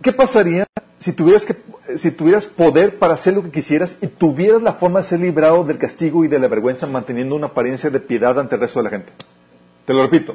[0.00, 0.68] ¿qué pasaría
[1.04, 1.54] si tuvieras, que,
[1.98, 5.62] si tuvieras poder para hacer lo que quisieras y tuvieras la forma de ser librado
[5.62, 8.84] del castigo y de la vergüenza manteniendo una apariencia de piedad ante el resto de
[8.84, 9.12] la gente?
[9.84, 10.34] Te lo repito.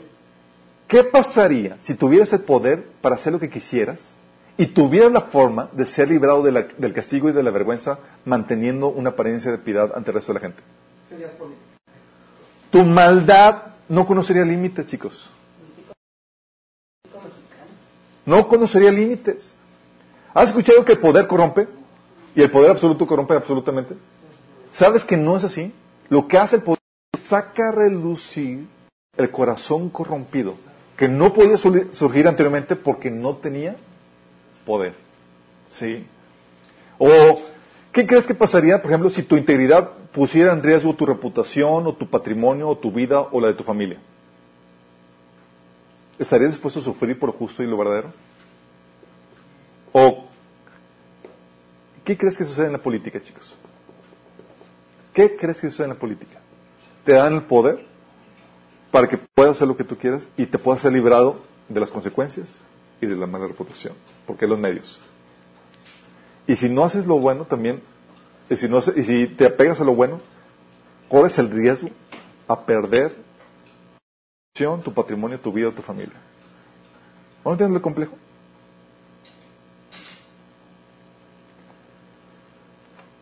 [0.87, 4.13] ¿Qué pasaría si tuvieras el poder para hacer lo que quisieras
[4.57, 7.97] y tuvieras la forma de ser librado de la- del castigo y de la vergüenza
[8.23, 10.61] manteniendo una apariencia de piedad ante el resto de la gente?
[11.09, 11.63] Serías político.
[12.69, 15.31] Tu maldad no conocería límites, chicos.
[18.23, 19.55] No conocería límites.
[20.39, 21.67] ¿Has escuchado que el poder corrompe?
[22.33, 23.95] Y el poder absoluto corrompe absolutamente.
[24.71, 25.73] ¿Sabes que no es así?
[26.07, 26.79] Lo que hace el poder
[27.11, 28.65] es saca a relucir
[29.17, 30.55] el corazón corrompido,
[30.95, 33.75] que no podía surgir anteriormente porque no tenía
[34.65, 34.93] poder.
[35.67, 36.07] ¿Sí?
[36.97, 37.41] O,
[37.91, 41.95] ¿qué crees que pasaría, por ejemplo, si tu integridad pusiera en riesgo tu reputación o
[41.95, 43.99] tu patrimonio o tu vida o la de tu familia?
[46.17, 48.13] ¿Estarías dispuesto a sufrir por lo justo y lo verdadero?
[49.91, 50.28] ¿O
[52.09, 53.53] qué crees que sucede en la política, chicos?
[55.13, 56.39] ¿Qué crees que sucede en la política?
[57.05, 57.85] Te dan el poder
[58.89, 61.91] para que puedas hacer lo que tú quieras y te puedas ser librado de las
[61.91, 62.59] consecuencias
[62.99, 63.93] y de la mala reputación,
[64.25, 64.99] porque los medios.
[66.47, 67.79] Y si no haces lo bueno también,
[68.49, 70.19] y si, te apegas a lo bueno,
[71.09, 71.91] corres el riesgo
[72.47, 73.15] a perder
[74.83, 76.15] tu patrimonio, tu vida, tu familia.
[77.45, 78.17] ¿No entiendes lo complejo?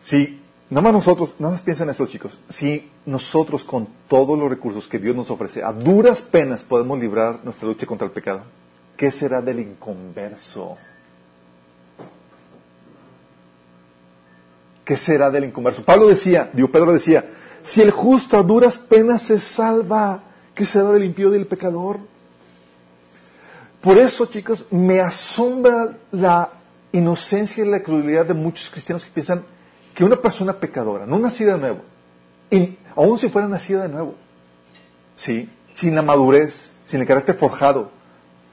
[0.08, 0.40] Si,
[0.70, 2.38] nada más nosotros, nada más piensen en eso, chicos.
[2.48, 7.40] Si nosotros con todos los recursos que Dios nos ofrece, a duras penas podemos librar
[7.44, 8.44] nuestra lucha contra el pecado,
[8.96, 10.76] ¿qué será del inconverso?
[14.82, 15.84] ¿Qué será del inconverso?
[15.84, 17.26] Pablo decía, digo, Pedro decía,
[17.62, 20.22] si el justo a duras penas se salva,
[20.54, 21.98] ¿qué será del impío y del pecador?
[23.82, 26.48] Por eso, chicos, me asombra la
[26.92, 29.44] inocencia y la crueldad de muchos cristianos que piensan
[29.98, 31.80] que una persona pecadora, no nacida de nuevo,
[32.52, 34.14] y aun si fuera nacida de nuevo,
[35.16, 35.50] ¿sí?
[35.74, 37.90] sin la madurez, sin el carácter forjado,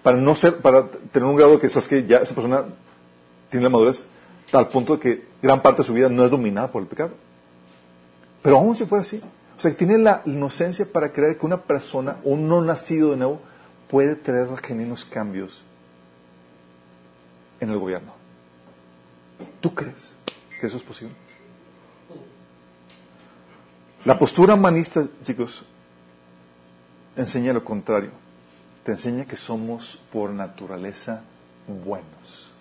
[0.01, 2.65] para no ser, para tener un grado que sabes que ya esa persona
[3.51, 4.03] tiene la madurez
[4.53, 7.11] al punto de que gran parte de su vida no es dominada por el pecado.
[8.41, 9.21] Pero aún si fuera así,
[9.55, 13.17] o sea, que tiene la inocencia para creer que una persona, un no nacido de
[13.17, 13.39] nuevo,
[13.87, 15.61] puede traer genuinos cambios
[17.59, 18.13] en el gobierno.
[19.61, 20.15] ¿Tú crees
[20.59, 21.13] que eso es posible?
[24.05, 25.63] La postura humanista, chicos,
[27.15, 28.11] enseña lo contrario.
[28.83, 31.23] Te enseña que somos por naturaleza
[31.67, 32.51] buenos.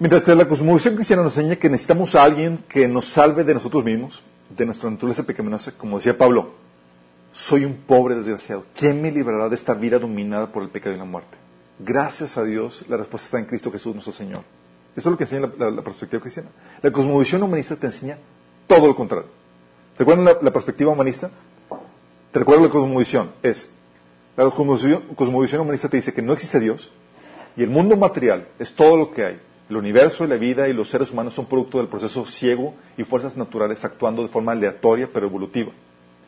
[0.00, 3.54] Mientras que la cosmovisión cristiana nos enseña que necesitamos a alguien que nos salve de
[3.54, 4.20] nosotros mismos,
[4.50, 6.54] de nuestra naturaleza pecaminosa, como decía Pablo,
[7.32, 8.64] soy un pobre desgraciado.
[8.76, 11.36] ¿Quién me librará de esta vida dominada por el pecado y la muerte?
[11.78, 14.42] Gracias a Dios, la respuesta está en Cristo Jesús, nuestro Señor.
[14.96, 16.50] Eso es lo que enseña la, la- perspectiva cristiana.
[16.82, 18.18] La cosmovisión humanista te enseña
[18.66, 19.28] todo lo contrario.
[19.96, 21.30] ¿Te acuerdan la, la perspectiva humanista?
[22.32, 23.30] ¿Te recuerdas la cosmovisión?
[23.42, 23.70] Es,
[24.36, 26.90] la cosmovisión, cosmovisión humanista te dice que no existe Dios
[27.56, 30.72] y el mundo material es todo lo que hay El universo y la vida y
[30.72, 35.08] los seres humanos son producto del proceso ciego y fuerzas naturales actuando de forma aleatoria
[35.12, 35.72] pero evolutiva.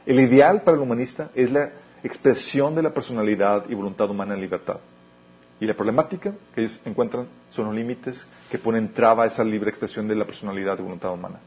[0.07, 1.73] El ideal para el humanista es la
[2.05, 4.79] expresión de la personalidad y voluntad humana en libertad.
[5.59, 9.71] Y la problemática que ellos encuentran son los límites que ponen traba a esa libre
[9.71, 11.41] expresión de la personalidad y voluntad humana.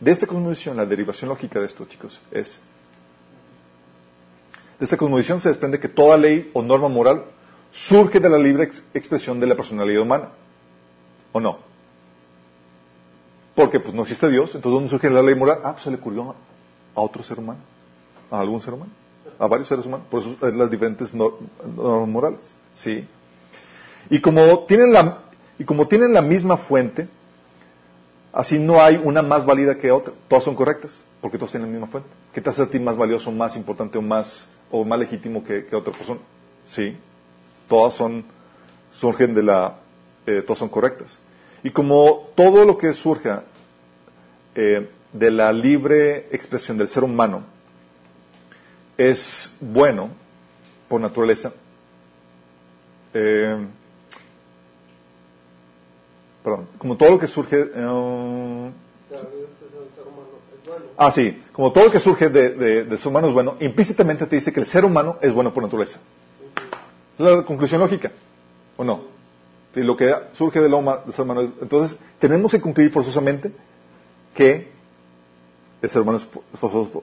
[0.00, 2.60] De esta cosmovisión, la derivación lógica de esto, chicos, es...
[4.78, 7.24] De esta cosmovisión se desprende que toda ley o norma moral
[7.72, 10.28] surge de la libre ex- expresión de la personalidad humana.
[11.32, 11.58] ¿O no?
[13.56, 15.58] Porque pues no existe Dios, entonces ¿dónde surge la ley moral?
[15.64, 16.32] Ah, pues se le ocurrió
[16.94, 17.58] a otro ser humano,
[18.30, 18.92] a algún ser humano,
[19.36, 21.34] a varios seres humanos, por eso es las diferentes nor-
[21.76, 23.04] normas morales, ¿sí?
[24.10, 25.18] Y como tienen la,
[25.58, 27.08] y como tienen la misma fuente,
[28.32, 31.72] así no hay una más válida que otra, todas son correctas, porque todas tienen la
[31.72, 32.08] misma fuente.
[32.32, 35.66] ¿Qué te hace a ti más valioso, más importante o más, o más legítimo que,
[35.66, 36.20] que otra persona?
[36.66, 36.96] Sí,
[37.68, 38.24] todas son,
[38.90, 39.76] surgen de la,
[40.26, 41.18] eh, todas son correctas.
[41.62, 43.44] Y como todo lo que surja
[44.54, 47.44] eh, de la libre expresión del ser humano
[48.96, 50.10] es bueno
[50.88, 51.52] por naturaleza,
[53.14, 53.66] eh,
[56.48, 58.70] perdón, como todo lo que surge, eh,
[60.96, 64.26] ah sí, como todo lo que surge de, de- del ser humano es bueno, implícitamente
[64.26, 66.00] te dice que el ser humano es bueno por naturaleza.
[67.18, 68.12] Es la conclusión lógica,
[68.76, 69.02] ¿o no?
[69.74, 70.72] Si lo que surge del,
[71.12, 73.52] ser humano es- entonces tenemos que concluir forzosamente
[74.34, 74.68] que
[75.82, 76.18] el ser humano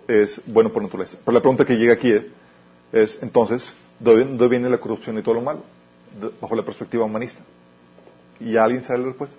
[0.07, 1.17] es, es bueno por naturaleza.
[1.23, 2.23] Pero la pregunta que llega aquí es,
[2.91, 5.61] es, entonces, ¿de dónde viene la corrupción y todo lo malo?
[6.41, 7.41] Bajo la perspectiva humanista.
[8.39, 9.37] ¿Y alguien sabe la respuesta?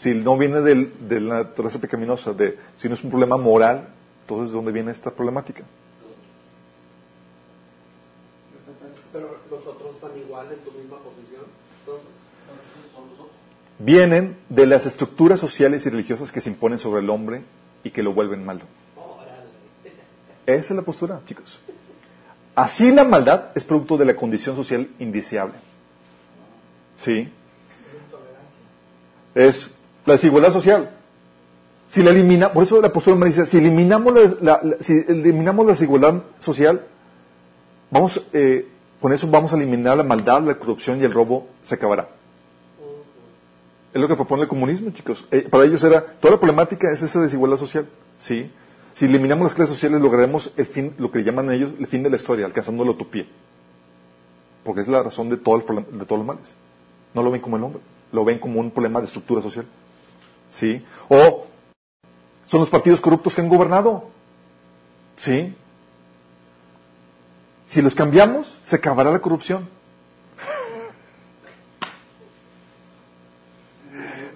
[0.00, 3.88] Si no viene del- de la naturaleza pecaminosa, de, si no es un problema moral,
[4.22, 5.64] entonces ¿de dónde viene esta problemática?
[9.12, 11.44] Pero los otros están igual en tu misma posición.
[11.80, 12.10] Entonces,
[13.78, 17.42] Vienen de las estructuras sociales y religiosas que se imponen sobre el hombre
[17.84, 18.62] y que lo vuelven malo.
[20.46, 21.58] Esa es la postura, chicos.
[22.54, 25.56] Así la maldad es producto de la condición social indeseable.
[26.98, 27.30] ¿Sí?
[29.36, 29.70] Es
[30.06, 30.90] la desigualdad social.
[31.88, 35.72] Si la elimina, por eso la postura me dice, si eliminamos la, si eliminamos la
[35.72, 36.86] desigualdad social,
[37.90, 38.66] vamos, eh,
[38.98, 42.08] con eso vamos a eliminar la maldad, la corrupción y el robo se acabará.
[43.92, 45.26] Es lo que propone el comunismo, chicos.
[45.30, 47.86] Eh, para ellos era, toda la problemática es esa desigualdad social.
[48.18, 48.50] ¿sí?
[48.94, 52.08] Si eliminamos las clases sociales, lograremos el fin, lo que llaman ellos el fin de
[52.08, 53.26] la historia, alcanzando la utopía.
[54.64, 56.54] Porque es la razón de, de todos los males.
[57.12, 57.80] No lo ven como el hombre,
[58.12, 59.66] lo ven como un problema de estructura social.
[60.50, 60.84] ¿Sí?
[61.08, 61.46] O
[62.46, 64.08] son los partidos corruptos que han gobernado.
[65.16, 65.54] ¿Sí?
[67.66, 69.68] Si los cambiamos, se acabará la corrupción.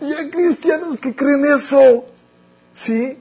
[0.01, 2.07] Y hay cristianos que creen eso.
[2.75, 3.19] ¿Sí?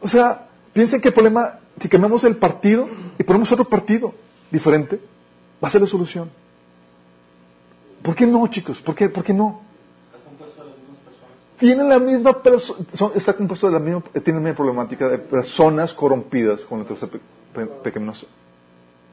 [0.00, 2.88] O sea, piensen que el problema, si cambiamos el partido
[3.18, 4.12] y ponemos otro partido
[4.50, 5.00] diferente,
[5.62, 6.30] va a ser la solución.
[8.04, 8.80] ¿Por qué no, chicos?
[8.82, 9.62] ¿Por qué, por qué no?
[11.58, 12.80] Tienen la misma persona,
[13.14, 17.10] está compuesto de la misma, tiene la misma problemática de personas corrompidas con la tercera
[17.12, 17.20] pe-
[17.54, 18.26] pe- pecaminosa.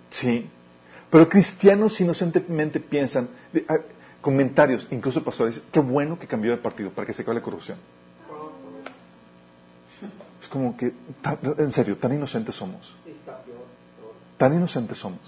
[0.10, 0.50] Sí.
[1.10, 3.78] Pero cristianos inocentemente piensan, de- ah,
[4.20, 7.78] comentarios, incluso pastores, qué bueno que cambió de partido para que se acabe la corrupción.
[10.42, 10.92] Es como que,
[11.22, 12.94] tan- en serio, tan inocentes somos.
[13.06, 13.40] está.
[14.38, 15.22] Tan inocentes somos.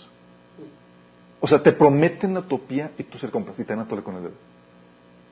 [1.43, 4.23] O sea, te prometen la utopía y tú se compras y te dan con el
[4.23, 4.33] dedo.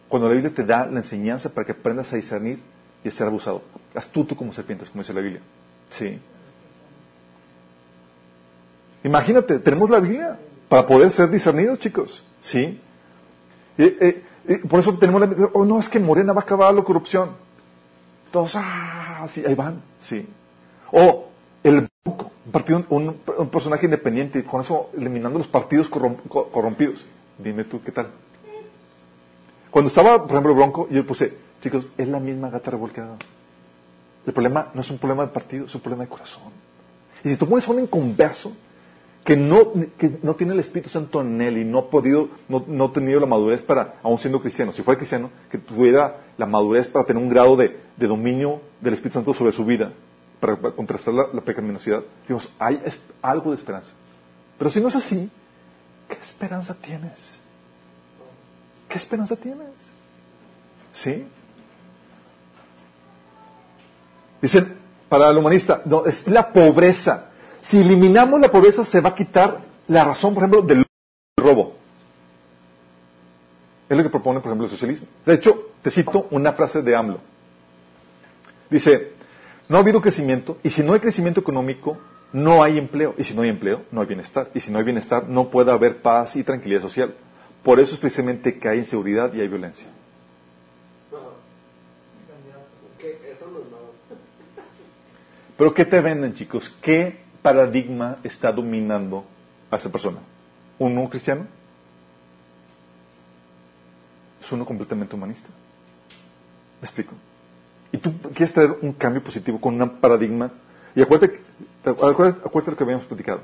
[0.10, 2.60] Cuando la Biblia te da la enseñanza para que aprendas a discernir
[3.02, 3.62] y a ser abusado.
[3.96, 5.42] Astuto como serpientes, como dice la Biblia.
[5.90, 6.20] Sí.
[9.06, 12.22] Imagínate, tenemos la Biblia para poder ser discernidos, chicos.
[12.42, 12.82] Sí.
[13.78, 14.22] Eh,
[14.68, 17.30] por eso tenemos la oh no, es que Morena va a acabar la corrupción.
[18.34, 20.28] Todos, ah, sí, ahí van, sí.
[20.92, 21.30] O
[21.64, 26.48] el Bronco, un, partido, un, un personaje independiente, con eso eliminando los partidos corrom- co-
[26.50, 27.06] corrompidos.
[27.38, 28.08] Dime tú, ¿qué tal?
[29.70, 33.18] Cuando estaba, por ejemplo, Bronco, yo puse, chicos, es la misma gata revolcada.
[34.26, 36.52] El problema no es un problema de partido, es un problema de corazón.
[37.24, 38.52] Y si tú pones a un inconverso
[39.24, 42.64] que no, que no tiene el Espíritu Santo en él y no ha podido, no,
[42.68, 46.46] no ha tenido la madurez para, aún siendo cristiano, si fuera cristiano, que tuviera la
[46.48, 49.94] madurez para tener un grado de, de dominio del Espíritu Santo sobre su vida,
[50.42, 52.82] para, contrastar la, la pecaminosidad, digamos, hay
[53.22, 53.92] algo de esperanza.
[54.58, 55.32] Pero si no es así,
[56.10, 57.40] ¿qué esperanza tienes?
[58.90, 59.70] ¿Qué esperanza tienes?
[60.92, 61.26] ¿Sí?
[64.42, 64.78] Dicen,
[65.08, 67.30] para el humanista, no, es la pobreza.
[67.62, 70.86] Si eliminamos la pobreza, se va a quitar la razón, por ejemplo, del
[71.38, 71.76] robo.
[73.88, 75.08] Es lo que propone, por ejemplo, el socialismo.
[75.26, 77.20] De hecho, te cito una frase de AMLO.
[78.70, 79.11] Dice,
[79.72, 81.98] no ha habido crecimiento y si no hay crecimiento económico,
[82.34, 83.16] no hay empleo.
[83.18, 84.50] Y si no hay empleo, no hay bienestar.
[84.54, 87.16] Y si no hay bienestar, no puede haber paz y tranquilidad social.
[87.64, 89.88] Por eso es precisamente que hay inseguridad y hay violencia.
[95.58, 96.76] Pero ¿qué te venden, chicos?
[96.82, 99.24] ¿Qué paradigma está dominando
[99.70, 100.20] a esa persona?
[100.80, 101.48] ¿Uno cristiano?
[104.42, 105.48] Es uno completamente humanista.
[106.82, 107.14] ¿Me explico?
[107.92, 110.52] Y tú quieres traer un cambio positivo con un paradigma.
[110.96, 111.40] Y acuérdate,
[111.84, 113.42] acuérdate, acuérdate lo que habíamos platicado.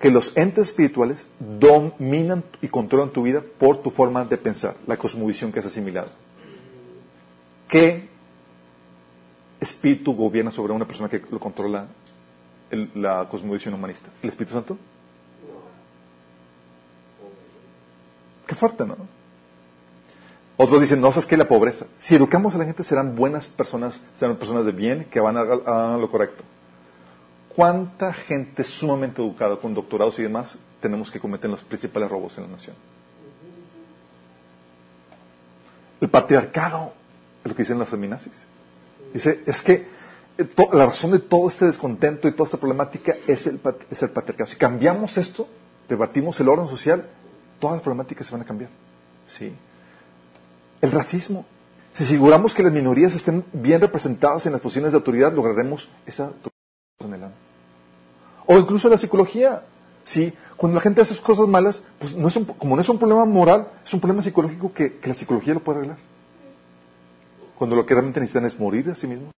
[0.00, 4.96] Que los entes espirituales dominan y controlan tu vida por tu forma de pensar, la
[4.96, 6.10] cosmovisión que has asimilado.
[7.68, 8.08] ¿Qué
[9.60, 11.88] espíritu gobierna sobre una persona que lo controla
[12.94, 14.08] la cosmovisión humanista?
[14.22, 14.78] ¿El Espíritu Santo?
[18.46, 18.96] Qué fuerte, ¿no?
[20.56, 21.36] Otros dicen, no, ¿sabes qué?
[21.36, 21.86] La pobreza.
[21.98, 25.40] Si educamos a la gente, serán buenas personas, serán personas de bien, que van a,
[25.40, 26.44] a lo correcto.
[27.54, 32.44] ¿Cuánta gente sumamente educada, con doctorados y demás, tenemos que cometen los principales robos en
[32.44, 32.76] la nación?
[36.00, 36.92] El patriarcado,
[37.42, 38.32] es lo que dicen las feminazis.
[39.12, 39.86] Dice, es que
[40.38, 43.60] eh, la razón de todo este descontento y toda esta problemática es el,
[43.90, 44.50] es el patriarcado.
[44.50, 45.48] Si cambiamos esto,
[45.88, 47.08] rebatimos el orden social,
[47.58, 48.70] todas las problemáticas se van a cambiar.
[49.26, 49.54] ¿Sí?
[50.84, 51.46] El racismo.
[51.94, 56.30] Si aseguramos que las minorías estén bien representadas en las posiciones de autoridad, lograremos esa
[58.44, 59.62] O incluso la psicología.
[60.04, 60.34] ¿sí?
[60.58, 63.24] Cuando la gente hace cosas malas, pues no es un, como no es un problema
[63.24, 65.98] moral, es un problema psicológico que, que la psicología lo puede arreglar.
[67.56, 69.30] Cuando lo que realmente necesitan es morir a sí mismo.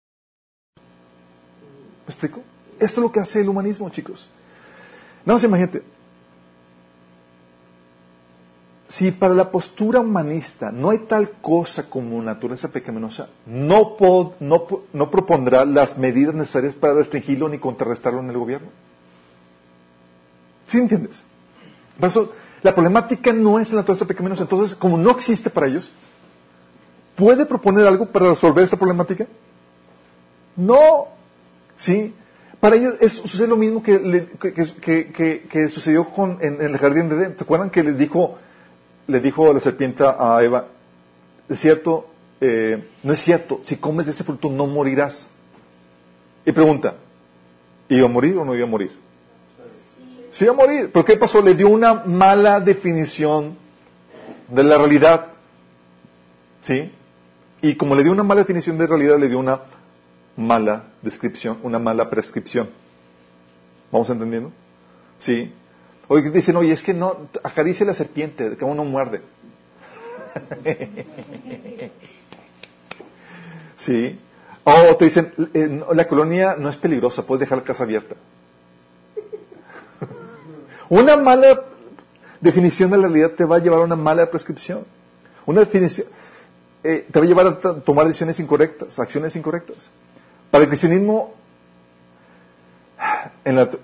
[2.07, 2.41] ¿Me explico?
[2.79, 4.31] Esto es lo que hace el humanismo, chicos.
[5.27, 5.83] Nada más imagínate.
[8.95, 13.97] Si para la postura humanista no hay tal cosa como naturaleza pecaminosa, no,
[14.39, 18.69] no, no propondrá las medidas necesarias para restringirlo ni contrarrestarlo en el gobierno.
[20.69, 21.25] ¿Sí entiendes?
[21.99, 24.43] Por eso, la problemática no es la naturaleza pecaminosa.
[24.45, 25.91] Entonces, como no existe para ellos,
[27.17, 29.27] ¿puede proponer algo para resolver esa problemática?
[30.55, 31.09] No.
[31.75, 32.15] ¿Sí?
[32.61, 37.17] Para ellos es, sucede lo mismo que, que, que, sucedió con, en, el jardín de
[37.17, 37.35] Edén.
[37.37, 38.39] ¿Se acuerdan que les dijo
[39.07, 40.69] le dijo la serpiente a Eva,
[41.49, 42.07] es cierto,
[42.41, 45.29] eh, no es cierto, si comes de ese fruto no morirás.
[46.47, 46.97] Y pregunta,
[47.89, 48.93] ¿iba a morir o no iba a morir?
[50.31, 50.91] Sí iba a morir.
[50.93, 51.41] ¿Pero qué pasó?
[51.41, 53.57] Le dio una mala definición
[54.49, 55.27] de la realidad.
[56.63, 56.91] ¿Sí?
[57.63, 59.61] Y como le dio una mala definición de realidad, le dio una
[60.37, 62.69] mala descripción, una mala prescripción.
[63.93, 64.51] ¿Vamos entendiendo?
[65.19, 65.53] ¿Sí?
[66.09, 69.23] Hoy dicen, oye, es que no, acaricia la serpiente, que uno muerde.
[73.77, 74.21] sí.
[74.65, 78.17] O te dicen, eh, la colonia no es peligrosa, puedes dejar la casa abierta.
[80.89, 81.65] una mala
[82.41, 84.85] definición de la realidad te va a llevar a una mala prescripción.
[85.47, 86.07] Una definición
[86.83, 89.91] eh, te va a llevar a tomar decisiones incorrectas, acciones incorrectas.
[90.51, 91.35] Para el cristianismo,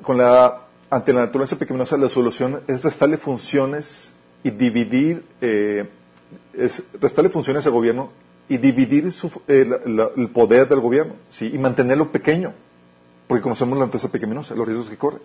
[0.03, 0.61] con la
[0.91, 4.13] ante la naturaleza pecaminosa la solución es restarle funciones
[4.43, 5.89] y dividir, eh,
[6.53, 8.11] es restarle funciones al gobierno
[8.49, 9.09] y dividir
[9.47, 9.71] eh,
[10.17, 11.49] el poder del gobierno, ¿sí?
[11.55, 12.53] y mantenerlo pequeño,
[13.29, 15.19] porque conocemos la naturaleza pecaminosa, los riesgos que corre.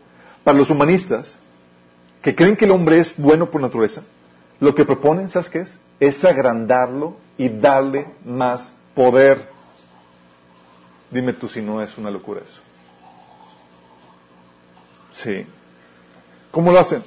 [0.44, 1.40] Para los humanistas,
[2.22, 4.04] que creen que el hombre es bueno por naturaleza,
[4.60, 5.80] lo que proponen, ¿sabes qué es?
[6.00, 9.48] Es agrandarlo y darle más poder.
[11.10, 12.65] Dime tú si no es una locura eso.
[15.18, 15.46] Sí.
[16.52, 17.04] ¿Cómo lo hacen?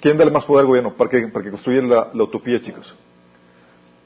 [0.00, 2.94] ¿Quién da más poder al gobierno para que, para que construya la, utopía, chicos?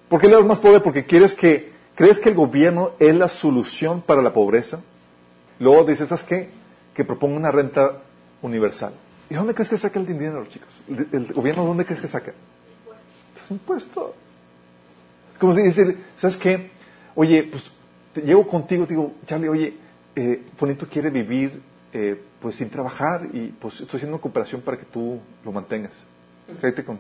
[0.08, 0.82] ¿Por qué le das más poder?
[0.82, 4.80] Porque quieres que, crees que el gobierno es la solución para la pobreza.
[5.58, 6.50] Luego dices, ¿sabes qué?
[6.94, 7.98] Que proponga una renta
[8.42, 8.94] universal.
[9.28, 10.68] ¿Y dónde crees que saca el dinero, chicos?
[10.88, 12.32] ¿El, gobierno dónde crees que saca?
[13.50, 14.12] Impuestos.
[15.34, 16.70] Es como si decir, ¿sabes qué?
[17.14, 17.64] Oye, pues
[18.24, 19.76] llego contigo, digo, Charlie, oye,
[20.16, 21.62] eh, Fonito quiere vivir
[21.92, 25.92] eh, pues sin trabajar y pues estoy haciendo una cooperación para que tú lo mantengas.
[26.60, 26.98] Cállate con...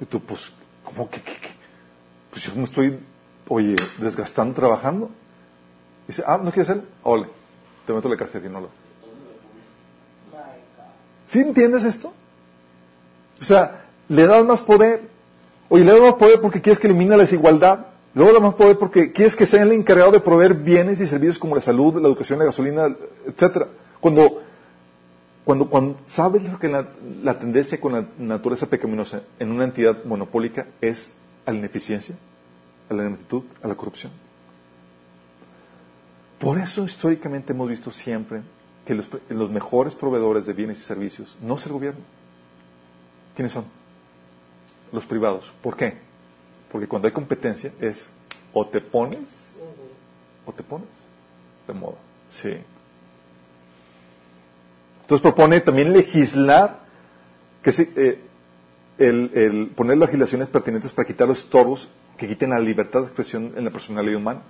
[0.00, 0.52] Y tú, pues,
[0.84, 1.20] ¿cómo que,
[2.30, 3.00] Pues yo me estoy,
[3.48, 5.10] oye, desgastando trabajando.
[6.06, 6.84] dice, ah, ¿no quieres hacer?
[7.02, 7.26] Ole,
[7.86, 8.68] te meto la cárcel y no lo
[11.26, 12.12] ¿Sí entiendes esto?
[13.40, 15.02] O sea, le das más poder.
[15.68, 17.86] Oye, le das más poder porque quieres que elimine la desigualdad.
[18.14, 21.38] Luego le más poder porque quieres que sea el encargado de proveer bienes y servicios
[21.38, 22.94] como la salud, la educación, la gasolina,
[23.26, 23.68] etcétera.
[24.00, 24.42] Cuando
[25.48, 26.86] cuando, cuando sabes lo que la,
[27.22, 31.10] la tendencia con la naturaleza pecaminosa en una entidad monopólica es
[31.46, 32.18] a la ineficiencia,
[32.90, 34.12] a la ineptitud, a la corrupción.
[36.38, 38.42] Por eso históricamente hemos visto siempre
[38.84, 42.02] que los, los mejores proveedores de bienes y servicios no es el gobierno.
[43.34, 43.64] ¿Quiénes son?
[44.92, 45.50] Los privados.
[45.62, 45.96] ¿Por qué?
[46.70, 48.08] Porque cuando hay competencia es
[48.52, 49.46] o te pones
[50.44, 50.88] o te pones
[51.66, 51.96] de moda.
[52.30, 52.56] Sí.
[55.02, 56.80] Entonces propone también legislar,
[57.62, 58.20] que se, eh,
[58.98, 63.54] el, el, poner legislaciones pertinentes para quitar los estorbos que quiten la libertad de expresión
[63.56, 64.42] en la personalidad humana.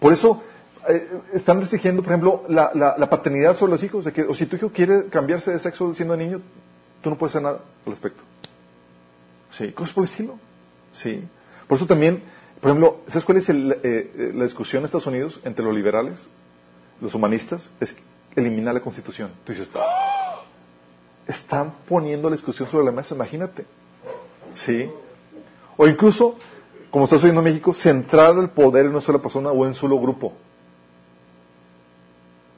[0.00, 0.42] Por eso
[0.88, 4.34] eh, están restringiendo, por ejemplo, la, la, la, paternidad sobre los hijos, de que, o
[4.34, 6.40] si tu hijo quiere cambiarse de sexo siendo niño,
[7.02, 8.22] tú no puedes hacer nada al respecto.
[9.50, 10.38] Sí, cosas por estilo.
[10.92, 11.22] Sí.
[11.66, 12.22] Por eso también,
[12.60, 16.20] por ejemplo, ¿sabes cuál es el, eh, la discusión en Estados Unidos entre los liberales,
[17.00, 17.70] los humanistas?
[17.80, 17.96] Es
[18.34, 19.30] eliminar la constitución.
[19.44, 20.42] Tú dices, ¡Ah!
[21.26, 23.66] están poniendo la discusión sobre la mesa, imagínate.
[24.52, 24.90] Sí.
[25.76, 26.36] O incluso,
[26.90, 29.74] como está sucediendo en México, centrar el poder en una sola persona o en un
[29.74, 30.32] solo grupo.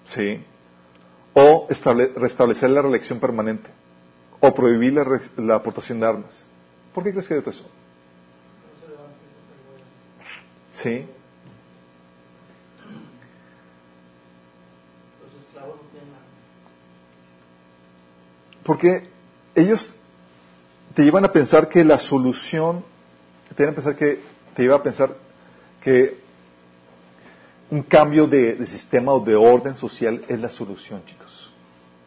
[0.07, 0.45] Sí.
[1.35, 3.71] O estable, restablecer la reelección permanente.
[4.41, 6.45] O prohibir la, la, aportación de armas.
[6.95, 7.69] ¿Por qué crees que hay eso?
[10.83, 11.07] Sí.
[18.63, 19.09] Porque
[19.55, 19.95] ellos
[20.95, 22.85] te llevan a pensar que la solución,
[23.49, 24.21] te llevan a pensar que,
[24.55, 25.17] te lleva a pensar
[25.81, 26.19] que
[27.71, 31.53] un cambio de, de, sistema o de orden social es la solución, chicos.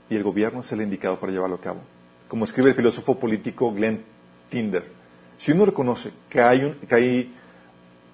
[0.10, 1.82] Y el gobierno es el indicado para llevarlo a cabo.
[2.28, 4.04] Como escribe el filósofo político Glenn
[4.50, 4.86] Tinder,
[5.42, 7.36] si uno reconoce que, hay un, que, hay,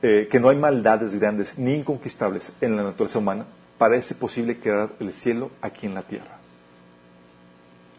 [0.02, 3.46] eh, que no hay maldades grandes ni inconquistables en la naturaleza humana,
[3.78, 6.40] parece posible crear el cielo aquí en la tierra.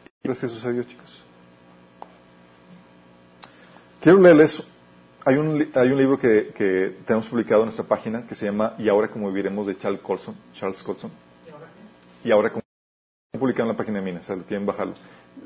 [0.04, 1.24] ¿Qué crees que sucedió, chicos?
[4.00, 4.62] Quiero leerles
[5.24, 8.74] hay un, hay un libro que, que, tenemos publicado en nuestra página que se llama
[8.78, 10.34] Y ahora cómo viviremos de Charles Colson.
[10.54, 11.10] Charles Colson.
[12.24, 12.62] ¿Y ahora cómo
[13.38, 14.94] publicado en la página de Minas, o sea, quieren bajarlo.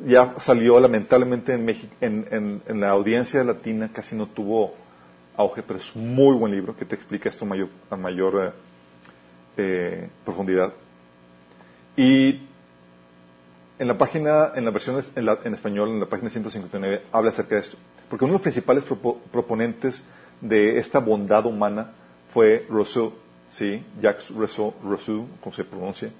[0.06, 4.74] Ya salió lamentablemente en, México, en, en, en, la audiencia latina, casi no tuvo
[5.36, 8.52] auge, pero es muy buen libro que te explica esto mayor, a mayor eh,
[9.56, 10.72] eh, profundidad.
[11.96, 12.40] Y
[13.78, 17.30] en la página, en la versión en, la, en, español, en la página 159, habla
[17.30, 17.76] acerca de esto.
[18.08, 20.02] Porque uno de los principales propo, proponentes
[20.40, 21.92] de esta bondad humana
[22.32, 23.12] fue Rousseau,
[23.50, 23.84] ¿sí?
[24.00, 26.10] Jacques Rousseau, Rousseau ¿cómo se pronuncia?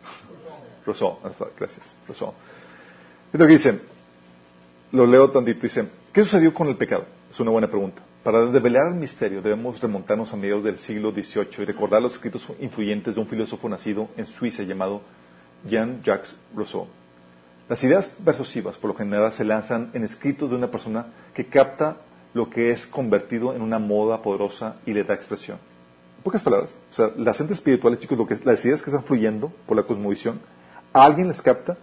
[0.85, 1.19] Rousseau,
[1.59, 2.35] gracias, Rousseau.
[3.33, 3.81] Es lo que dice,
[4.93, 7.07] lo leo tantito, dice, ¿qué sucedió con el pecado?
[7.31, 8.03] Es una buena pregunta.
[8.23, 12.47] Para develar el misterio debemos remontarnos a mediados del siglo XVIII y recordar los escritos
[12.61, 15.03] influyentes de un filósofo nacido en Suiza llamado
[15.69, 16.87] Jean-Jacques Rousseau.
[17.69, 21.97] Las ideas persuasivas, por lo general, se lanzan en escritos de una persona que capta
[22.33, 25.59] lo que es convertido en una moda poderosa y le da expresión.
[26.19, 29.03] En pocas palabras, o sea, las entes espirituales, chicos, lo que, las ideas que están
[29.03, 30.41] fluyendo por la cosmovisión,
[30.93, 31.77] alguien las capta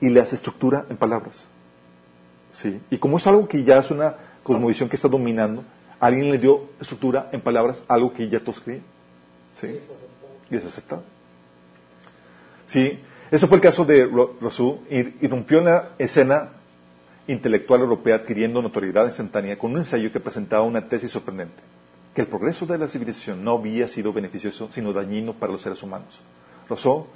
[0.00, 1.46] y las estructura en palabras.
[2.50, 2.80] ¿Sí?
[2.90, 5.64] Y como es algo que ya es una cosmovisión que está dominando,
[6.06, 8.84] alguien le dio estructura en palabras algo que ya todos creían.
[9.54, 9.78] ¿Sí?
[10.50, 11.02] Y es aceptado.
[12.66, 12.98] ¿Sí?
[13.30, 16.50] Ese fue el caso de Rousseau, irrumpió en la escena
[17.26, 21.56] intelectual europea adquiriendo notoriedad instantánea con un ensayo que presentaba una tesis sorprendente,
[22.14, 25.82] que el progreso de la civilización no había sido beneficioso, sino dañino para los seres
[25.82, 26.20] humanos.
[26.68, 27.06] Rousseau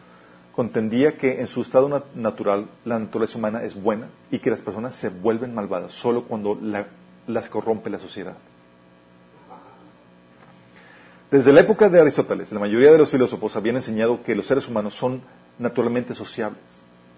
[0.56, 4.62] contendía que en su estado nat natural la naturaleza humana es buena y que las
[4.62, 6.86] personas se vuelven malvadas solo cuando la,
[7.26, 8.36] las corrompe la sociedad.
[11.30, 14.66] Desde la época de Aristóteles, la mayoría de los filósofos habían enseñado que los seres
[14.66, 15.20] humanos son
[15.58, 16.62] naturalmente sociables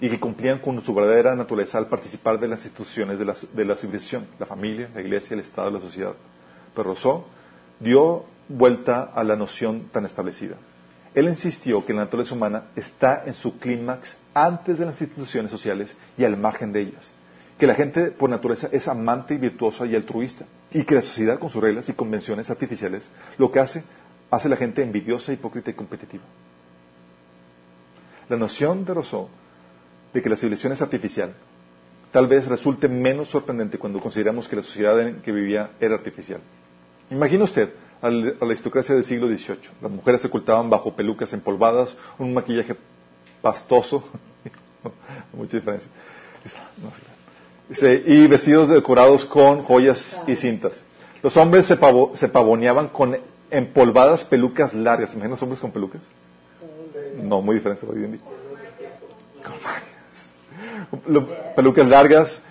[0.00, 3.64] y que cumplían con su verdadera naturaleza al participar de las instituciones de la, de
[3.64, 6.14] la civilización, la familia, la iglesia, el Estado, la sociedad.
[6.74, 7.24] Pero Rousseau
[7.78, 10.56] dio vuelta a la noción tan establecida.
[11.14, 15.96] Él insistió que la naturaleza humana está en su clímax antes de las instituciones sociales
[16.18, 17.12] y al margen de ellas,
[17.58, 21.38] que la gente por naturaleza es amante y virtuosa y altruista, y que la sociedad
[21.38, 23.08] con sus reglas y convenciones artificiales
[23.38, 23.84] lo que hace,
[24.30, 26.24] hace la gente envidiosa, hipócrita y competitiva.
[28.28, 29.28] La noción de Rousseau
[30.12, 31.34] de que la civilización es artificial
[32.10, 36.40] tal vez resulte menos sorprendente cuando consideramos que la sociedad en que vivía era artificial.
[37.10, 37.70] Imagina usted
[38.02, 39.58] a la aristocracia del siglo XVIII.
[39.82, 42.76] Las mujeres se ocultaban bajo pelucas empolvadas, un maquillaje
[43.42, 44.02] pastoso,
[45.32, 45.90] mucha diferencia,
[48.06, 50.82] y vestidos decorados con joyas y cintas.
[51.22, 51.78] Los hombres se,
[52.14, 53.16] se pavoneaban con
[53.50, 55.10] empolvadas pelucas largas.
[55.12, 56.02] ¿Imaginas los hombres con pelucas?
[57.22, 58.20] No, muy diferente hoy en día.
[61.06, 62.42] lo- pelucas largas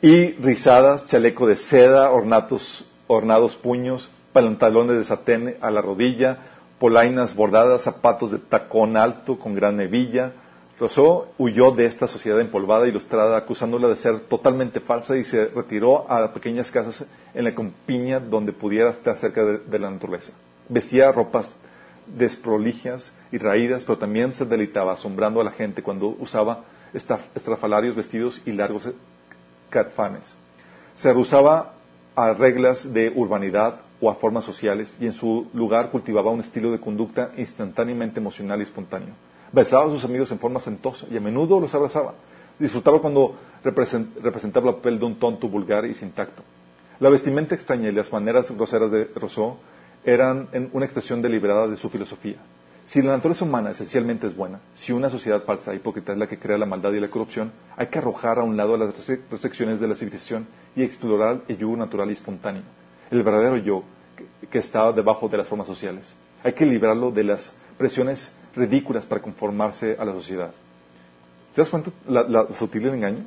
[0.00, 6.38] y rizadas, chaleco de seda, ornatos, ornados puños, pantalones de satén a la rodilla,
[6.78, 10.32] polainas bordadas, zapatos de tacón alto con gran hebilla.
[10.78, 15.46] Rousseau huyó de esta sociedad empolvada y ilustrada, acusándola de ser totalmente falsa y se
[15.46, 17.04] retiró a pequeñas casas
[17.34, 20.32] en la campiña donde pudiera estar cerca de, de la naturaleza.
[20.68, 21.50] Vestía ropas
[22.06, 26.64] desprolijas y raídas, pero también se deleitaba asombrando a la gente cuando usaba
[27.34, 28.88] estrafalarios vestidos y largos
[29.70, 30.34] catfanes.
[30.94, 31.74] Se rehusaba
[32.16, 36.70] a reglas de urbanidad o a formas sociales y en su lugar cultivaba un estilo
[36.72, 39.14] de conducta instantáneamente emocional y espontáneo.
[39.52, 42.14] Besaba a sus amigos en forma sentosa y a menudo los abrazaba.
[42.58, 46.42] Disfrutaba cuando represent- representaba el papel de un tonto vulgar y sin tacto.
[47.00, 49.56] La vestimenta extraña y las maneras groseras de Rousseau
[50.08, 52.36] eran una expresión deliberada de su filosofía.
[52.86, 56.26] Si la naturaleza humana esencialmente es buena, si una sociedad falsa e hipócrita es la
[56.26, 59.20] que crea la maldad y la corrupción, hay que arrojar a un lado las restric-
[59.30, 62.62] restricciones de la civilización y explorar el yo natural y espontáneo,
[63.10, 63.82] el verdadero yo
[64.50, 66.16] que, está debajo de las formas sociales.
[66.42, 70.52] Hay que librarlo de las presiones ridículas para conformarse a la sociedad.
[71.54, 73.24] ¿Te das cuenta la, la sutil del engaño?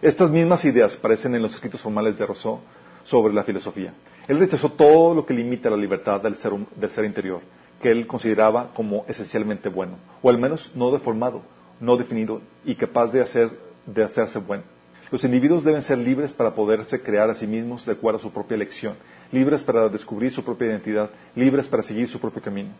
[0.00, 2.60] Estas mismas ideas aparecen en los escritos formales de Rousseau
[3.02, 3.92] sobre la filosofía.
[4.28, 7.40] Él rechazó todo lo que limita la libertad del ser, interior,
[7.80, 11.42] que él consideraba como esencialmente bueno, o al menos no deformado,
[11.80, 13.50] no definido y capaz de, hacer,
[13.84, 14.62] de hacerse bueno.
[15.10, 18.32] Los individuos deben ser libres para poderse crear a sí mismos de acuerdo a su
[18.32, 18.94] propia elección,
[19.32, 22.70] libres para descubrir su propia identidad, libres para seguir su propio camino.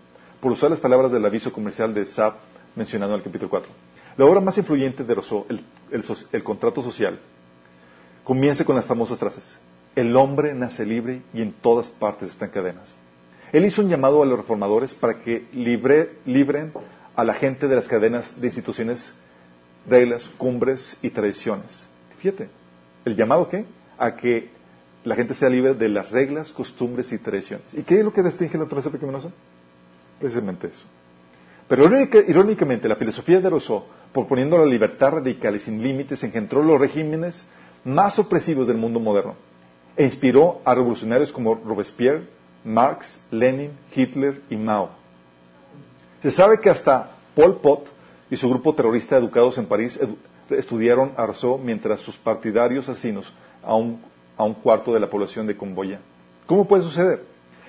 [0.41, 2.35] Por usar las palabras del aviso comercial de Saab
[2.77, 3.71] mencionado en el capítulo 4.
[4.17, 5.65] La obra más influyente de Rousseau, el,
[6.33, 7.19] el contrato social,
[8.23, 9.59] comienza con las famosas frases.
[9.95, 12.97] El hombre nace libre y en todas partes está en cadenas.
[13.53, 16.73] Él hizo un llamado a los reformadores para que libre- libren
[17.15, 19.13] a la gente de las cadenas de instituciones,
[19.87, 21.87] reglas, cumbres y tradiciones.
[22.19, 22.49] Fíjate,
[23.05, 23.67] ¿el llamado qué?
[23.99, 24.49] A que
[25.05, 27.67] la gente sea libre de las reglas, costumbres y tradiciones.
[27.75, 29.29] ¿Y qué es lo que distingue la naturaleza pecaminosa?
[30.19, 30.85] Precisamente eso.
[31.69, 36.63] Pero irónica- irónicamente, la filosofía de Rousseau, proponiendo la libertad radical y sin límites, engendró
[36.63, 37.45] los regímenes
[37.85, 39.35] más opresivos del mundo moderno
[39.97, 42.27] e inspiró a revolucionarios como Robespierre,
[42.65, 44.91] Marx, Lenin, Hitler y Mao.
[46.23, 47.89] Se sabe que hasta Pol Pot
[48.31, 49.99] y su grupo terrorista educados en París
[50.51, 53.33] estudiaron a Rousseau mientras sus partidarios asesinos
[53.63, 54.01] a un,
[54.37, 56.01] a un cuarto de la población de Camboya.
[56.47, 57.25] ¿Cómo puede suceder?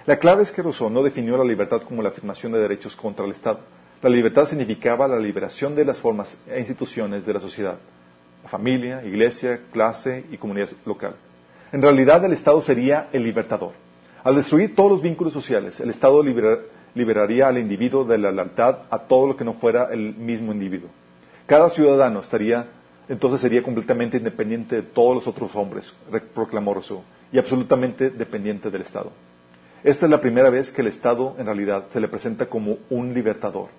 [0.06, 3.26] La clave es que Rousseau no definió la libertad como la afirmación de derechos contra
[3.26, 3.60] el Estado.
[4.02, 7.78] La libertad significaba la liberación de las formas e instituciones de la sociedad,
[8.44, 11.16] la familia, iglesia, clase y comunidad local.
[11.74, 13.72] En realidad el Estado sería el libertador.
[14.24, 16.60] Al destruir todos los vínculos sociales, el Estado libera-
[16.94, 20.90] liberaría al individuo de la lealtad a todo lo que no fuera el mismo individuo.
[21.48, 22.68] Cada ciudadano estaría,
[23.10, 27.02] entonces sería completamente independiente de todos los otros hombres, re- proclamó Rousseau,
[27.32, 29.12] y absolutamente dependiente del Estado.
[29.84, 33.16] Esta es la primera vez que el Estado, en realidad, se le presenta como un
[33.16, 33.70] libertador.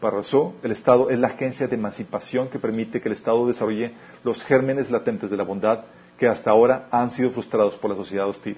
[0.00, 3.92] Para Rousseau, el Estado es la agencia de emancipación que permite que el Estado desarrolle
[4.24, 5.80] los gérmenes latentes de la bondad
[6.18, 8.56] que hasta ahora han sido frustrados por la sociedad hostil.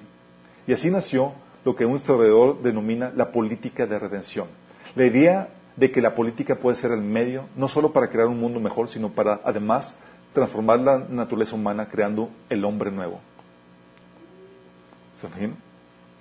[0.67, 1.33] Y así nació
[1.65, 4.47] lo que un historiador denomina la política de redención.
[4.95, 8.41] La idea de que la política puede ser el medio no solo para crear un
[8.41, 9.95] mundo mejor, sino para además
[10.33, 13.21] transformar la naturaleza humana creando el hombre nuevo.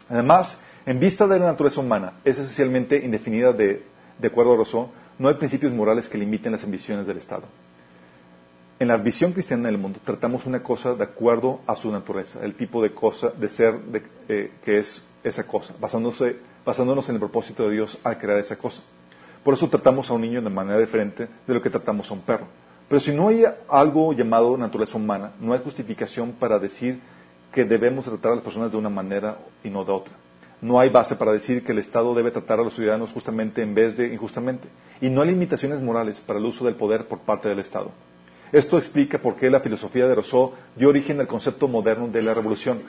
[0.10, 3.84] Además, en vista de la naturaleza humana, es esencialmente indefinida de,
[4.18, 7.44] de acuerdo a Rousseau, no hay principios morales que limiten las ambiciones del Estado.
[8.77, 12.56] En la visión cristiana del mundo tratamos una cosa de acuerdo a su naturaleza, el
[12.56, 16.35] tipo de cosa, de ser de- eh, que es esa cosa, basándose-
[16.65, 18.81] basándonos en el propósito de Dios al crear esa cosa.
[19.43, 22.22] Por eso tratamos a un niño de manera diferente de lo que tratamos a un
[22.22, 22.47] perro.
[22.89, 26.99] Pero si no hay algo llamado naturaleza humana, no hay justificación para decir
[27.53, 30.14] que debemos tratar a las personas de una manera y no de otra.
[30.61, 33.73] No hay base para decir que el Estado debe tratar a los ciudadanos justamente en
[33.73, 34.68] vez de injustamente.
[34.99, 37.91] Y no hay limitaciones morales para el uso del poder por parte del Estado.
[38.56, 42.34] Esto explica por qué la filosofía de Rousseau dio origen al concepto moderno de la
[42.34, 42.84] revolución,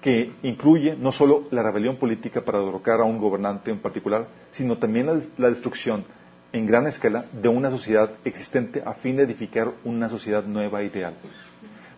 [0.00, 4.78] que incluye no solo la rebelión política para derrocar a un gobernante en particular, sino
[4.78, 6.04] también la, destrucción
[6.52, 10.86] en gran escala de una sociedad existente a fin de edificar una sociedad nueva e
[10.86, 11.14] ideal.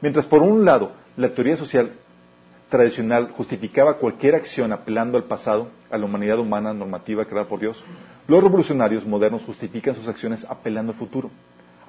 [0.01, 1.93] Mientras por un lado la teoría social
[2.71, 7.85] tradicional justificaba cualquier acción apelando al pasado, a la humanidad humana normativa creada por Dios,
[8.27, 11.31] los revolucionarios modernos justifican sus acciones apelando al futuro,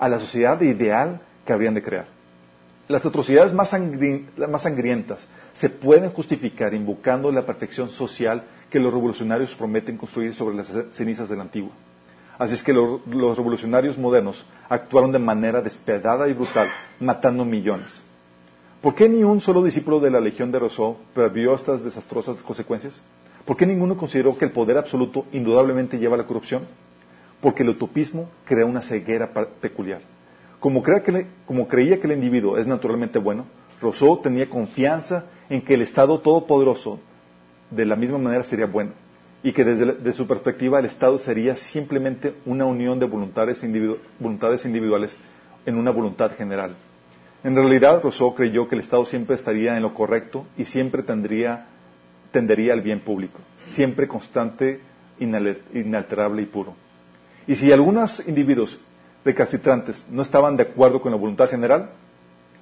[0.01, 2.07] a la sociedad ideal que habrían de crear.
[2.87, 8.91] Las atrocidades más, sangri- más sangrientas se pueden justificar invocando la perfección social que los
[8.91, 11.71] revolucionarios prometen construir sobre las cenizas del antiguo.
[12.39, 16.69] Así es que lo- los revolucionarios modernos actuaron de manera despiadada y brutal,
[16.99, 18.01] matando millones.
[18.81, 22.99] ¿Por qué ni un solo discípulo de la Legión de Rousseau previó estas desastrosas consecuencias?
[23.45, 26.63] ¿Por qué ninguno consideró que el poder absoluto indudablemente lleva a la corrupción?
[27.41, 29.31] Porque el utopismo crea una ceguera
[29.61, 30.01] peculiar.
[30.59, 33.45] Como, crea que le- como creía que el individuo es naturalmente bueno,
[33.81, 36.99] Rousseau tenía confianza en que el Estado todopoderoso
[37.71, 38.91] de la misma manera sería bueno
[39.43, 44.63] y que desde su perspectiva el Estado sería simplemente una unión de voluntades, individu- voluntades
[44.65, 45.17] individuales
[45.65, 46.75] en una voluntad general.
[47.43, 51.65] En realidad, Rousseau creyó que el Estado siempre estaría en lo correcto y siempre tendería
[52.71, 54.79] al bien público, siempre constante,
[55.19, 56.75] inalterable y puro.
[57.47, 58.79] Y si algunos individuos
[59.25, 61.89] recalcitrantes no estaban de acuerdo con la voluntad general,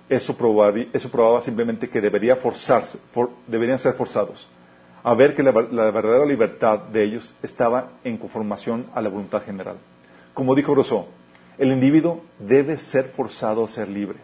[0.09, 4.47] eso, probaba simplemente que debería forzarse, for- deberían ser forzados
[5.03, 9.43] a ver que la, la verdadera libertad de ellos estaba en conformación a la voluntad
[9.43, 9.77] general.
[10.33, 11.05] Como dijo Rousseau,
[11.57, 14.19] el individuo debe ser forzado a ser libre.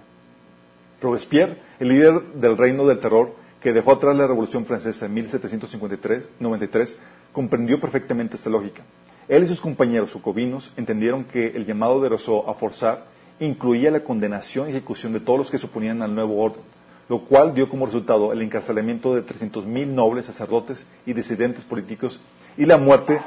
[1.01, 6.95] Robespierre, el líder del reino del terror que dejó atrás la Revolución Francesa en 1793,
[7.31, 8.83] comprendió perfectamente esta lógica.
[9.27, 13.05] Él y sus compañeros jacobinos entendieron que el llamado de Rousseau a forzar
[13.39, 16.61] incluía la condenación y ejecución de todos los que se oponían al nuevo orden,
[17.09, 22.19] lo cual dio como resultado el encarcelamiento de 300.000 nobles, sacerdotes y disidentes políticos
[22.55, 23.19] y la muerte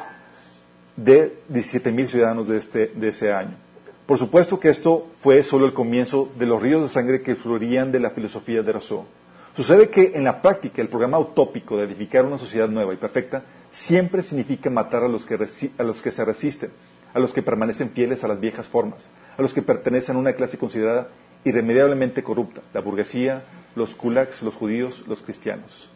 [0.96, 3.56] de 17.000 ciudadanos de, este, de ese año.
[4.06, 7.92] Por supuesto que esto fue solo el comienzo de los ríos de sangre que fluirían
[7.92, 9.04] de la filosofía de Rousseau.
[9.58, 13.42] Sucede que en la práctica el programa utópico de edificar una sociedad nueva y perfecta
[13.72, 15.34] siempre significa matar a los que,
[15.76, 16.70] a los que se resisten,
[17.12, 20.34] a los que permanecen fieles a las viejas formas, a los que pertenecen a una
[20.34, 21.08] clase considerada
[21.42, 23.42] irremediablemente corrupta, la burguesía,
[23.74, 25.90] los kulaks, los judíos, los cristianos.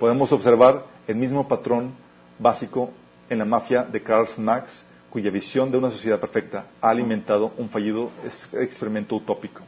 [0.00, 1.92] Podemos observar el mismo patrón
[2.38, 2.92] básico
[3.28, 7.68] en la mafia de Karl Marx, cuya visión de una sociedad perfecta ha alimentado un
[7.68, 9.60] fallido ex- experimento utópico.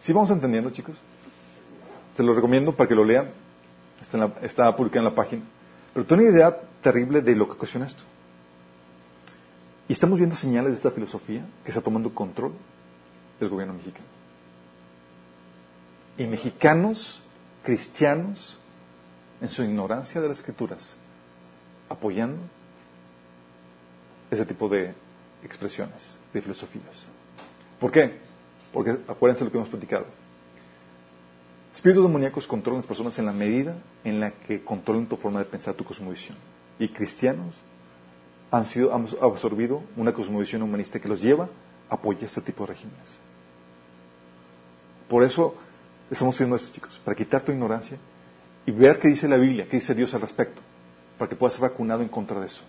[0.00, 0.98] ¿Sí vamos entendiendo, chicos?
[2.16, 3.30] Se lo recomiendo para que lo lean.
[4.00, 5.42] Está, en la- está publicado en la página.
[5.94, 8.02] Pero tengo una idea terrible de lo que ocasiona esto.
[9.88, 12.52] Y estamos viendo señales de esta filosofía que está tomando control
[13.40, 14.06] del gobierno mexicano.
[16.16, 17.22] Y mexicanos,
[17.64, 18.56] cristianos,
[19.40, 20.94] en su ignorancia de las escrituras,
[21.88, 22.38] apoyando
[24.30, 24.94] ese tipo de
[25.42, 27.04] expresiones, de filosofías.
[27.80, 28.18] ¿Por qué?
[28.72, 30.06] Porque acuérdense de lo que hemos platicado.
[31.74, 35.38] Espíritus demoníacos controlan a las personas en la medida en la que controlan tu forma
[35.38, 36.36] de pensar, tu cosmovisión.
[36.78, 37.54] Y cristianos
[38.50, 41.48] han sido han absorbido una cosmovisión humanista que los lleva
[41.88, 43.18] a apoyar este tipo de regímenes.
[45.08, 45.54] Por eso
[46.10, 47.98] estamos haciendo esto, chicos, para quitar tu ignorancia
[48.66, 50.60] y ver qué dice la Biblia, qué dice Dios al respecto,
[51.18, 52.62] para que puedas ser vacunado en contra de eso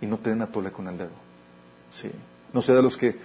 [0.00, 1.10] y no te den a tole con el dedo.
[1.90, 2.10] Sí.
[2.52, 3.16] No sea de los que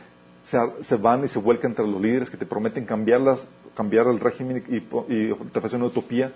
[0.50, 4.20] se, se van y se vuelcan entre los líderes que te prometen cambiarlas, cambiar el
[4.20, 6.34] régimen y, te ofrecen una utopía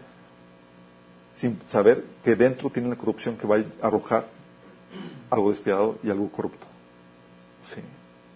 [1.36, 4.28] sin saber que dentro tienen la corrupción que va a arrojar
[5.32, 6.68] algo despiadado y algo corrupto.
[7.64, 7.82] Sí.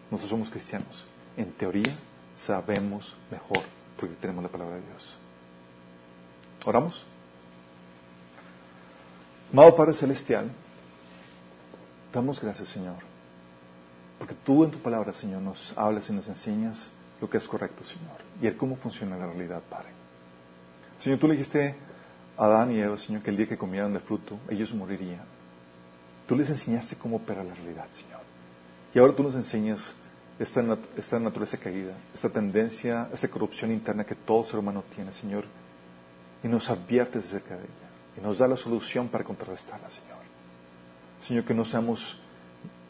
[0.09, 1.05] Nosotros somos cristianos.
[1.35, 1.95] En teoría
[2.35, 3.59] sabemos mejor
[3.99, 5.17] porque tenemos la palabra de Dios.
[6.65, 7.05] ¿Oramos?
[9.53, 10.51] Amado Padre Celestial,
[12.11, 12.97] damos gracias, Señor,
[14.17, 16.89] porque tú en tu palabra, Señor, nos hablas y nos enseñas
[17.21, 19.89] lo que es correcto, Señor, y el cómo funciona la realidad, Padre.
[20.99, 21.75] Señor, tú le dijiste
[22.37, 25.25] a Adán y Eva, Señor, que el día que comieran del fruto, ellos morirían.
[26.27, 28.21] Tú les enseñaste cómo opera la realidad, Señor.
[28.93, 29.93] Y ahora tú nos enseñas
[30.39, 35.45] esta, esta naturaleza caída, esta tendencia, esta corrupción interna que todo ser humano tiene, Señor,
[36.43, 40.17] y nos adviertes acerca de ella, y nos da la solución para contrarrestarla, Señor.
[41.19, 42.19] Señor, que no seamos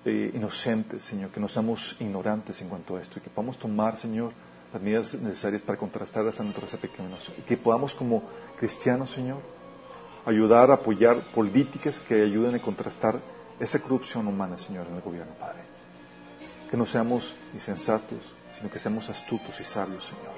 [0.08, 3.98] eh, inocentes, Señor, que no seamos ignorantes en cuanto a esto, y que podamos tomar,
[3.98, 4.32] Señor,
[4.72, 8.24] las medidas necesarias para contrarrestar esa naturaleza pecaminosa, y que podamos como
[8.58, 9.42] cristianos, Señor,
[10.26, 13.20] ayudar, apoyar políticas que ayuden a contrastar
[13.60, 15.62] esa corrupción humana, Señor, en el gobierno, Padre.
[16.70, 18.20] Que no seamos insensatos,
[18.54, 20.36] sino que seamos astutos y sabios, Señor,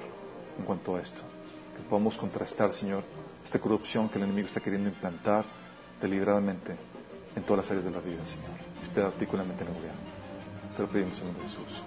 [0.58, 1.22] en cuanto a esto.
[1.76, 3.04] Que podamos contrastar, Señor,
[3.44, 5.44] esta corrupción que el enemigo está queriendo implantar
[6.00, 6.76] deliberadamente
[7.34, 10.00] en todas las áreas de la vida, Señor, particularmente en el gobierno.
[10.76, 11.82] Te lo pedimos en nombre de Jesús.